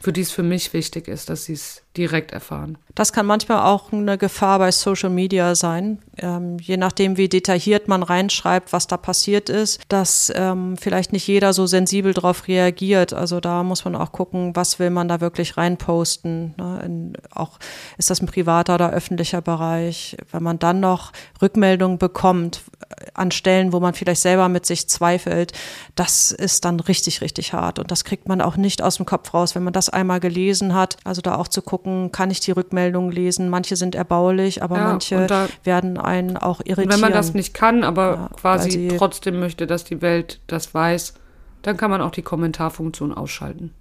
für 0.00 0.12
die 0.12 0.22
es 0.22 0.30
für 0.30 0.42
mich 0.42 0.72
wichtig 0.72 1.08
ist, 1.08 1.28
dass 1.28 1.44
sie 1.44 1.52
es 1.54 1.82
direkt 1.96 2.32
erfahren. 2.32 2.78
Das 2.94 3.12
kann 3.12 3.26
manchmal 3.26 3.60
auch 3.62 3.92
eine 3.92 4.18
Gefahr 4.18 4.58
bei 4.58 4.70
Social 4.70 5.10
Media 5.10 5.54
sein, 5.54 6.00
ähm, 6.20 6.58
je 6.58 6.76
nachdem, 6.76 7.16
wie 7.16 7.28
detailliert 7.28 7.88
man 7.88 8.02
reinschreibt, 8.02 8.72
was 8.72 8.86
da 8.86 8.96
passiert 8.96 9.48
ist, 9.48 9.80
dass 9.88 10.32
ähm, 10.34 10.76
vielleicht 10.76 11.12
nicht 11.12 11.26
jeder 11.26 11.52
so 11.52 11.66
sensibel 11.66 12.12
darauf 12.12 12.48
reagiert. 12.48 13.12
Also 13.12 13.40
da 13.40 13.62
muss 13.62 13.84
man 13.84 13.94
auch 13.94 14.12
gucken, 14.12 14.54
was 14.54 14.78
will 14.78 14.90
man 14.90 15.08
da 15.08 15.20
wirklich 15.20 15.56
reinposten. 15.56 16.54
Ne? 16.56 16.82
In, 16.84 17.12
auch 17.32 17.58
ist 17.98 18.10
das 18.10 18.20
ein 18.20 18.26
privater 18.26 18.74
oder 18.74 18.90
öffentlicher 18.90 19.40
Bereich. 19.40 20.16
Wenn 20.32 20.42
man 20.42 20.58
dann 20.58 20.80
noch 20.80 21.12
Rückmeldungen 21.40 21.98
bekommt 21.98 22.62
äh, 22.90 23.06
an 23.14 23.30
Stellen, 23.30 23.72
wo 23.72 23.80
man 23.80 23.94
vielleicht 23.94 24.22
selber 24.22 24.48
mit 24.48 24.66
sich 24.66 24.88
zweifelt, 24.88 25.52
das 25.94 26.32
ist 26.32 26.64
dann 26.64 26.80
richtig, 26.80 27.20
richtig 27.20 27.52
hart. 27.52 27.78
Und 27.78 27.90
das 27.90 28.04
kriegt 28.04 28.28
man 28.28 28.40
auch 28.40 28.56
nicht 28.56 28.82
aus 28.82 28.96
dem 28.96 29.06
Kopf 29.06 29.32
raus, 29.34 29.54
wenn 29.54 29.64
man 29.64 29.72
das 29.72 29.88
einmal 29.88 30.20
gelesen 30.20 30.74
hat. 30.74 30.96
Also 31.04 31.22
da 31.22 31.36
auch 31.36 31.48
zu 31.48 31.62
gucken, 31.62 31.87
kann 32.12 32.30
ich 32.30 32.40
die 32.40 32.50
Rückmeldungen 32.50 33.12
lesen? 33.12 33.48
Manche 33.48 33.76
sind 33.76 33.94
erbaulich, 33.94 34.62
aber 34.62 34.76
ja, 34.76 34.84
manche 34.84 35.26
da, 35.26 35.48
werden 35.64 35.98
einen 35.98 36.36
auch 36.36 36.60
irritieren. 36.60 36.90
Wenn 36.90 37.00
man 37.00 37.12
das 37.12 37.34
nicht 37.34 37.54
kann, 37.54 37.84
aber 37.84 38.14
ja, 38.14 38.30
quasi 38.40 38.92
trotzdem 38.96 39.38
möchte, 39.40 39.66
dass 39.66 39.84
die 39.84 40.00
Welt 40.02 40.40
das 40.46 40.74
weiß, 40.74 41.14
dann 41.62 41.76
kann 41.76 41.90
man 41.90 42.00
auch 42.00 42.10
die 42.10 42.22
Kommentarfunktion 42.22 43.12
ausschalten. 43.12 43.72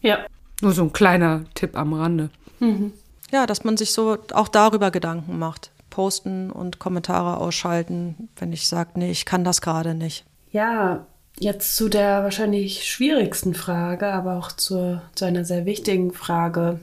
Ja. 0.00 0.18
Nur 0.60 0.72
so 0.72 0.82
ein 0.82 0.92
kleiner 0.92 1.44
Tipp 1.54 1.76
am 1.76 1.92
Rande. 1.92 2.30
Mhm. 2.58 2.92
Ja, 3.32 3.46
dass 3.46 3.64
man 3.64 3.76
sich 3.76 3.92
so 3.92 4.18
auch 4.32 4.48
darüber 4.48 4.90
Gedanken 4.90 5.38
macht. 5.38 5.70
Posten 5.88 6.50
und 6.50 6.78
Kommentare 6.78 7.38
ausschalten, 7.38 8.28
wenn 8.36 8.52
ich 8.52 8.68
sage, 8.68 8.90
nee, 8.94 9.10
ich 9.10 9.24
kann 9.24 9.44
das 9.44 9.60
gerade 9.60 9.94
nicht. 9.94 10.24
Ja, 10.52 11.06
Jetzt 11.40 11.76
zu 11.76 11.88
der 11.88 12.22
wahrscheinlich 12.22 12.86
schwierigsten 12.86 13.54
Frage, 13.54 14.12
aber 14.12 14.36
auch 14.36 14.52
zu, 14.52 15.00
zu 15.14 15.24
einer 15.24 15.46
sehr 15.46 15.64
wichtigen 15.64 16.12
Frage. 16.12 16.78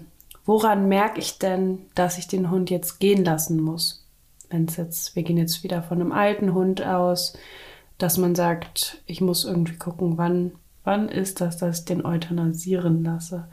Woran 0.47 0.87
merke 0.87 1.19
ich 1.19 1.39
denn, 1.39 1.79
dass 1.93 2.17
ich 2.17 2.27
den 2.27 2.49
Hund 2.49 2.69
jetzt 2.69 2.99
gehen 2.99 3.25
lassen 3.25 3.61
muss? 3.61 4.07
Wenn 4.49 4.63
es 4.63 4.77
jetzt, 4.77 5.13
wir 5.13 5.23
gehen 5.23 5.37
jetzt 5.37 5.61
wieder 5.61 5.83
von 5.83 5.99
einem 5.99 6.13
alten 6.13 6.53
Hund 6.53 6.81
aus, 6.81 7.37
dass 7.97 8.17
man 8.17 8.33
sagt, 8.33 9.03
ich 9.05 9.19
muss 9.19 9.43
irgendwie 9.43 9.75
gucken, 9.75 10.17
wann, 10.17 10.53
wann 10.85 11.09
ist 11.09 11.41
das, 11.41 11.57
dass 11.57 11.79
ich 11.79 11.85
den 11.85 12.05
euthanasieren 12.05 13.03
lasse? 13.03 13.49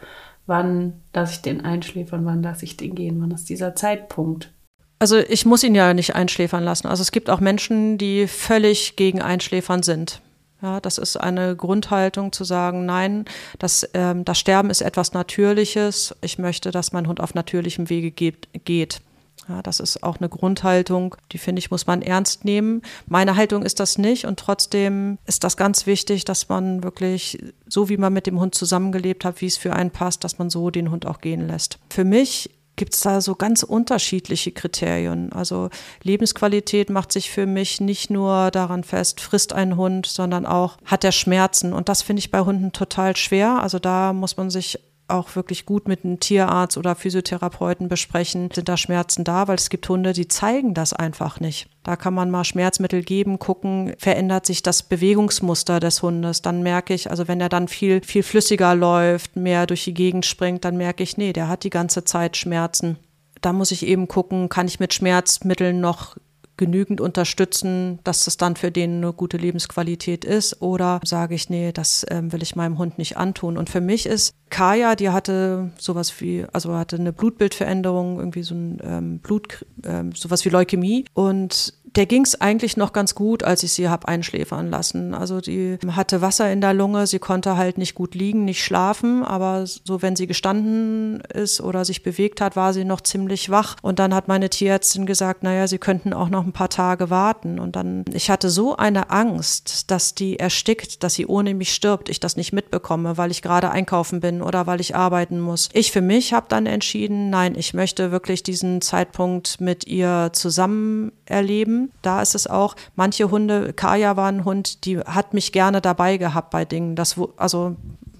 Wann 0.46 1.00
lasse 1.12 1.32
ich 1.32 1.42
den 1.42 1.64
einschläfern? 1.64 2.24
Wann 2.26 2.44
lasse 2.44 2.64
ich 2.64 2.76
den 2.76 2.94
gehen? 2.94 3.20
Wann 3.20 3.32
ist 3.32 3.48
dieser 3.48 3.74
Zeitpunkt? 3.74 4.52
Also 5.00 5.18
ich 5.18 5.44
muss 5.44 5.64
ihn 5.64 5.74
ja 5.74 5.94
nicht 5.94 6.14
einschläfern 6.14 6.62
lassen. 6.62 6.86
Also 6.86 7.02
es 7.02 7.10
gibt 7.10 7.28
auch 7.28 7.40
Menschen, 7.40 7.98
die 7.98 8.28
völlig 8.28 8.94
gegen 8.94 9.20
Einschläfern 9.20 9.82
sind. 9.82 10.20
Ja, 10.64 10.80
das 10.80 10.96
ist 10.96 11.18
eine 11.18 11.54
Grundhaltung 11.56 12.32
zu 12.32 12.42
sagen, 12.42 12.86
nein, 12.86 13.26
das, 13.58 13.86
ähm, 13.92 14.24
das 14.24 14.38
Sterben 14.38 14.70
ist 14.70 14.80
etwas 14.80 15.12
Natürliches. 15.12 16.14
Ich 16.22 16.38
möchte, 16.38 16.70
dass 16.70 16.90
mein 16.90 17.06
Hund 17.06 17.20
auf 17.20 17.34
natürlichem 17.34 17.90
Wege 17.90 18.10
geht. 18.10 18.48
geht. 18.64 19.02
Ja, 19.46 19.60
das 19.60 19.78
ist 19.78 20.02
auch 20.02 20.20
eine 20.20 20.30
Grundhaltung, 20.30 21.16
die 21.32 21.36
finde 21.36 21.58
ich, 21.58 21.70
muss 21.70 21.86
man 21.86 22.00
ernst 22.00 22.46
nehmen. 22.46 22.80
Meine 23.06 23.36
Haltung 23.36 23.62
ist 23.62 23.78
das 23.78 23.98
nicht 23.98 24.24
und 24.24 24.38
trotzdem 24.38 25.18
ist 25.26 25.44
das 25.44 25.58
ganz 25.58 25.86
wichtig, 25.86 26.24
dass 26.24 26.48
man 26.48 26.82
wirklich, 26.82 27.38
so 27.66 27.90
wie 27.90 27.98
man 27.98 28.14
mit 28.14 28.26
dem 28.26 28.40
Hund 28.40 28.54
zusammengelebt 28.54 29.26
hat, 29.26 29.42
wie 29.42 29.46
es 29.46 29.58
für 29.58 29.74
einen 29.74 29.90
passt, 29.90 30.24
dass 30.24 30.38
man 30.38 30.48
so 30.48 30.70
den 30.70 30.90
Hund 30.90 31.04
auch 31.04 31.20
gehen 31.20 31.46
lässt. 31.46 31.78
Für 31.90 32.04
mich 32.04 32.53
gibt 32.76 32.94
es 32.94 33.00
da 33.00 33.20
so 33.20 33.34
ganz 33.34 33.62
unterschiedliche 33.62 34.52
Kriterien. 34.52 35.32
Also 35.32 35.70
Lebensqualität 36.02 36.90
macht 36.90 37.12
sich 37.12 37.30
für 37.30 37.46
mich 37.46 37.80
nicht 37.80 38.10
nur 38.10 38.50
daran 38.50 38.84
fest, 38.84 39.20
frisst 39.20 39.52
ein 39.52 39.76
Hund, 39.76 40.06
sondern 40.06 40.46
auch 40.46 40.76
hat 40.84 41.04
er 41.04 41.12
Schmerzen. 41.12 41.72
Und 41.72 41.88
das 41.88 42.02
finde 42.02 42.20
ich 42.20 42.30
bei 42.30 42.40
Hunden 42.40 42.72
total 42.72 43.16
schwer. 43.16 43.60
Also 43.62 43.78
da 43.78 44.12
muss 44.12 44.36
man 44.36 44.50
sich 44.50 44.78
auch 45.08 45.36
wirklich 45.36 45.66
gut 45.66 45.86
mit 45.86 46.04
einem 46.04 46.20
Tierarzt 46.20 46.76
oder 46.76 46.94
Physiotherapeuten 46.94 47.88
besprechen, 47.88 48.50
sind 48.52 48.68
da 48.68 48.76
Schmerzen 48.76 49.24
da, 49.24 49.48
weil 49.48 49.56
es 49.56 49.68
gibt 49.68 49.88
Hunde, 49.88 50.12
die 50.12 50.28
zeigen 50.28 50.74
das 50.74 50.92
einfach 50.92 51.40
nicht. 51.40 51.68
Da 51.84 51.96
kann 51.96 52.14
man 52.14 52.30
mal 52.30 52.44
Schmerzmittel 52.44 53.02
geben, 53.02 53.38
gucken, 53.38 53.94
verändert 53.98 54.46
sich 54.46 54.62
das 54.62 54.82
Bewegungsmuster 54.82 55.80
des 55.80 56.02
Hundes. 56.02 56.40
Dann 56.40 56.62
merke 56.62 56.94
ich, 56.94 57.10
also 57.10 57.28
wenn 57.28 57.42
er 57.42 57.50
dann 57.50 57.68
viel, 57.68 58.02
viel 58.02 58.22
flüssiger 58.22 58.74
läuft, 58.74 59.36
mehr 59.36 59.66
durch 59.66 59.84
die 59.84 59.92
Gegend 59.92 60.24
springt, 60.24 60.64
dann 60.64 60.78
merke 60.78 61.02
ich, 61.02 61.18
nee, 61.18 61.34
der 61.34 61.48
hat 61.48 61.62
die 61.62 61.70
ganze 61.70 62.02
Zeit 62.04 62.38
Schmerzen. 62.38 62.96
Da 63.42 63.52
muss 63.52 63.70
ich 63.70 63.86
eben 63.86 64.08
gucken, 64.08 64.48
kann 64.48 64.66
ich 64.66 64.80
mit 64.80 64.94
Schmerzmitteln 64.94 65.78
noch 65.78 66.16
genügend 66.56 67.00
unterstützen, 67.00 67.98
dass 68.04 68.24
das 68.24 68.36
dann 68.36 68.56
für 68.56 68.70
den 68.70 68.96
eine 68.98 69.12
gute 69.12 69.36
Lebensqualität 69.36 70.24
ist? 70.24 70.60
Oder 70.62 71.00
sage 71.04 71.34
ich, 71.34 71.50
nee, 71.50 71.72
das 71.72 72.06
ähm, 72.10 72.32
will 72.32 72.42
ich 72.42 72.56
meinem 72.56 72.78
Hund 72.78 72.98
nicht 72.98 73.16
antun? 73.16 73.56
Und 73.56 73.70
für 73.70 73.80
mich 73.80 74.06
ist 74.06 74.34
Kaya, 74.50 74.94
die 74.94 75.10
hatte 75.10 75.70
sowas 75.78 76.20
wie, 76.20 76.46
also 76.52 76.74
hatte 76.74 76.96
eine 76.96 77.12
Blutbildveränderung, 77.12 78.18
irgendwie 78.18 78.42
so 78.42 78.54
ein 78.54 78.78
ähm, 78.84 79.18
Blut, 79.18 79.66
ähm, 79.84 80.12
sowas 80.14 80.44
wie 80.44 80.50
Leukämie. 80.50 81.04
Und 81.14 81.74
der 81.96 82.06
ging 82.06 82.22
es 82.22 82.40
eigentlich 82.40 82.76
noch 82.76 82.92
ganz 82.92 83.14
gut, 83.14 83.44
als 83.44 83.62
ich 83.62 83.72
sie 83.72 83.88
habe 83.88 84.08
einschläfern 84.08 84.68
lassen. 84.68 85.14
Also 85.14 85.40
die 85.40 85.78
hatte 85.88 86.20
Wasser 86.20 86.50
in 86.50 86.60
der 86.60 86.74
Lunge, 86.74 87.06
sie 87.06 87.20
konnte 87.20 87.56
halt 87.56 87.78
nicht 87.78 87.94
gut 87.94 88.14
liegen, 88.14 88.44
nicht 88.44 88.64
schlafen, 88.64 89.22
aber 89.22 89.64
so 89.66 90.02
wenn 90.02 90.16
sie 90.16 90.26
gestanden 90.26 91.20
ist 91.20 91.60
oder 91.60 91.84
sich 91.84 92.02
bewegt 92.02 92.40
hat, 92.40 92.56
war 92.56 92.72
sie 92.72 92.84
noch 92.84 93.00
ziemlich 93.00 93.50
wach. 93.50 93.76
Und 93.80 93.98
dann 93.98 94.12
hat 94.12 94.26
meine 94.26 94.50
Tierärztin 94.50 95.06
gesagt, 95.06 95.44
naja, 95.44 95.68
sie 95.68 95.78
könnten 95.78 96.12
auch 96.12 96.28
noch 96.28 96.43
ein 96.46 96.52
paar 96.52 96.68
Tage 96.68 97.10
warten. 97.10 97.58
Und 97.58 97.76
dann, 97.76 98.04
ich 98.12 98.30
hatte 98.30 98.50
so 98.50 98.76
eine 98.76 99.10
Angst, 99.10 99.90
dass 99.90 100.14
die 100.14 100.38
erstickt, 100.38 101.02
dass 101.02 101.14
sie 101.14 101.26
ohne 101.26 101.54
mich 101.54 101.74
stirbt, 101.74 102.08
ich 102.08 102.20
das 102.20 102.36
nicht 102.36 102.52
mitbekomme, 102.52 103.16
weil 103.16 103.30
ich 103.30 103.42
gerade 103.42 103.70
einkaufen 103.70 104.20
bin 104.20 104.42
oder 104.42 104.66
weil 104.66 104.80
ich 104.80 104.94
arbeiten 104.96 105.40
muss. 105.40 105.68
Ich 105.72 105.92
für 105.92 106.00
mich 106.00 106.32
habe 106.32 106.46
dann 106.48 106.66
entschieden, 106.66 107.30
nein, 107.30 107.54
ich 107.56 107.74
möchte 107.74 108.10
wirklich 108.10 108.42
diesen 108.42 108.80
Zeitpunkt 108.80 109.60
mit 109.60 109.86
ihr 109.86 110.30
zusammen 110.32 111.12
erleben. 111.26 111.90
Da 112.02 112.22
ist 112.22 112.34
es 112.34 112.46
auch, 112.46 112.76
manche 112.96 113.30
Hunde, 113.30 113.72
Kaya 113.72 114.16
war 114.16 114.28
ein 114.28 114.44
Hund, 114.44 114.84
die 114.84 114.98
hat 114.98 115.34
mich 115.34 115.52
gerne 115.52 115.80
dabei 115.80 116.16
gehabt 116.16 116.50
bei 116.50 116.64
Dingen. 116.64 116.96
Das, 116.96 117.16
also 117.36 117.76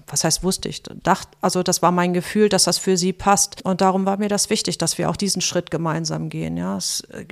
was 0.07 0.23
heißt 0.23 0.43
wusste 0.43 0.69
ich, 0.69 0.83
dachte, 0.83 1.31
also 1.41 1.63
das 1.63 1.81
war 1.81 1.91
mein 1.91 2.13
Gefühl, 2.13 2.49
dass 2.49 2.65
das 2.65 2.77
für 2.77 2.97
sie 2.97 3.13
passt. 3.13 3.63
Und 3.65 3.81
darum 3.81 4.05
war 4.05 4.17
mir 4.17 4.29
das 4.29 4.49
wichtig, 4.49 4.77
dass 4.77 4.97
wir 4.97 5.09
auch 5.09 5.15
diesen 5.15 5.41
Schritt 5.41 5.71
gemeinsam 5.71 6.29
gehen. 6.29 6.57
Ja, 6.57 6.77
es 6.77 7.01
äh, 7.11 7.25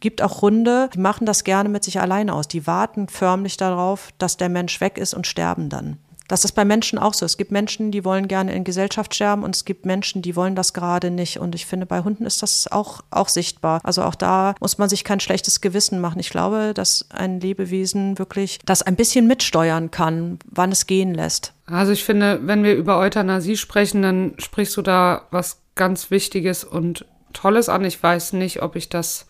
gibt 0.00 0.22
auch 0.22 0.42
Hunde, 0.42 0.90
die 0.92 0.98
machen 0.98 1.26
das 1.26 1.44
gerne 1.44 1.68
mit 1.68 1.84
sich 1.84 2.00
alleine 2.00 2.34
aus. 2.34 2.48
Die 2.48 2.66
warten 2.66 3.08
förmlich 3.08 3.56
darauf, 3.56 4.10
dass 4.18 4.36
der 4.36 4.48
Mensch 4.48 4.80
weg 4.80 4.98
ist 4.98 5.14
und 5.14 5.26
sterben 5.26 5.68
dann. 5.68 5.98
Das 6.28 6.44
ist 6.44 6.52
bei 6.52 6.64
Menschen 6.64 6.98
auch 6.98 7.14
so. 7.14 7.24
Es 7.24 7.36
gibt 7.36 7.52
Menschen, 7.52 7.92
die 7.92 8.04
wollen 8.04 8.26
gerne 8.26 8.52
in 8.52 8.64
Gesellschaft 8.64 9.14
sterben 9.14 9.44
und 9.44 9.54
es 9.54 9.64
gibt 9.64 9.86
Menschen, 9.86 10.22
die 10.22 10.34
wollen 10.34 10.56
das 10.56 10.72
gerade 10.72 11.10
nicht. 11.10 11.38
Und 11.38 11.54
ich 11.54 11.66
finde, 11.66 11.86
bei 11.86 12.02
Hunden 12.02 12.26
ist 12.26 12.42
das 12.42 12.70
auch, 12.70 13.02
auch 13.10 13.28
sichtbar. 13.28 13.80
Also 13.84 14.02
auch 14.02 14.16
da 14.16 14.54
muss 14.60 14.78
man 14.78 14.88
sich 14.88 15.04
kein 15.04 15.20
schlechtes 15.20 15.60
Gewissen 15.60 16.00
machen. 16.00 16.18
Ich 16.18 16.30
glaube, 16.30 16.72
dass 16.74 17.06
ein 17.10 17.40
Lebewesen 17.40 18.18
wirklich 18.18 18.58
das 18.64 18.82
ein 18.82 18.96
bisschen 18.96 19.28
mitsteuern 19.28 19.92
kann, 19.92 20.40
wann 20.50 20.72
es 20.72 20.86
gehen 20.86 21.14
lässt. 21.14 21.52
Also 21.66 21.92
ich 21.92 22.04
finde, 22.04 22.40
wenn 22.42 22.62
wir 22.62 22.74
über 22.74 22.98
Euthanasie 22.98 23.56
sprechen, 23.56 24.02
dann 24.02 24.34
sprichst 24.38 24.76
du 24.76 24.82
da 24.82 25.26
was 25.30 25.62
ganz 25.74 26.10
Wichtiges 26.10 26.64
und 26.64 27.04
Tolles 27.32 27.68
an. 27.68 27.84
Ich 27.84 28.02
weiß 28.02 28.32
nicht, 28.34 28.62
ob 28.62 28.76
ich 28.76 28.88
das 28.88 29.26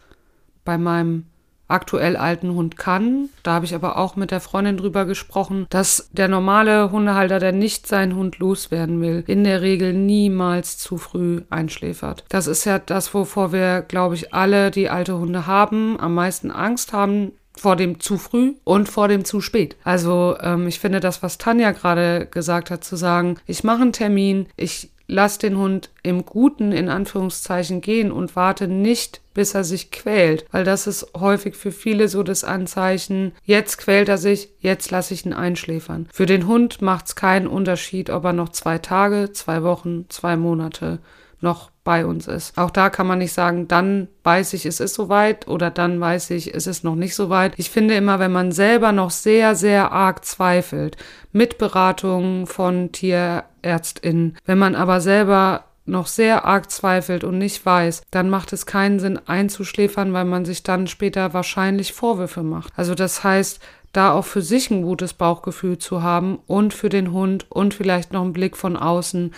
bei 0.65 0.79
meinem 0.79 1.27
aktuell 1.69 2.17
alten 2.17 2.55
Hund 2.55 2.77
kann. 2.77 3.29
Da 3.43 3.55
habe 3.55 3.65
ich 3.65 3.75
aber 3.75 3.99
auch 3.99 4.17
mit 4.17 4.31
der 4.31 4.41
Freundin 4.41 4.77
drüber 4.77 5.05
gesprochen, 5.05 5.67
dass 5.71 6.09
der 6.13 6.29
normale 6.29 6.93
Hundehalter, 6.93 7.39
der 7.39 7.53
nicht 7.53 7.87
seinen 7.87 8.15
Hund 8.15 8.39
loswerden 8.39 9.01
will, 9.01 9.25
in 9.27 9.45
der 9.45 9.63
Regel 9.63 9.93
niemals 9.93 10.79
zu 10.79 10.97
früh 10.97 11.43
einschläfert. 11.51 12.25
Das 12.29 12.47
ist 12.47 12.65
ja 12.65 12.79
das, 12.79 13.13
wovor 13.15 13.53
wir, 13.53 13.83
glaube 13.83 14.15
ich, 14.15 14.33
alle, 14.33 14.71
die 14.71 14.89
alte 14.89 15.19
Hunde 15.19 15.47
haben, 15.47 15.99
am 15.99 16.15
meisten 16.15 16.51
Angst 16.51 16.93
haben, 16.93 17.33
vor 17.57 17.77
dem 17.77 18.01
zu 18.01 18.19
früh 18.19 18.55
und 18.65 18.89
vor 18.89 19.09
dem 19.09 19.25
zu 19.25 19.41
spät. 19.41 19.77
Also 19.85 20.37
ähm, 20.41 20.67
ich 20.67 20.79
finde 20.79 21.01
das, 21.01 21.23
was 21.23 21.39
Tanja 21.39 21.73
gerade 21.73 22.27
gesagt 22.27 22.71
hat, 22.71 22.85
zu 22.85 22.97
sagen, 22.97 23.37
ich 23.47 23.65
mache 23.65 23.83
einen 23.83 23.93
Termin, 23.93 24.47
ich 24.57 24.91
lass 25.09 25.39
den 25.39 25.57
Hund 25.57 25.91
im 26.03 26.25
Guten 26.25 26.73
in 26.73 26.89
Anführungszeichen 26.89 27.81
gehen 27.81 28.11
und 28.11 28.37
warte 28.37 28.69
nicht, 28.69 29.21
bis 29.35 29.55
er 29.55 29.65
sich 29.65 29.91
quält, 29.91 30.47
weil 30.51 30.65
das 30.65 30.87
ist 30.87 31.13
häufig 31.17 31.55
für 31.55 31.73
viele 31.73 32.09
so 32.09 32.23
das 32.23 32.43
Anzeichen, 32.45 33.33
jetzt 33.45 33.79
quält 33.79 34.09
er 34.09 34.19
sich, 34.19 34.51
jetzt 34.59 34.91
lasse 34.91 35.15
ich 35.15 35.27
ihn 35.27 35.33
einschläfern. 35.33 36.09
Für 36.13 36.27
den 36.27 36.47
Hund 36.47 36.83
macht 36.83 37.07
es 37.07 37.17
keinen 37.17 37.47
Unterschied, 37.47 38.11
ob 38.11 38.25
er 38.25 38.33
noch 38.33 38.49
zwei 38.49 38.79
Tage, 38.79 39.33
zwei 39.33 39.63
Wochen, 39.63 40.07
zwei 40.09 40.37
Monate 40.37 40.99
noch 41.41 41.71
bei 41.87 42.05
uns 42.05 42.27
ist. 42.27 42.59
Auch 42.59 42.71
da 42.71 42.91
kann 42.91 43.07
man 43.07 43.21
nicht 43.21 43.33
sagen, 43.33 43.69
dann 43.69 44.09
weiß 44.25 44.53
ich, 44.55 44.67
es 44.67 44.81
ist 44.81 44.95
soweit 44.95 45.47
oder 45.47 45.71
dann 45.71 46.01
weiß 46.01 46.31
ich, 46.31 46.53
es 46.53 46.67
ist 46.67 46.83
noch 46.85 46.97
nicht 46.97 47.15
soweit. 47.15 47.55
Ich 47.57 47.71
finde 47.71 47.95
immer, 47.95 48.19
wenn 48.19 48.33
man 48.33 48.51
selber 48.51 48.91
noch 48.91 49.11
sehr, 49.11 49.55
sehr 49.55 49.93
arg 49.93 50.25
zweifelt, 50.25 50.97
mit 51.33 51.59
Beratung 51.59 52.47
von 52.47 52.91
TierärztInnen, 52.91 54.37
wenn 54.45 54.59
man 54.59 54.75
aber 54.75 55.01
selber 55.01 55.65
noch 55.85 56.09
sehr 56.09 56.45
arg 56.45 56.73
zweifelt 56.73 57.23
und 57.23 57.39
nicht 57.39 57.65
weiß, 57.65 58.03
dann 58.11 58.29
macht 58.29 58.53
es 58.53 58.67
keinen 58.67 58.99
Sinn 58.99 59.21
einzuschläfern, 59.25 60.13
weil 60.13 60.25
man 60.25 60.45
sich 60.45 60.65
dann 60.65 60.89
später 60.89 61.33
wahrscheinlich 61.35 61.93
Vorwürfe 61.93 62.43
macht. 62.43 62.73
Also 62.77 62.97
das 62.97 63.23
heißt, 63.23 63.61
da 63.93 64.13
auch 64.13 64.25
für 64.25 64.43
sich 64.43 64.73
ein 64.73 64.83
gutes 64.83 65.15
Bauchgefühl 65.15 65.79
zu 65.79 66.03
haben 66.03 66.41
und 66.49 66.75
für 66.75 66.89
den 66.89 67.13
Hund 67.13 67.47
und 67.49 67.75
vielleicht 67.75 68.13
noch 68.13 68.23
einen 68.23 68.33
Blick 68.33 68.57
von 68.57 68.77
außen 68.77 69.33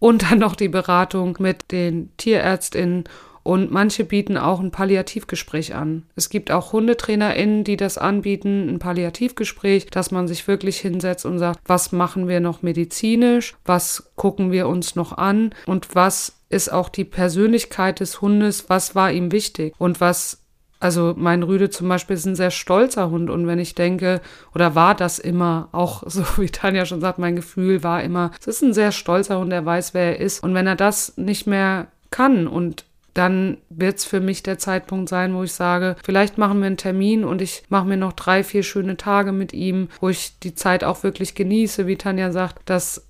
und 0.00 0.30
dann 0.30 0.40
noch 0.40 0.56
die 0.56 0.68
Beratung 0.68 1.36
mit 1.38 1.70
den 1.70 2.10
Tierärztinnen. 2.16 3.04
Und 3.42 3.70
manche 3.70 4.04
bieten 4.04 4.36
auch 4.36 4.60
ein 4.60 4.70
Palliativgespräch 4.70 5.74
an. 5.74 6.04
Es 6.14 6.28
gibt 6.28 6.50
auch 6.50 6.72
HundetrainerInnen, 6.72 7.64
die 7.64 7.76
das 7.76 7.96
anbieten, 7.96 8.68
ein 8.68 8.78
Palliativgespräch, 8.78 9.86
dass 9.86 10.10
man 10.10 10.28
sich 10.28 10.46
wirklich 10.46 10.78
hinsetzt 10.78 11.24
und 11.24 11.38
sagt, 11.38 11.60
was 11.64 11.90
machen 11.90 12.28
wir 12.28 12.40
noch 12.40 12.62
medizinisch, 12.62 13.56
was 13.64 14.10
gucken 14.14 14.52
wir 14.52 14.68
uns 14.68 14.94
noch 14.94 15.16
an? 15.16 15.54
Und 15.66 15.94
was 15.94 16.34
ist 16.50 16.70
auch 16.70 16.90
die 16.90 17.04
Persönlichkeit 17.04 18.00
des 18.00 18.20
Hundes, 18.20 18.68
was 18.68 18.94
war 18.94 19.10
ihm 19.10 19.32
wichtig? 19.32 19.74
Und 19.78 20.00
was 20.00 20.39
also 20.80 21.14
mein 21.16 21.42
Rüde 21.42 21.68
zum 21.68 21.88
Beispiel 21.88 22.16
ist 22.16 22.24
ein 22.24 22.34
sehr 22.34 22.50
stolzer 22.50 23.10
Hund 23.10 23.28
und 23.28 23.46
wenn 23.46 23.58
ich 23.58 23.74
denke, 23.74 24.22
oder 24.54 24.74
war 24.74 24.94
das 24.94 25.18
immer, 25.18 25.68
auch 25.72 26.02
so 26.06 26.24
wie 26.38 26.48
Tanja 26.48 26.86
schon 26.86 27.02
sagt, 27.02 27.18
mein 27.18 27.36
Gefühl 27.36 27.84
war 27.84 28.02
immer, 28.02 28.32
es 28.40 28.48
ist 28.48 28.62
ein 28.62 28.72
sehr 28.72 28.90
stolzer 28.90 29.38
Hund, 29.38 29.52
er 29.52 29.64
weiß, 29.64 29.94
wer 29.94 30.16
er 30.16 30.20
ist. 30.20 30.42
Und 30.42 30.54
wenn 30.54 30.66
er 30.66 30.76
das 30.76 31.16
nicht 31.16 31.46
mehr 31.46 31.88
kann 32.10 32.48
und 32.48 32.84
dann 33.12 33.58
wird 33.68 33.98
es 33.98 34.04
für 34.04 34.20
mich 34.20 34.42
der 34.42 34.58
Zeitpunkt 34.58 35.08
sein, 35.08 35.34
wo 35.34 35.42
ich 35.42 35.52
sage, 35.52 35.96
vielleicht 36.02 36.38
machen 36.38 36.60
wir 36.60 36.66
einen 36.66 36.76
Termin 36.76 37.24
und 37.24 37.42
ich 37.42 37.64
mache 37.68 37.86
mir 37.86 37.96
noch 37.96 38.12
drei, 38.12 38.44
vier 38.44 38.62
schöne 38.62 38.96
Tage 38.96 39.32
mit 39.32 39.52
ihm, 39.52 39.88
wo 40.00 40.08
ich 40.08 40.38
die 40.38 40.54
Zeit 40.54 40.84
auch 40.84 41.02
wirklich 41.02 41.34
genieße, 41.34 41.86
wie 41.86 41.96
Tanja 41.96 42.30
sagt, 42.30 42.70
dass 42.70 43.06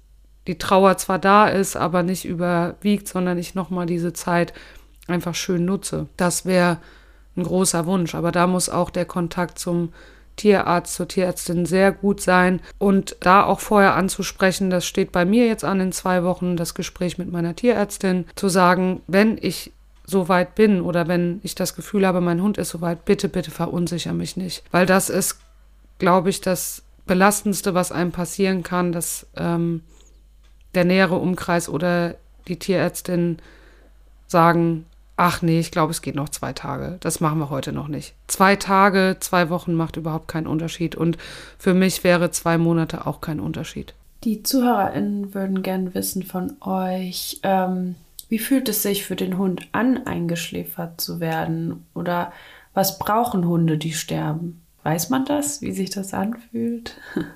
die 0.46 0.58
Trauer 0.58 0.96
zwar 0.96 1.18
da 1.18 1.48
ist, 1.48 1.76
aber 1.76 2.02
nicht 2.02 2.24
überwiegt, 2.24 3.06
sondern 3.06 3.38
ich 3.38 3.54
nochmal 3.54 3.86
diese 3.86 4.12
Zeit 4.12 4.54
einfach 5.06 5.34
schön 5.34 5.66
nutze. 5.66 6.06
Das 6.16 6.46
wäre 6.46 6.78
ein 7.40 7.44
großer 7.44 7.86
Wunsch. 7.86 8.14
Aber 8.14 8.32
da 8.32 8.46
muss 8.46 8.68
auch 8.68 8.90
der 8.90 9.04
Kontakt 9.04 9.58
zum 9.58 9.92
Tierarzt, 10.36 10.94
zur 10.94 11.08
Tierärztin 11.08 11.66
sehr 11.66 11.92
gut 11.92 12.20
sein 12.20 12.60
und 12.78 13.16
da 13.20 13.44
auch 13.44 13.60
vorher 13.60 13.94
anzusprechen, 13.94 14.70
das 14.70 14.86
steht 14.86 15.12
bei 15.12 15.26
mir 15.26 15.46
jetzt 15.46 15.64
an 15.64 15.80
in 15.80 15.92
zwei 15.92 16.24
Wochen, 16.24 16.56
das 16.56 16.74
Gespräch 16.74 17.18
mit 17.18 17.30
meiner 17.30 17.54
Tierärztin, 17.54 18.24
zu 18.36 18.48
sagen, 18.48 19.02
wenn 19.06 19.36
ich 19.38 19.72
so 20.06 20.28
weit 20.28 20.54
bin 20.54 20.80
oder 20.80 21.08
wenn 21.08 21.40
ich 21.42 21.54
das 21.54 21.74
Gefühl 21.74 22.06
habe, 22.06 22.20
mein 22.20 22.42
Hund 22.42 22.58
ist 22.58 22.70
so 22.70 22.80
weit, 22.80 23.04
bitte, 23.04 23.28
bitte 23.28 23.50
verunsicher 23.50 24.12
mich 24.12 24.36
nicht. 24.36 24.64
Weil 24.70 24.86
das 24.86 25.10
ist, 25.10 25.40
glaube 25.98 26.30
ich, 26.30 26.40
das 26.40 26.82
Belastendste, 27.06 27.74
was 27.74 27.92
einem 27.92 28.12
passieren 28.12 28.62
kann, 28.62 28.92
dass 28.92 29.26
ähm, 29.36 29.82
der 30.74 30.84
nähere 30.84 31.16
Umkreis 31.16 31.68
oder 31.68 32.14
die 32.48 32.58
Tierärztin 32.58 33.38
sagen, 34.26 34.86
ach 35.20 35.42
nee, 35.42 35.60
ich 35.60 35.70
glaube, 35.70 35.90
es 35.90 36.00
geht 36.00 36.14
noch 36.14 36.30
zwei 36.30 36.54
Tage. 36.54 36.96
Das 37.00 37.20
machen 37.20 37.38
wir 37.38 37.50
heute 37.50 37.72
noch 37.72 37.88
nicht. 37.88 38.14
Zwei 38.26 38.56
Tage, 38.56 39.18
zwei 39.20 39.50
Wochen 39.50 39.74
macht 39.74 39.98
überhaupt 39.98 40.28
keinen 40.28 40.46
Unterschied. 40.46 40.94
Und 40.94 41.18
für 41.58 41.74
mich 41.74 42.02
wäre 42.04 42.30
zwei 42.30 42.56
Monate 42.56 43.06
auch 43.06 43.20
kein 43.20 43.38
Unterschied. 43.38 43.92
Die 44.24 44.42
ZuhörerInnen 44.42 45.34
würden 45.34 45.62
gern 45.62 45.92
wissen 45.92 46.22
von 46.22 46.56
euch, 46.62 47.38
ähm, 47.42 47.96
wie 48.30 48.38
fühlt 48.38 48.70
es 48.70 48.82
sich 48.82 49.04
für 49.04 49.16
den 49.16 49.36
Hund 49.36 49.68
an, 49.72 50.06
eingeschläfert 50.06 50.98
zu 51.02 51.20
werden? 51.20 51.84
Oder 51.92 52.32
was 52.72 52.98
brauchen 52.98 53.46
Hunde, 53.46 53.76
die 53.76 53.92
sterben? 53.92 54.62
Weiß 54.84 55.10
man 55.10 55.26
das, 55.26 55.60
wie 55.60 55.72
sich 55.72 55.90
das 55.90 56.14
anfühlt? 56.14 56.96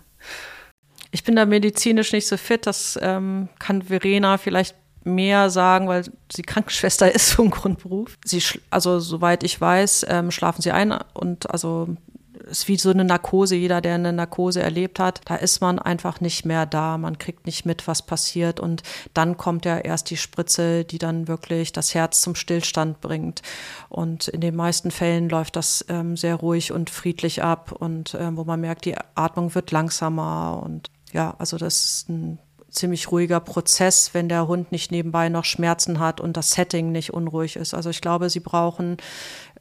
Ich 1.11 1.23
bin 1.23 1.37
da 1.37 1.47
medizinisch 1.47 2.11
nicht 2.11 2.27
so 2.27 2.37
fit. 2.37 2.67
Das 2.67 2.99
ähm, 3.01 3.49
kann 3.61 3.83
Verena 3.83 4.37
vielleicht 4.37 4.75
mehr 5.05 5.51
sagen, 5.51 5.89
weil 5.89 6.05
sie 6.33 6.43
Krankenschwester 6.43 7.13
ist 7.15 7.33
vom 7.33 7.51
Grundberuf. 7.51 8.19
Sie, 8.25 8.43
also 8.71 8.99
soweit 9.01 9.45
ich 9.45 9.61
weiß, 9.61 10.07
ähm, 10.09 10.31
schlafen 10.31 10.63
sie 10.63 10.73
ein 10.73 10.93
und 11.15 11.51
also 11.51 11.97
ist 12.45 12.69
wie 12.69 12.77
so 12.77 12.91
eine 12.91 13.05
Narkose. 13.05 13.57
Jeder, 13.57 13.81
der 13.81 13.95
eine 13.95 14.13
Narkose 14.13 14.63
erlebt 14.63 14.99
hat, 14.99 15.21
da 15.25 15.37
ist 15.37 15.61
man 15.61 15.79
einfach 15.79 16.21
nicht 16.21 16.45
mehr 16.45 16.67
da. 16.67 16.99
Man 16.99 17.19
kriegt 17.19 17.47
nicht 17.47 17.67
mit, 17.67 17.87
was 17.87 18.03
passiert. 18.03 18.61
Und 18.61 18.83
dann 19.13 19.37
kommt 19.37 19.65
ja 19.65 19.79
erst 19.79 20.11
die 20.11 20.17
Spritze, 20.17 20.85
die 20.85 20.99
dann 20.99 21.29
wirklich 21.29 21.73
das 21.73 21.95
Herz 21.95 22.21
zum 22.21 22.35
Stillstand 22.35 23.01
bringt. 23.01 23.43
Und 23.89 24.29
in 24.29 24.41
den 24.41 24.57
meisten 24.57 24.91
Fällen 24.91 25.29
läuft 25.29 25.57
das 25.57 25.85
ähm, 25.89 26.17
sehr 26.17 26.37
ruhig 26.37 26.73
und 26.73 26.91
friedlich 26.91 27.43
ab 27.43 27.73
und 27.73 28.17
ähm, 28.19 28.37
wo 28.37 28.45
man 28.45 28.61
merkt, 28.61 28.85
die 28.85 28.97
Atmung 29.15 29.55
wird 29.55 29.71
langsamer. 29.71 30.63
Und 30.65 30.91
ja, 31.13 31.35
also 31.39 31.57
das 31.57 31.85
ist 31.85 32.09
ein 32.09 32.39
ziemlich 32.75 33.11
ruhiger 33.11 33.41
Prozess, 33.41 34.11
wenn 34.13 34.29
der 34.29 34.47
Hund 34.49 34.73
nicht 34.73 34.91
nebenbei 34.91 35.29
noch 35.29 35.45
Schmerzen 35.45 36.01
hat 36.01 36.21
und 36.21 36.37
das 36.37 36.53
Setting 36.53 36.93
nicht 36.93 37.15
unruhig 37.15 37.57
ist. 37.57 37.73
Also 37.73 37.91
ich 37.91 38.01
glaube, 38.01 38.29
sie 38.29 38.41
brauchen, 38.41 38.97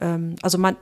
ähm, 0.00 0.36
also 0.42 0.58
man, 0.58 0.76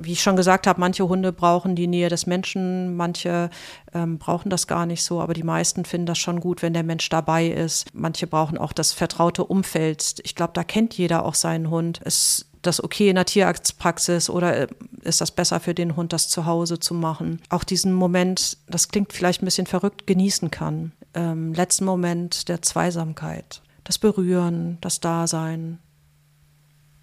wie 0.00 0.12
ich 0.12 0.22
schon 0.22 0.36
gesagt 0.36 0.66
habe, 0.66 0.80
manche 0.80 1.08
Hunde 1.08 1.32
brauchen 1.32 1.76
die 1.76 1.86
Nähe 1.86 2.08
des 2.08 2.26
Menschen, 2.26 2.96
manche 2.96 3.50
ähm, 3.94 4.18
brauchen 4.18 4.50
das 4.50 4.66
gar 4.66 4.86
nicht 4.86 5.04
so, 5.04 5.20
aber 5.20 5.34
die 5.34 5.42
meisten 5.42 5.84
finden 5.84 6.06
das 6.06 6.18
schon 6.18 6.40
gut, 6.40 6.62
wenn 6.62 6.72
der 6.72 6.82
Mensch 6.82 7.08
dabei 7.08 7.46
ist. 7.46 7.86
Manche 7.92 8.26
brauchen 8.26 8.58
auch 8.58 8.72
das 8.72 8.92
vertraute 8.92 9.44
Umfeld. 9.44 10.16
Ich 10.24 10.34
glaube, 10.34 10.52
da 10.54 10.64
kennt 10.64 10.94
jeder 10.94 11.24
auch 11.24 11.34
seinen 11.34 11.70
Hund. 11.70 12.00
Es 12.04 12.46
das 12.62 12.82
okay 12.82 13.08
in 13.08 13.14
der 13.14 13.26
Tierarztpraxis 13.26 14.28
oder 14.28 14.56
äh, 14.56 14.66
ist 15.02 15.20
das 15.20 15.30
besser 15.30 15.60
für 15.60 15.72
den 15.72 15.94
Hund, 15.94 16.12
das 16.12 16.28
zu 16.28 16.46
Hause 16.46 16.80
zu 16.80 16.94
machen? 16.94 17.40
Auch 17.48 17.62
diesen 17.62 17.92
Moment, 17.92 18.58
das 18.66 18.88
klingt 18.88 19.12
vielleicht 19.12 19.40
ein 19.40 19.44
bisschen 19.44 19.66
verrückt, 19.66 20.08
genießen 20.08 20.50
kann 20.50 20.90
ähm, 21.16 21.52
letzten 21.54 21.84
Moment 21.84 22.48
der 22.48 22.62
Zweisamkeit. 22.62 23.62
Das 23.82 23.98
Berühren, 23.98 24.78
das 24.80 25.00
Dasein. 25.00 25.78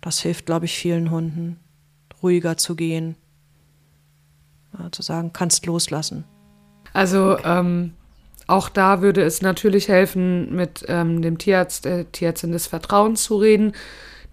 Das 0.01 0.19
hilft, 0.19 0.45
glaube 0.45 0.65
ich, 0.65 0.77
vielen 0.77 1.11
Hunden, 1.11 1.59
ruhiger 2.21 2.57
zu 2.57 2.75
gehen. 2.75 3.15
Ja, 4.77 4.91
zu 4.91 5.01
sagen, 5.01 5.33
kannst 5.33 5.65
loslassen. 5.65 6.25
Also 6.93 7.33
okay. 7.33 7.59
ähm, 7.59 7.93
auch 8.47 8.69
da 8.69 9.01
würde 9.01 9.23
es 9.23 9.41
natürlich 9.41 9.87
helfen, 9.87 10.53
mit 10.55 10.85
ähm, 10.87 11.21
dem 11.21 11.37
Tierarzt, 11.37 11.85
der 11.85 12.11
Tierärztin 12.11 12.51
des 12.51 12.67
Vertrauens 12.67 13.23
zu 13.23 13.37
reden. 13.37 13.73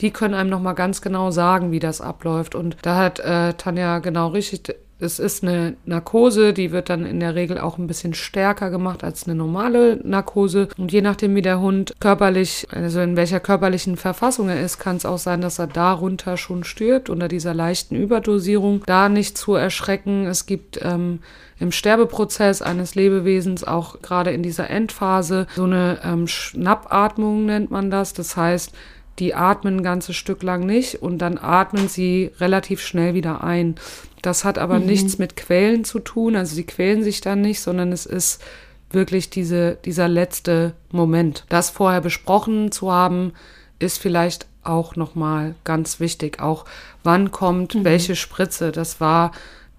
Die 0.00 0.10
können 0.10 0.34
einem 0.34 0.50
nochmal 0.50 0.74
ganz 0.74 1.02
genau 1.02 1.30
sagen, 1.30 1.72
wie 1.72 1.78
das 1.78 2.00
abläuft. 2.00 2.54
Und 2.54 2.76
da 2.82 2.96
hat 2.96 3.20
äh, 3.20 3.54
Tanja 3.54 3.98
genau 3.98 4.28
richtig 4.28 4.74
es 5.01 5.18
ist 5.18 5.42
eine 5.42 5.76
Narkose, 5.84 6.53
die 6.53 6.72
wird 6.72 6.90
dann 6.90 7.07
in 7.07 7.20
der 7.20 7.34
Regel 7.34 7.59
auch 7.59 7.78
ein 7.78 7.86
bisschen 7.86 8.14
stärker 8.14 8.70
gemacht 8.70 9.03
als 9.03 9.24
eine 9.24 9.34
normale 9.34 10.01
Narkose. 10.05 10.68
Und 10.76 10.92
je 10.92 11.01
nachdem, 11.01 11.34
wie 11.34 11.42
der 11.42 11.61
Hund 11.61 11.94
körperlich, 12.01 12.66
also 12.70 13.01
in 13.01 13.16
welcher 13.16 13.40
körperlichen 13.40 13.96
Verfassung 13.96 14.48
er 14.48 14.62
ist, 14.62 14.78
kann 14.78 14.96
es 14.96 15.07
auch 15.07 15.18
sein, 15.18 15.40
dass 15.40 15.59
er 15.59 15.66
darunter 15.66 16.36
schon 16.36 16.64
stirbt, 16.64 17.11
unter 17.11 17.28
dieser 17.28 17.55
leichten 17.55 17.96
Überdosierung. 17.96 18.82
Da 18.86 19.09
nicht 19.09 19.38
zu 19.38 19.55
erschrecken. 19.55 20.26
Es 20.26 20.46
gibt 20.46 20.80
ähm, 20.82 21.20
im 21.59 21.72
Sterbeprozess 21.72 22.62
eines 22.62 22.94
Lebewesens 22.94 23.64
auch 23.64 24.03
gerade 24.03 24.30
in 24.30 24.42
dieser 24.42 24.70
Endphase 24.70 25.46
so 25.55 25.64
eine 25.64 26.01
ähm, 26.05 26.26
Schnappatmung 26.26 27.46
nennt 27.46 27.70
man 27.70 27.90
das. 27.90 28.12
Das 28.12 28.36
heißt, 28.36 28.72
die 29.20 29.34
atmen 29.34 29.76
ein 29.76 29.82
ganzes 29.82 30.16
Stück 30.16 30.42
lang 30.42 30.64
nicht 30.64 31.03
und 31.03 31.18
dann 31.18 31.38
atmen 31.38 31.88
sie 31.88 32.30
relativ 32.40 32.80
schnell 32.80 33.14
wieder 33.14 33.44
ein. 33.44 33.74
Das 34.22 34.44
hat 34.44 34.58
aber 34.58 34.78
mhm. 34.78 34.86
nichts 34.86 35.18
mit 35.18 35.36
Quälen 35.36 35.84
zu 35.84 35.98
tun, 35.98 36.36
also 36.36 36.54
sie 36.54 36.64
quälen 36.64 37.02
sich 37.02 37.20
dann 37.20 37.40
nicht, 37.40 37.60
sondern 37.60 37.92
es 37.92 38.06
ist 38.06 38.42
wirklich 38.90 39.30
diese, 39.30 39.78
dieser 39.84 40.08
letzte 40.08 40.74
Moment. 40.90 41.44
Das 41.48 41.70
vorher 41.70 42.00
besprochen 42.00 42.72
zu 42.72 42.92
haben, 42.92 43.32
ist 43.78 43.98
vielleicht 43.98 44.46
auch 44.62 44.96
nochmal 44.96 45.54
ganz 45.64 46.00
wichtig. 46.00 46.40
Auch 46.40 46.64
wann 47.02 47.30
kommt 47.30 47.74
mhm. 47.74 47.84
welche 47.84 48.16
Spritze. 48.16 48.72
Das 48.72 49.00
war 49.00 49.32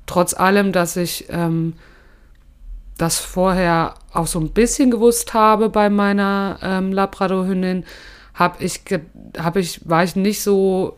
trotz 0.08 0.34
allem, 0.34 0.72
dass 0.72 0.96
ich 0.96 1.26
ähm, 1.30 1.74
das 2.98 3.20
vorher 3.20 3.96
auch 4.14 4.28
so 4.28 4.40
ein 4.40 4.50
bisschen 4.50 4.92
gewusst 4.92 5.34
habe 5.34 5.70
bei 5.70 5.90
meiner 5.90 6.60
ähm, 6.62 6.92
Labradorhündin, 6.92 7.86
habe 8.34 8.64
ich, 8.64 8.82
hab 9.38 9.56
ich, 9.56 9.88
war 9.88 10.04
ich 10.04 10.16
nicht 10.16 10.42
so 10.42 10.98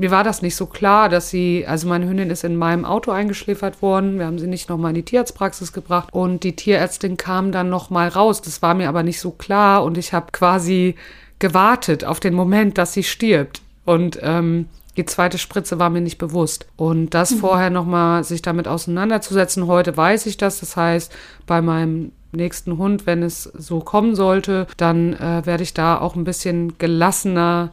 mir 0.00 0.10
war 0.10 0.24
das 0.24 0.40
nicht 0.40 0.56
so 0.56 0.64
klar, 0.64 1.10
dass 1.10 1.28
sie, 1.28 1.66
also 1.66 1.86
meine 1.86 2.08
Hündin 2.08 2.30
ist 2.30 2.42
in 2.42 2.56
meinem 2.56 2.86
Auto 2.86 3.10
eingeschläfert 3.10 3.82
worden. 3.82 4.18
Wir 4.18 4.24
haben 4.24 4.38
sie 4.38 4.46
nicht 4.46 4.70
nochmal 4.70 4.92
in 4.92 4.94
die 4.94 5.02
Tierarztpraxis 5.02 5.74
gebracht 5.74 6.08
und 6.12 6.42
die 6.42 6.56
Tierärztin 6.56 7.18
kam 7.18 7.52
dann 7.52 7.68
nochmal 7.68 8.08
raus. 8.08 8.40
Das 8.40 8.62
war 8.62 8.72
mir 8.72 8.88
aber 8.88 9.02
nicht 9.02 9.20
so 9.20 9.30
klar 9.30 9.84
und 9.84 9.98
ich 9.98 10.14
habe 10.14 10.32
quasi 10.32 10.94
gewartet 11.38 12.06
auf 12.06 12.18
den 12.18 12.32
Moment, 12.32 12.78
dass 12.78 12.94
sie 12.94 13.02
stirbt. 13.02 13.60
Und 13.84 14.18
ähm, 14.22 14.70
die 14.96 15.04
zweite 15.04 15.36
Spritze 15.36 15.78
war 15.78 15.90
mir 15.90 16.00
nicht 16.00 16.18
bewusst. 16.18 16.66
Und 16.76 17.10
das 17.10 17.32
mhm. 17.32 17.36
vorher 17.36 17.68
nochmal 17.68 18.24
sich 18.24 18.40
damit 18.40 18.68
auseinanderzusetzen, 18.68 19.66
heute 19.66 19.94
weiß 19.96 20.24
ich 20.24 20.38
das. 20.38 20.60
Das 20.60 20.76
heißt, 20.76 21.12
bei 21.46 21.60
meinem 21.60 22.12
nächsten 22.32 22.78
Hund, 22.78 23.06
wenn 23.06 23.22
es 23.22 23.42
so 23.42 23.80
kommen 23.80 24.14
sollte, 24.14 24.66
dann 24.78 25.12
äh, 25.12 25.44
werde 25.44 25.62
ich 25.62 25.74
da 25.74 25.98
auch 26.00 26.16
ein 26.16 26.24
bisschen 26.24 26.78
gelassener 26.78 27.72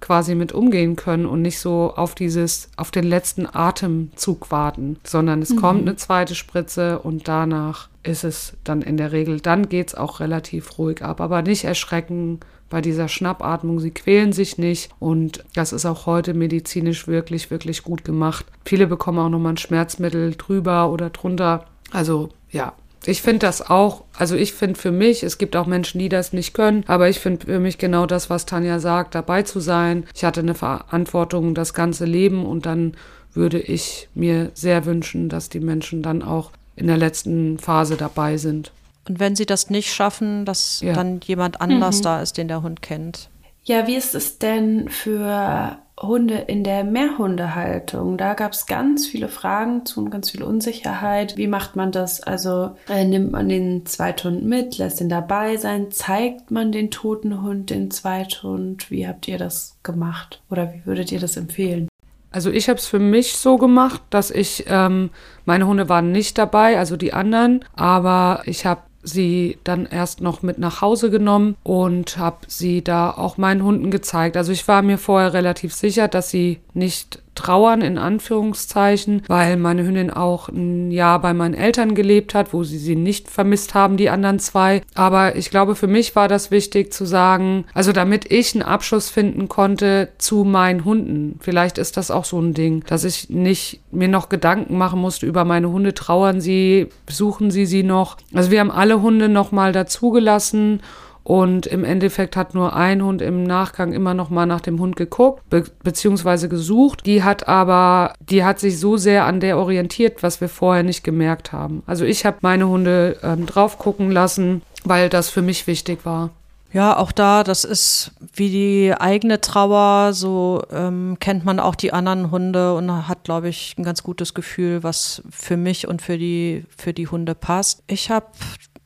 quasi 0.00 0.34
mit 0.34 0.52
umgehen 0.52 0.96
können 0.96 1.26
und 1.26 1.42
nicht 1.42 1.58
so 1.58 1.92
auf 1.96 2.14
dieses, 2.14 2.70
auf 2.76 2.90
den 2.90 3.04
letzten 3.04 3.46
Atemzug 3.46 4.50
warten, 4.50 4.98
sondern 5.04 5.42
es 5.42 5.50
mhm. 5.50 5.56
kommt 5.56 5.80
eine 5.82 5.96
zweite 5.96 6.34
Spritze 6.34 6.98
und 7.00 7.28
danach 7.28 7.88
ist 8.02 8.24
es 8.24 8.54
dann 8.64 8.82
in 8.82 8.96
der 8.96 9.12
Regel, 9.12 9.40
dann 9.40 9.68
geht 9.68 9.88
es 9.88 9.94
auch 9.94 10.20
relativ 10.20 10.78
ruhig 10.78 11.02
ab, 11.02 11.20
aber 11.20 11.42
nicht 11.42 11.64
erschrecken 11.64 12.40
bei 12.70 12.80
dieser 12.80 13.08
Schnappatmung. 13.08 13.80
Sie 13.80 13.90
quälen 13.90 14.32
sich 14.32 14.58
nicht 14.58 14.90
und 14.98 15.44
das 15.54 15.72
ist 15.72 15.86
auch 15.86 16.06
heute 16.06 16.34
medizinisch 16.34 17.06
wirklich, 17.08 17.50
wirklich 17.50 17.82
gut 17.82 18.04
gemacht. 18.04 18.46
Viele 18.64 18.86
bekommen 18.86 19.18
auch 19.18 19.28
nochmal 19.28 19.54
ein 19.54 19.58
Schmerzmittel 19.58 20.34
drüber 20.36 20.90
oder 20.90 21.10
drunter. 21.10 21.66
Also 21.90 22.30
ja, 22.50 22.72
ich 23.04 23.22
finde 23.22 23.40
das 23.40 23.68
auch, 23.68 24.04
also 24.16 24.36
ich 24.36 24.52
finde 24.52 24.78
für 24.78 24.90
mich, 24.90 25.22
es 25.22 25.38
gibt 25.38 25.56
auch 25.56 25.66
Menschen, 25.66 25.98
die 25.98 26.08
das 26.08 26.32
nicht 26.32 26.54
können, 26.54 26.84
aber 26.86 27.08
ich 27.08 27.20
finde 27.20 27.46
für 27.46 27.60
mich 27.60 27.78
genau 27.78 28.06
das, 28.06 28.28
was 28.28 28.46
Tanja 28.46 28.80
sagt, 28.80 29.14
dabei 29.14 29.42
zu 29.42 29.60
sein. 29.60 30.04
Ich 30.14 30.24
hatte 30.24 30.40
eine 30.40 30.54
Verantwortung 30.54 31.54
das 31.54 31.74
ganze 31.74 32.04
Leben 32.04 32.44
und 32.44 32.66
dann 32.66 32.94
würde 33.34 33.60
ich 33.60 34.08
mir 34.14 34.50
sehr 34.54 34.84
wünschen, 34.84 35.28
dass 35.28 35.48
die 35.48 35.60
Menschen 35.60 36.02
dann 36.02 36.22
auch 36.22 36.50
in 36.76 36.86
der 36.86 36.96
letzten 36.96 37.58
Phase 37.58 37.96
dabei 37.96 38.36
sind. 38.36 38.72
Und 39.08 39.20
wenn 39.20 39.36
sie 39.36 39.46
das 39.46 39.70
nicht 39.70 39.92
schaffen, 39.92 40.44
dass 40.44 40.80
ja. 40.80 40.92
dann 40.92 41.20
jemand 41.24 41.60
anders 41.60 41.98
mhm. 41.98 42.02
da 42.02 42.22
ist, 42.22 42.36
den 42.36 42.48
der 42.48 42.62
Hund 42.62 42.82
kennt. 42.82 43.30
Ja, 43.64 43.86
wie 43.86 43.96
ist 43.96 44.14
es 44.14 44.38
denn 44.38 44.88
für 44.88 45.78
Hunde 46.00 46.34
in 46.34 46.64
der 46.64 46.84
Mehrhundehaltung. 46.84 48.16
Da 48.16 48.34
gab 48.34 48.52
es 48.52 48.66
ganz 48.66 49.06
viele 49.06 49.28
Fragen 49.28 49.84
zu 49.84 50.00
und 50.00 50.10
ganz 50.10 50.30
viel 50.30 50.42
Unsicherheit. 50.42 51.36
Wie 51.36 51.46
macht 51.46 51.76
man 51.76 51.92
das? 51.92 52.20
Also 52.22 52.76
äh, 52.88 53.04
nimmt 53.04 53.32
man 53.32 53.48
den 53.48 53.86
Zweithund 53.86 54.44
mit, 54.44 54.78
lässt 54.78 55.00
ihn 55.00 55.08
dabei 55.08 55.56
sein, 55.56 55.90
zeigt 55.90 56.50
man 56.50 56.72
den 56.72 56.90
toten 56.90 57.42
Hund 57.42 57.70
den 57.70 57.90
Zweithund? 57.90 58.90
Wie 58.90 59.06
habt 59.06 59.28
ihr 59.28 59.38
das 59.38 59.76
gemacht? 59.82 60.42
Oder 60.50 60.72
wie 60.72 60.86
würdet 60.86 61.12
ihr 61.12 61.20
das 61.20 61.36
empfehlen? 61.36 61.88
Also 62.30 62.50
ich 62.50 62.68
habe 62.68 62.78
es 62.78 62.86
für 62.86 62.98
mich 62.98 63.36
so 63.36 63.56
gemacht, 63.56 64.02
dass 64.10 64.30
ich, 64.30 64.66
ähm, 64.68 65.10
meine 65.46 65.66
Hunde 65.66 65.88
waren 65.88 66.12
nicht 66.12 66.36
dabei, 66.36 66.78
also 66.78 66.96
die 66.96 67.14
anderen, 67.14 67.64
aber 67.74 68.42
ich 68.44 68.66
habe 68.66 68.82
sie 69.08 69.58
dann 69.64 69.86
erst 69.86 70.20
noch 70.20 70.42
mit 70.42 70.58
nach 70.58 70.80
Hause 70.80 71.10
genommen 71.10 71.56
und 71.62 72.18
habe 72.18 72.38
sie 72.46 72.84
da 72.84 73.10
auch 73.10 73.36
meinen 73.36 73.64
Hunden 73.64 73.90
gezeigt. 73.90 74.36
Also 74.36 74.52
ich 74.52 74.68
war 74.68 74.82
mir 74.82 74.98
vorher 74.98 75.32
relativ 75.32 75.74
sicher, 75.74 76.08
dass 76.08 76.30
sie 76.30 76.60
nicht 76.74 77.22
trauern 77.38 77.82
in 77.82 77.98
Anführungszeichen, 77.98 79.22
weil 79.28 79.56
meine 79.56 79.84
Hündin 79.84 80.10
auch 80.10 80.48
ein 80.48 80.90
Jahr 80.90 81.20
bei 81.20 81.32
meinen 81.32 81.54
Eltern 81.54 81.94
gelebt 81.94 82.34
hat, 82.34 82.52
wo 82.52 82.64
sie 82.64 82.78
sie 82.78 82.96
nicht 82.96 83.28
vermisst 83.28 83.74
haben, 83.74 83.96
die 83.96 84.10
anderen 84.10 84.40
zwei. 84.40 84.82
Aber 84.94 85.36
ich 85.36 85.50
glaube, 85.50 85.76
für 85.76 85.86
mich 85.86 86.16
war 86.16 86.26
das 86.26 86.50
wichtig 86.50 86.92
zu 86.92 87.04
sagen, 87.04 87.64
also 87.74 87.92
damit 87.92 88.30
ich 88.30 88.54
einen 88.54 88.62
Abschluss 88.62 89.08
finden 89.08 89.48
konnte 89.48 90.08
zu 90.18 90.42
meinen 90.42 90.84
Hunden. 90.84 91.38
Vielleicht 91.40 91.78
ist 91.78 91.96
das 91.96 92.10
auch 92.10 92.24
so 92.24 92.40
ein 92.40 92.54
Ding, 92.54 92.84
dass 92.86 93.04
ich 93.04 93.30
nicht 93.30 93.80
mir 93.92 94.08
noch 94.08 94.28
Gedanken 94.28 94.76
machen 94.76 95.00
musste 95.00 95.26
über 95.26 95.44
meine 95.44 95.70
Hunde. 95.70 95.94
Trauern 95.94 96.40
sie, 96.40 96.88
besuchen 97.06 97.50
sie 97.50 97.66
sie 97.66 97.84
noch? 97.84 98.16
Also 98.34 98.50
wir 98.50 98.60
haben 98.60 98.70
alle 98.70 99.00
Hunde 99.00 99.28
noch 99.28 99.52
mal 99.52 99.72
dazugelassen 99.72 100.80
und 101.28 101.66
im 101.66 101.84
Endeffekt 101.84 102.36
hat 102.36 102.54
nur 102.54 102.74
ein 102.74 103.04
Hund 103.04 103.20
im 103.20 103.44
Nachgang 103.44 103.92
immer 103.92 104.14
noch 104.14 104.30
mal 104.30 104.46
nach 104.46 104.62
dem 104.62 104.80
Hund 104.80 104.96
geguckt, 104.96 105.42
be 105.50 105.64
beziehungsweise 105.82 106.48
gesucht. 106.48 107.04
Die 107.04 107.22
hat 107.22 107.46
aber, 107.46 108.14
die 108.18 108.44
hat 108.44 108.58
sich 108.58 108.80
so 108.80 108.96
sehr 108.96 109.26
an 109.26 109.38
der 109.38 109.58
orientiert, 109.58 110.22
was 110.22 110.40
wir 110.40 110.48
vorher 110.48 110.84
nicht 110.84 111.04
gemerkt 111.04 111.52
haben. 111.52 111.82
Also 111.84 112.06
ich 112.06 112.24
habe 112.24 112.38
meine 112.40 112.66
Hunde 112.66 113.18
ähm, 113.22 113.44
drauf 113.44 113.78
gucken 113.78 114.10
lassen, 114.10 114.62
weil 114.84 115.10
das 115.10 115.28
für 115.28 115.42
mich 115.42 115.66
wichtig 115.66 116.06
war. 116.06 116.30
Ja, 116.70 116.98
auch 116.98 117.12
da, 117.12 117.44
das 117.44 117.64
ist 117.64 118.12
wie 118.34 118.50
die 118.50 118.94
eigene 118.98 119.40
Trauer, 119.40 120.12
so 120.12 120.62
ähm, 120.70 121.16
kennt 121.18 121.44
man 121.44 121.60
auch 121.60 121.74
die 121.74 121.94
anderen 121.94 122.30
Hunde 122.30 122.74
und 122.74 123.08
hat, 123.08 123.24
glaube 123.24 123.48
ich, 123.48 123.74
ein 123.78 123.84
ganz 123.84 124.02
gutes 124.02 124.34
Gefühl, 124.34 124.82
was 124.82 125.22
für 125.30 125.56
mich 125.56 125.88
und 125.88 126.02
für 126.02 126.18
die, 126.18 126.66
für 126.76 126.92
die 126.92 127.08
Hunde 127.08 127.34
passt. 127.34 127.82
Ich 127.86 128.10
habe 128.10 128.26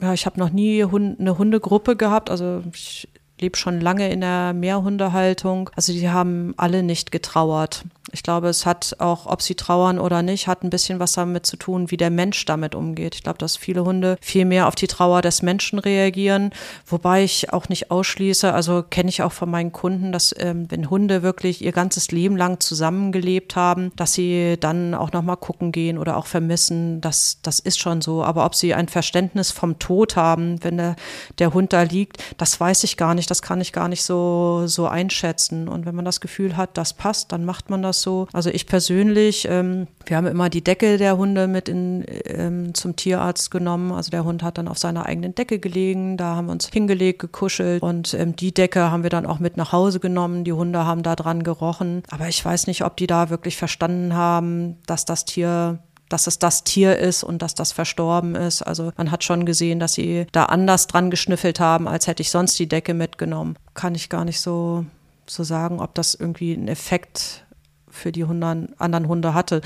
ja, 0.03 0.12
ich 0.12 0.26
habe 0.26 0.40
noch 0.40 0.50
nie 0.50 0.84
Hund, 0.84 1.20
eine 1.20 1.38
Hundegruppe 1.38 1.94
gehabt. 1.96 2.28
Also 2.28 2.62
ich 2.74 3.09
lebe 3.43 3.57
schon 3.59 3.80
lange 3.80 4.11
in 4.11 4.22
der 4.22 4.53
Mehrhundehaltung. 4.55 5.70
Also 5.76 5.93
die 5.93 6.09
haben 6.09 6.55
alle 6.57 6.82
nicht 6.82 7.12
getrauert. 7.12 7.84
Ich 8.14 8.22
glaube, 8.22 8.49
es 8.49 8.66
hat 8.66 8.97
auch, 8.99 9.26
ob 9.26 9.40
sie 9.40 9.55
trauern 9.55 9.99
oder 9.99 10.22
nicht, 10.22 10.47
hat 10.47 10.62
ein 10.62 10.70
bisschen 10.70 10.99
was 10.99 11.12
damit 11.12 11.47
zu 11.47 11.57
tun, 11.57 11.90
wie 11.90 11.97
der 11.97 12.11
Mensch 12.11 12.45
damit 12.45 12.74
umgeht. 12.74 13.14
Ich 13.14 13.22
glaube, 13.22 13.38
dass 13.38 13.57
viele 13.57 13.84
Hunde 13.84 14.16
viel 14.20 14.45
mehr 14.45 14.68
auf 14.68 14.74
die 14.74 14.86
Trauer 14.86 15.22
des 15.22 15.40
Menschen 15.40 15.78
reagieren, 15.78 16.51
wobei 16.86 17.24
ich 17.24 17.53
auch 17.53 17.70
nicht 17.70 17.90
ausschließe, 17.90 18.53
also 18.53 18.82
kenne 18.82 19.09
ich 19.09 19.22
auch 19.22 19.32
von 19.32 19.51
meinen 19.51 19.72
Kunden, 19.72 20.12
dass 20.12 20.34
ähm, 20.38 20.70
wenn 20.70 20.90
Hunde 20.90 21.22
wirklich 21.22 21.62
ihr 21.64 21.72
ganzes 21.72 22.11
Leben 22.11 22.36
lang 22.36 22.61
zusammengelebt 22.61 23.57
haben, 23.57 23.93
dass 23.97 24.12
sie 24.12 24.57
dann 24.61 24.95
auch 24.95 25.12
nochmal 25.12 25.38
gucken 25.38 25.72
gehen 25.72 25.97
oder 25.97 26.18
auch 26.18 26.26
vermissen. 26.26 27.01
Das, 27.01 27.38
das 27.43 27.61
ist 27.61 27.78
schon 27.78 28.03
so. 28.03 28.22
Aber 28.22 28.45
ob 28.45 28.55
sie 28.55 28.74
ein 28.74 28.88
Verständnis 28.88 29.51
vom 29.51 29.78
Tod 29.78 30.16
haben, 30.16 30.62
wenn 30.62 30.76
der, 30.76 30.97
der 31.38 31.55
Hund 31.55 31.72
da 31.72 31.82
liegt, 31.82 32.22
das 32.36 32.61
weiß 32.61 32.84
ich 32.84 32.99
gar 32.99 33.14
nicht. 33.14 33.30
Das 33.32 33.40
kann 33.40 33.62
ich 33.62 33.72
gar 33.72 33.88
nicht 33.88 34.02
so, 34.02 34.64
so 34.66 34.86
einschätzen. 34.86 35.66
Und 35.66 35.86
wenn 35.86 35.94
man 35.94 36.04
das 36.04 36.20
Gefühl 36.20 36.58
hat, 36.58 36.76
das 36.76 36.92
passt, 36.92 37.32
dann 37.32 37.46
macht 37.46 37.70
man 37.70 37.80
das 37.80 38.02
so. 38.02 38.28
Also 38.34 38.50
ich 38.50 38.66
persönlich, 38.66 39.48
ähm, 39.48 39.86
wir 40.04 40.18
haben 40.18 40.26
immer 40.26 40.50
die 40.50 40.62
Decke 40.62 40.98
der 40.98 41.16
Hunde 41.16 41.46
mit 41.46 41.66
in, 41.70 42.04
ähm, 42.26 42.74
zum 42.74 42.94
Tierarzt 42.94 43.50
genommen. 43.50 43.90
Also 43.90 44.10
der 44.10 44.24
Hund 44.24 44.42
hat 44.42 44.58
dann 44.58 44.68
auf 44.68 44.76
seiner 44.76 45.06
eigenen 45.06 45.34
Decke 45.34 45.58
gelegen. 45.58 46.18
Da 46.18 46.36
haben 46.36 46.48
wir 46.48 46.52
uns 46.52 46.68
hingelegt, 46.68 47.20
gekuschelt 47.20 47.82
und 47.82 48.12
ähm, 48.12 48.36
die 48.36 48.52
Decke 48.52 48.90
haben 48.90 49.02
wir 49.02 49.08
dann 49.08 49.24
auch 49.24 49.38
mit 49.38 49.56
nach 49.56 49.72
Hause 49.72 49.98
genommen. 49.98 50.44
Die 50.44 50.52
Hunde 50.52 50.84
haben 50.84 51.02
da 51.02 51.16
dran 51.16 51.42
gerochen. 51.42 52.02
Aber 52.10 52.28
ich 52.28 52.44
weiß 52.44 52.66
nicht, 52.66 52.84
ob 52.84 52.98
die 52.98 53.06
da 53.06 53.30
wirklich 53.30 53.56
verstanden 53.56 54.12
haben, 54.12 54.76
dass 54.84 55.06
das 55.06 55.24
Tier 55.24 55.78
dass 56.12 56.26
es 56.26 56.38
das 56.38 56.64
Tier 56.64 56.98
ist 56.98 57.24
und 57.24 57.42
dass 57.42 57.54
das 57.54 57.72
verstorben 57.72 58.34
ist. 58.34 58.62
Also 58.62 58.92
man 58.96 59.10
hat 59.10 59.24
schon 59.24 59.46
gesehen, 59.46 59.80
dass 59.80 59.94
sie 59.94 60.26
da 60.32 60.44
anders 60.44 60.86
dran 60.86 61.10
geschnüffelt 61.10 61.58
haben, 61.60 61.88
als 61.88 62.06
hätte 62.06 62.22
ich 62.22 62.30
sonst 62.30 62.58
die 62.58 62.68
Decke 62.68 62.94
mitgenommen. 62.94 63.56
Kann 63.74 63.94
ich 63.94 64.08
gar 64.08 64.24
nicht 64.24 64.40
so, 64.40 64.84
so 65.26 65.42
sagen, 65.42 65.80
ob 65.80 65.94
das 65.94 66.14
irgendwie 66.14 66.54
einen 66.54 66.68
Effekt 66.68 67.44
für 67.88 68.12
die 68.12 68.24
Hunde, 68.24 68.68
anderen 68.78 69.08
Hunde 69.08 69.34
hatte. 69.34 69.62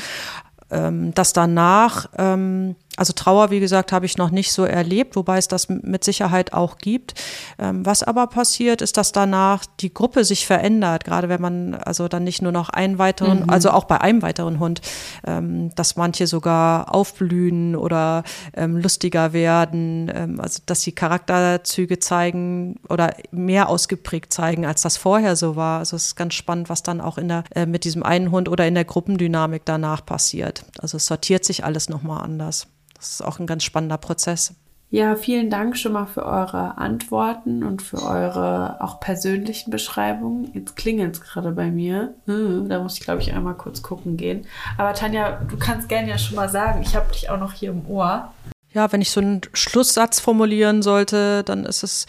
Ähm, 0.70 1.14
dass 1.14 1.32
danach, 1.32 2.08
ähm, 2.16 2.74
also 2.96 3.12
Trauer, 3.12 3.50
wie 3.50 3.60
gesagt, 3.60 3.92
habe 3.92 4.06
ich 4.06 4.16
noch 4.16 4.30
nicht 4.30 4.52
so 4.52 4.64
erlebt, 4.64 5.16
wobei 5.16 5.38
es 5.38 5.48
das 5.48 5.68
mit 5.68 6.04
Sicherheit 6.04 6.52
auch 6.52 6.78
gibt. 6.78 7.14
Ähm, 7.58 7.84
was 7.84 8.02
aber 8.02 8.26
passiert, 8.26 8.82
ist, 8.82 8.96
dass 8.96 9.12
danach 9.12 9.64
die 9.80 9.92
Gruppe 9.92 10.24
sich 10.24 10.46
verändert, 10.46 11.04
gerade 11.04 11.28
wenn 11.28 11.40
man 11.40 11.74
also 11.74 12.08
dann 12.08 12.24
nicht 12.24 12.42
nur 12.42 12.52
noch 12.52 12.70
einen 12.70 12.98
weiteren, 12.98 13.44
mhm. 13.44 13.50
also 13.50 13.70
auch 13.70 13.84
bei 13.84 14.00
einem 14.00 14.22
weiteren 14.22 14.58
Hund, 14.58 14.80
ähm, 15.26 15.74
dass 15.74 15.96
manche 15.96 16.26
sogar 16.26 16.94
aufblühen 16.94 17.76
oder 17.76 18.24
ähm, 18.54 18.76
lustiger 18.76 19.32
werden, 19.32 20.38
also 20.38 20.60
dass 20.66 20.82
sie 20.82 20.92
Charakterzüge 20.92 21.98
zeigen 21.98 22.76
oder 22.88 23.14
mehr 23.30 23.68
ausgeprägt 23.68 24.32
zeigen, 24.32 24.64
als 24.64 24.82
das 24.82 24.96
vorher 24.96 25.36
so 25.36 25.56
war. 25.56 25.80
Also 25.80 25.96
es 25.96 26.08
ist 26.08 26.16
ganz 26.16 26.34
spannend, 26.34 26.68
was 26.68 26.82
dann 26.82 27.00
auch 27.00 27.18
in 27.18 27.28
der, 27.28 27.44
äh, 27.54 27.66
mit 27.66 27.84
diesem 27.84 28.02
einen 28.02 28.30
Hund 28.30 28.48
oder 28.48 28.66
in 28.66 28.74
der 28.74 28.84
Gruppendynamik 28.84 29.62
danach 29.64 30.04
passiert. 30.04 30.64
Also 30.78 30.96
es 30.96 31.06
sortiert 31.06 31.44
sich 31.44 31.64
alles 31.64 31.88
nochmal 31.88 32.22
anders. 32.22 32.68
Das 33.06 33.20
ist 33.20 33.22
auch 33.22 33.38
ein 33.38 33.46
ganz 33.46 33.62
spannender 33.62 33.98
Prozess. 33.98 34.52
Ja, 34.90 35.14
vielen 35.14 35.48
Dank 35.48 35.76
schon 35.76 35.92
mal 35.92 36.06
für 36.06 36.26
eure 36.26 36.76
Antworten 36.78 37.62
und 37.62 37.82
für 37.82 38.02
eure 38.02 38.80
auch 38.80 38.98
persönlichen 38.98 39.70
Beschreibungen. 39.70 40.50
Jetzt 40.54 40.74
klingelt 40.74 41.14
es 41.14 41.20
gerade 41.20 41.52
bei 41.52 41.70
mir. 41.70 42.14
Hm, 42.26 42.68
da 42.68 42.80
muss 42.80 42.94
ich, 42.94 43.00
glaube 43.00 43.22
ich, 43.22 43.32
einmal 43.32 43.54
kurz 43.54 43.82
gucken 43.82 44.16
gehen. 44.16 44.44
Aber 44.76 44.92
Tanja, 44.92 45.40
du 45.48 45.56
kannst 45.56 45.88
gerne 45.88 46.08
ja 46.08 46.18
schon 46.18 46.34
mal 46.34 46.48
sagen, 46.48 46.82
ich 46.82 46.96
habe 46.96 47.12
dich 47.12 47.30
auch 47.30 47.38
noch 47.38 47.52
hier 47.52 47.70
im 47.70 47.86
Ohr. 47.86 48.32
Ja, 48.72 48.90
wenn 48.90 49.00
ich 49.00 49.10
so 49.10 49.20
einen 49.20 49.40
Schlusssatz 49.54 50.18
formulieren 50.18 50.82
sollte, 50.82 51.44
dann 51.44 51.64
ist 51.64 51.84
es, 51.84 52.06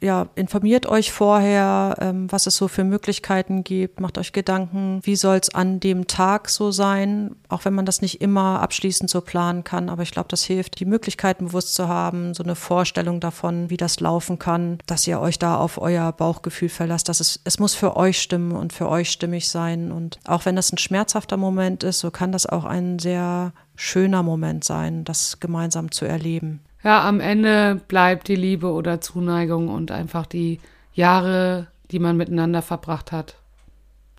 ja, 0.00 0.28
informiert 0.34 0.86
euch 0.86 1.12
vorher, 1.12 1.96
ähm, 2.00 2.30
was 2.30 2.46
es 2.46 2.56
so 2.56 2.68
für 2.68 2.84
Möglichkeiten 2.84 3.64
gibt, 3.64 4.00
macht 4.00 4.18
euch 4.18 4.32
Gedanken, 4.32 5.00
wie 5.02 5.16
soll 5.16 5.36
es 5.36 5.54
an 5.54 5.80
dem 5.80 6.06
Tag 6.06 6.48
so 6.48 6.70
sein, 6.70 7.34
auch 7.48 7.64
wenn 7.64 7.74
man 7.74 7.86
das 7.86 8.00
nicht 8.00 8.20
immer 8.20 8.60
abschließend 8.60 9.10
so 9.10 9.20
planen 9.20 9.64
kann. 9.64 9.88
Aber 9.88 10.02
ich 10.02 10.12
glaube, 10.12 10.28
das 10.28 10.44
hilft, 10.44 10.78
die 10.80 10.84
Möglichkeiten 10.84 11.46
bewusst 11.46 11.74
zu 11.74 11.88
haben, 11.88 12.34
so 12.34 12.42
eine 12.42 12.54
Vorstellung 12.54 13.20
davon, 13.20 13.70
wie 13.70 13.76
das 13.76 14.00
laufen 14.00 14.38
kann, 14.38 14.78
dass 14.86 15.06
ihr 15.06 15.20
euch 15.20 15.38
da 15.38 15.56
auf 15.56 15.78
euer 15.78 16.12
Bauchgefühl 16.12 16.68
verlasst, 16.68 17.08
dass 17.08 17.20
es, 17.20 17.40
es 17.44 17.58
muss 17.58 17.74
für 17.74 17.96
euch 17.96 18.20
stimmen 18.20 18.52
und 18.52 18.72
für 18.72 18.88
euch 18.88 19.10
stimmig 19.10 19.48
sein. 19.48 19.90
Und 19.90 20.18
auch 20.24 20.44
wenn 20.44 20.56
das 20.56 20.72
ein 20.72 20.78
schmerzhafter 20.78 21.36
Moment 21.36 21.82
ist, 21.82 22.00
so 22.00 22.10
kann 22.10 22.32
das 22.32 22.46
auch 22.46 22.64
ein 22.64 22.98
sehr 22.98 23.52
schöner 23.74 24.22
Moment 24.22 24.64
sein, 24.64 25.04
das 25.04 25.40
gemeinsam 25.40 25.90
zu 25.90 26.04
erleben 26.04 26.60
ja, 26.88 27.06
am 27.06 27.20
Ende 27.20 27.82
bleibt 27.86 28.28
die 28.28 28.34
Liebe 28.34 28.72
oder 28.72 28.98
Zuneigung 28.98 29.68
und 29.68 29.90
einfach 29.90 30.24
die 30.24 30.58
Jahre, 30.94 31.66
die 31.90 31.98
man 31.98 32.16
miteinander 32.16 32.62
verbracht 32.62 33.12
hat. 33.12 33.36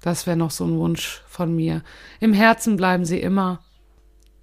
Das 0.01 0.27
wäre 0.27 0.37
noch 0.37 0.51
so 0.51 0.65
ein 0.65 0.77
Wunsch 0.77 1.23
von 1.25 1.55
mir. 1.55 1.81
Im 2.19 2.31
Herzen 2.31 2.77
bleiben 2.77 3.05
sie 3.05 3.19
immer. 3.19 3.59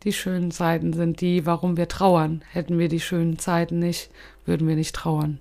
Die 0.03 0.13
schönen 0.13 0.51
Zeiten 0.51 0.93
sind 0.93 1.21
die, 1.21 1.47
warum 1.47 1.77
wir 1.77 1.87
trauern. 1.87 2.43
Hätten 2.51 2.81
wir 2.81 2.89
die 2.89 2.99
schönen 2.99 3.39
Zeiten 3.39 3.79
nicht, 3.79 4.11
würden 4.45 4.67
wir 4.67 4.75
nicht 4.75 4.97
trauern. 4.97 5.39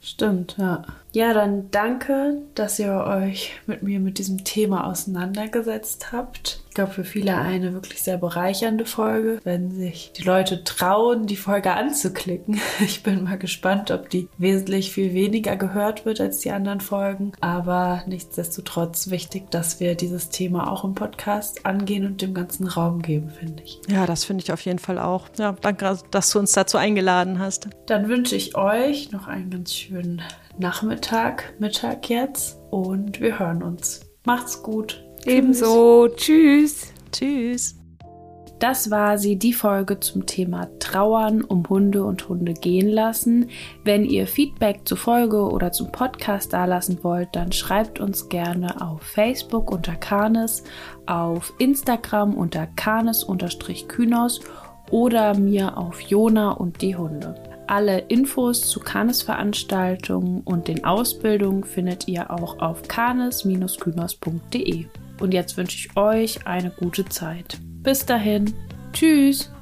Stimmt, 0.00 0.56
ja. 0.58 0.82
Ja, 1.14 1.32
dann 1.32 1.70
danke, 1.70 2.38
dass 2.56 2.80
ihr 2.80 2.92
euch 2.92 3.52
mit 3.68 3.84
mir 3.84 4.00
mit 4.00 4.18
diesem 4.18 4.42
Thema 4.42 4.88
auseinandergesetzt 4.88 6.10
habt. 6.10 6.64
Ich 6.68 6.74
glaube, 6.74 6.90
für 6.90 7.04
viele 7.04 7.38
eine 7.38 7.72
wirklich 7.72 8.02
sehr 8.02 8.18
bereichernde 8.18 8.84
Folge, 8.84 9.38
wenn 9.44 9.70
sich 9.70 10.10
die 10.16 10.24
Leute 10.24 10.64
trauen, 10.64 11.26
die 11.26 11.36
Folge 11.36 11.72
anzuklicken. 11.72 12.60
Ich 12.84 13.04
bin 13.04 13.22
mal 13.22 13.38
gespannt, 13.38 13.92
ob 13.92 14.10
die 14.10 14.28
wesentlich 14.38 14.90
viel 14.90 15.14
weniger 15.14 15.56
gehört 15.56 16.04
wird 16.04 16.20
als 16.20 16.40
die 16.40 16.50
anderen 16.50 16.80
Folgen. 16.80 17.30
Aber 17.40 18.02
nichtsdestotrotz 18.08 19.10
wichtig, 19.10 19.52
dass 19.52 19.78
wir 19.78 19.94
dieses 19.94 20.30
Thema 20.30 20.70
auch 20.70 20.82
im 20.82 20.96
Podcast 20.96 21.64
angehen 21.64 22.04
und 22.06 22.22
dem 22.22 22.34
ganzen 22.34 22.66
Raum 22.66 23.02
geben, 23.02 23.30
finde 23.30 23.62
ich. 23.62 23.80
Ja, 23.88 24.06
das 24.06 24.24
finde 24.24 24.42
ich 24.42 24.52
auf 24.52 24.62
jeden 24.62 24.80
Fall 24.80 24.98
auch. 24.98 25.28
Ja, 25.38 25.54
danke, 25.60 25.96
dass 26.10 26.30
du 26.30 26.40
uns 26.40 26.52
dazu 26.52 26.76
eingeladen 26.76 27.38
hast. 27.38 27.68
Dann 27.86 28.08
wünsche 28.08 28.34
ich 28.34 28.56
euch 28.56 29.12
noch 29.12 29.28
einen 29.28 29.50
ganz 29.50 29.72
schönen 29.72 30.20
Nachmittag, 30.58 31.54
Mittag 31.58 32.08
jetzt 32.08 32.58
und 32.70 33.20
wir 33.20 33.38
hören 33.38 33.62
uns. 33.62 34.00
Macht's 34.24 34.62
gut. 34.62 35.04
Ebenso. 35.26 36.08
Tschüss. 36.08 36.92
Tschüss. 37.12 37.76
Das 38.60 38.90
war 38.90 39.18
sie, 39.18 39.36
die 39.36 39.52
Folge 39.52 39.98
zum 40.00 40.26
Thema 40.26 40.68
Trauern 40.78 41.42
um 41.42 41.68
Hunde 41.68 42.04
und 42.04 42.28
Hunde 42.28 42.54
gehen 42.54 42.88
lassen. 42.88 43.50
Wenn 43.82 44.04
ihr 44.04 44.26
Feedback 44.26 44.82
zur 44.84 44.96
Folge 44.96 45.50
oder 45.50 45.72
zum 45.72 45.90
Podcast 45.90 46.52
dalassen 46.52 47.02
wollt, 47.02 47.28
dann 47.32 47.52
schreibt 47.52 48.00
uns 48.00 48.28
gerne 48.28 48.80
auf 48.80 49.02
Facebook 49.02 49.72
unter 49.72 49.96
Kanes, 49.96 50.62
auf 51.06 51.52
Instagram 51.58 52.34
unter 52.34 52.66
Kanes-Kynos 52.68 54.40
oder 54.90 55.36
mir 55.36 55.76
auf 55.76 56.00
Jona 56.00 56.52
und 56.52 56.80
die 56.80 56.96
Hunde. 56.96 57.34
Alle 57.66 57.98
Infos 58.08 58.60
zu 58.62 58.80
Kanes-Veranstaltungen 58.80 60.42
und 60.42 60.68
den 60.68 60.84
Ausbildungen 60.84 61.64
findet 61.64 62.06
ihr 62.08 62.30
auch 62.30 62.58
auf 62.60 62.86
kanes-kynos.de. 62.88 64.86
Und 65.20 65.32
jetzt 65.32 65.56
wünsche 65.56 65.78
ich 65.78 65.96
euch 65.96 66.46
eine 66.46 66.70
gute 66.70 67.06
Zeit. 67.06 67.58
Bis 67.82 68.04
dahin. 68.04 68.52
Tschüss. 68.92 69.53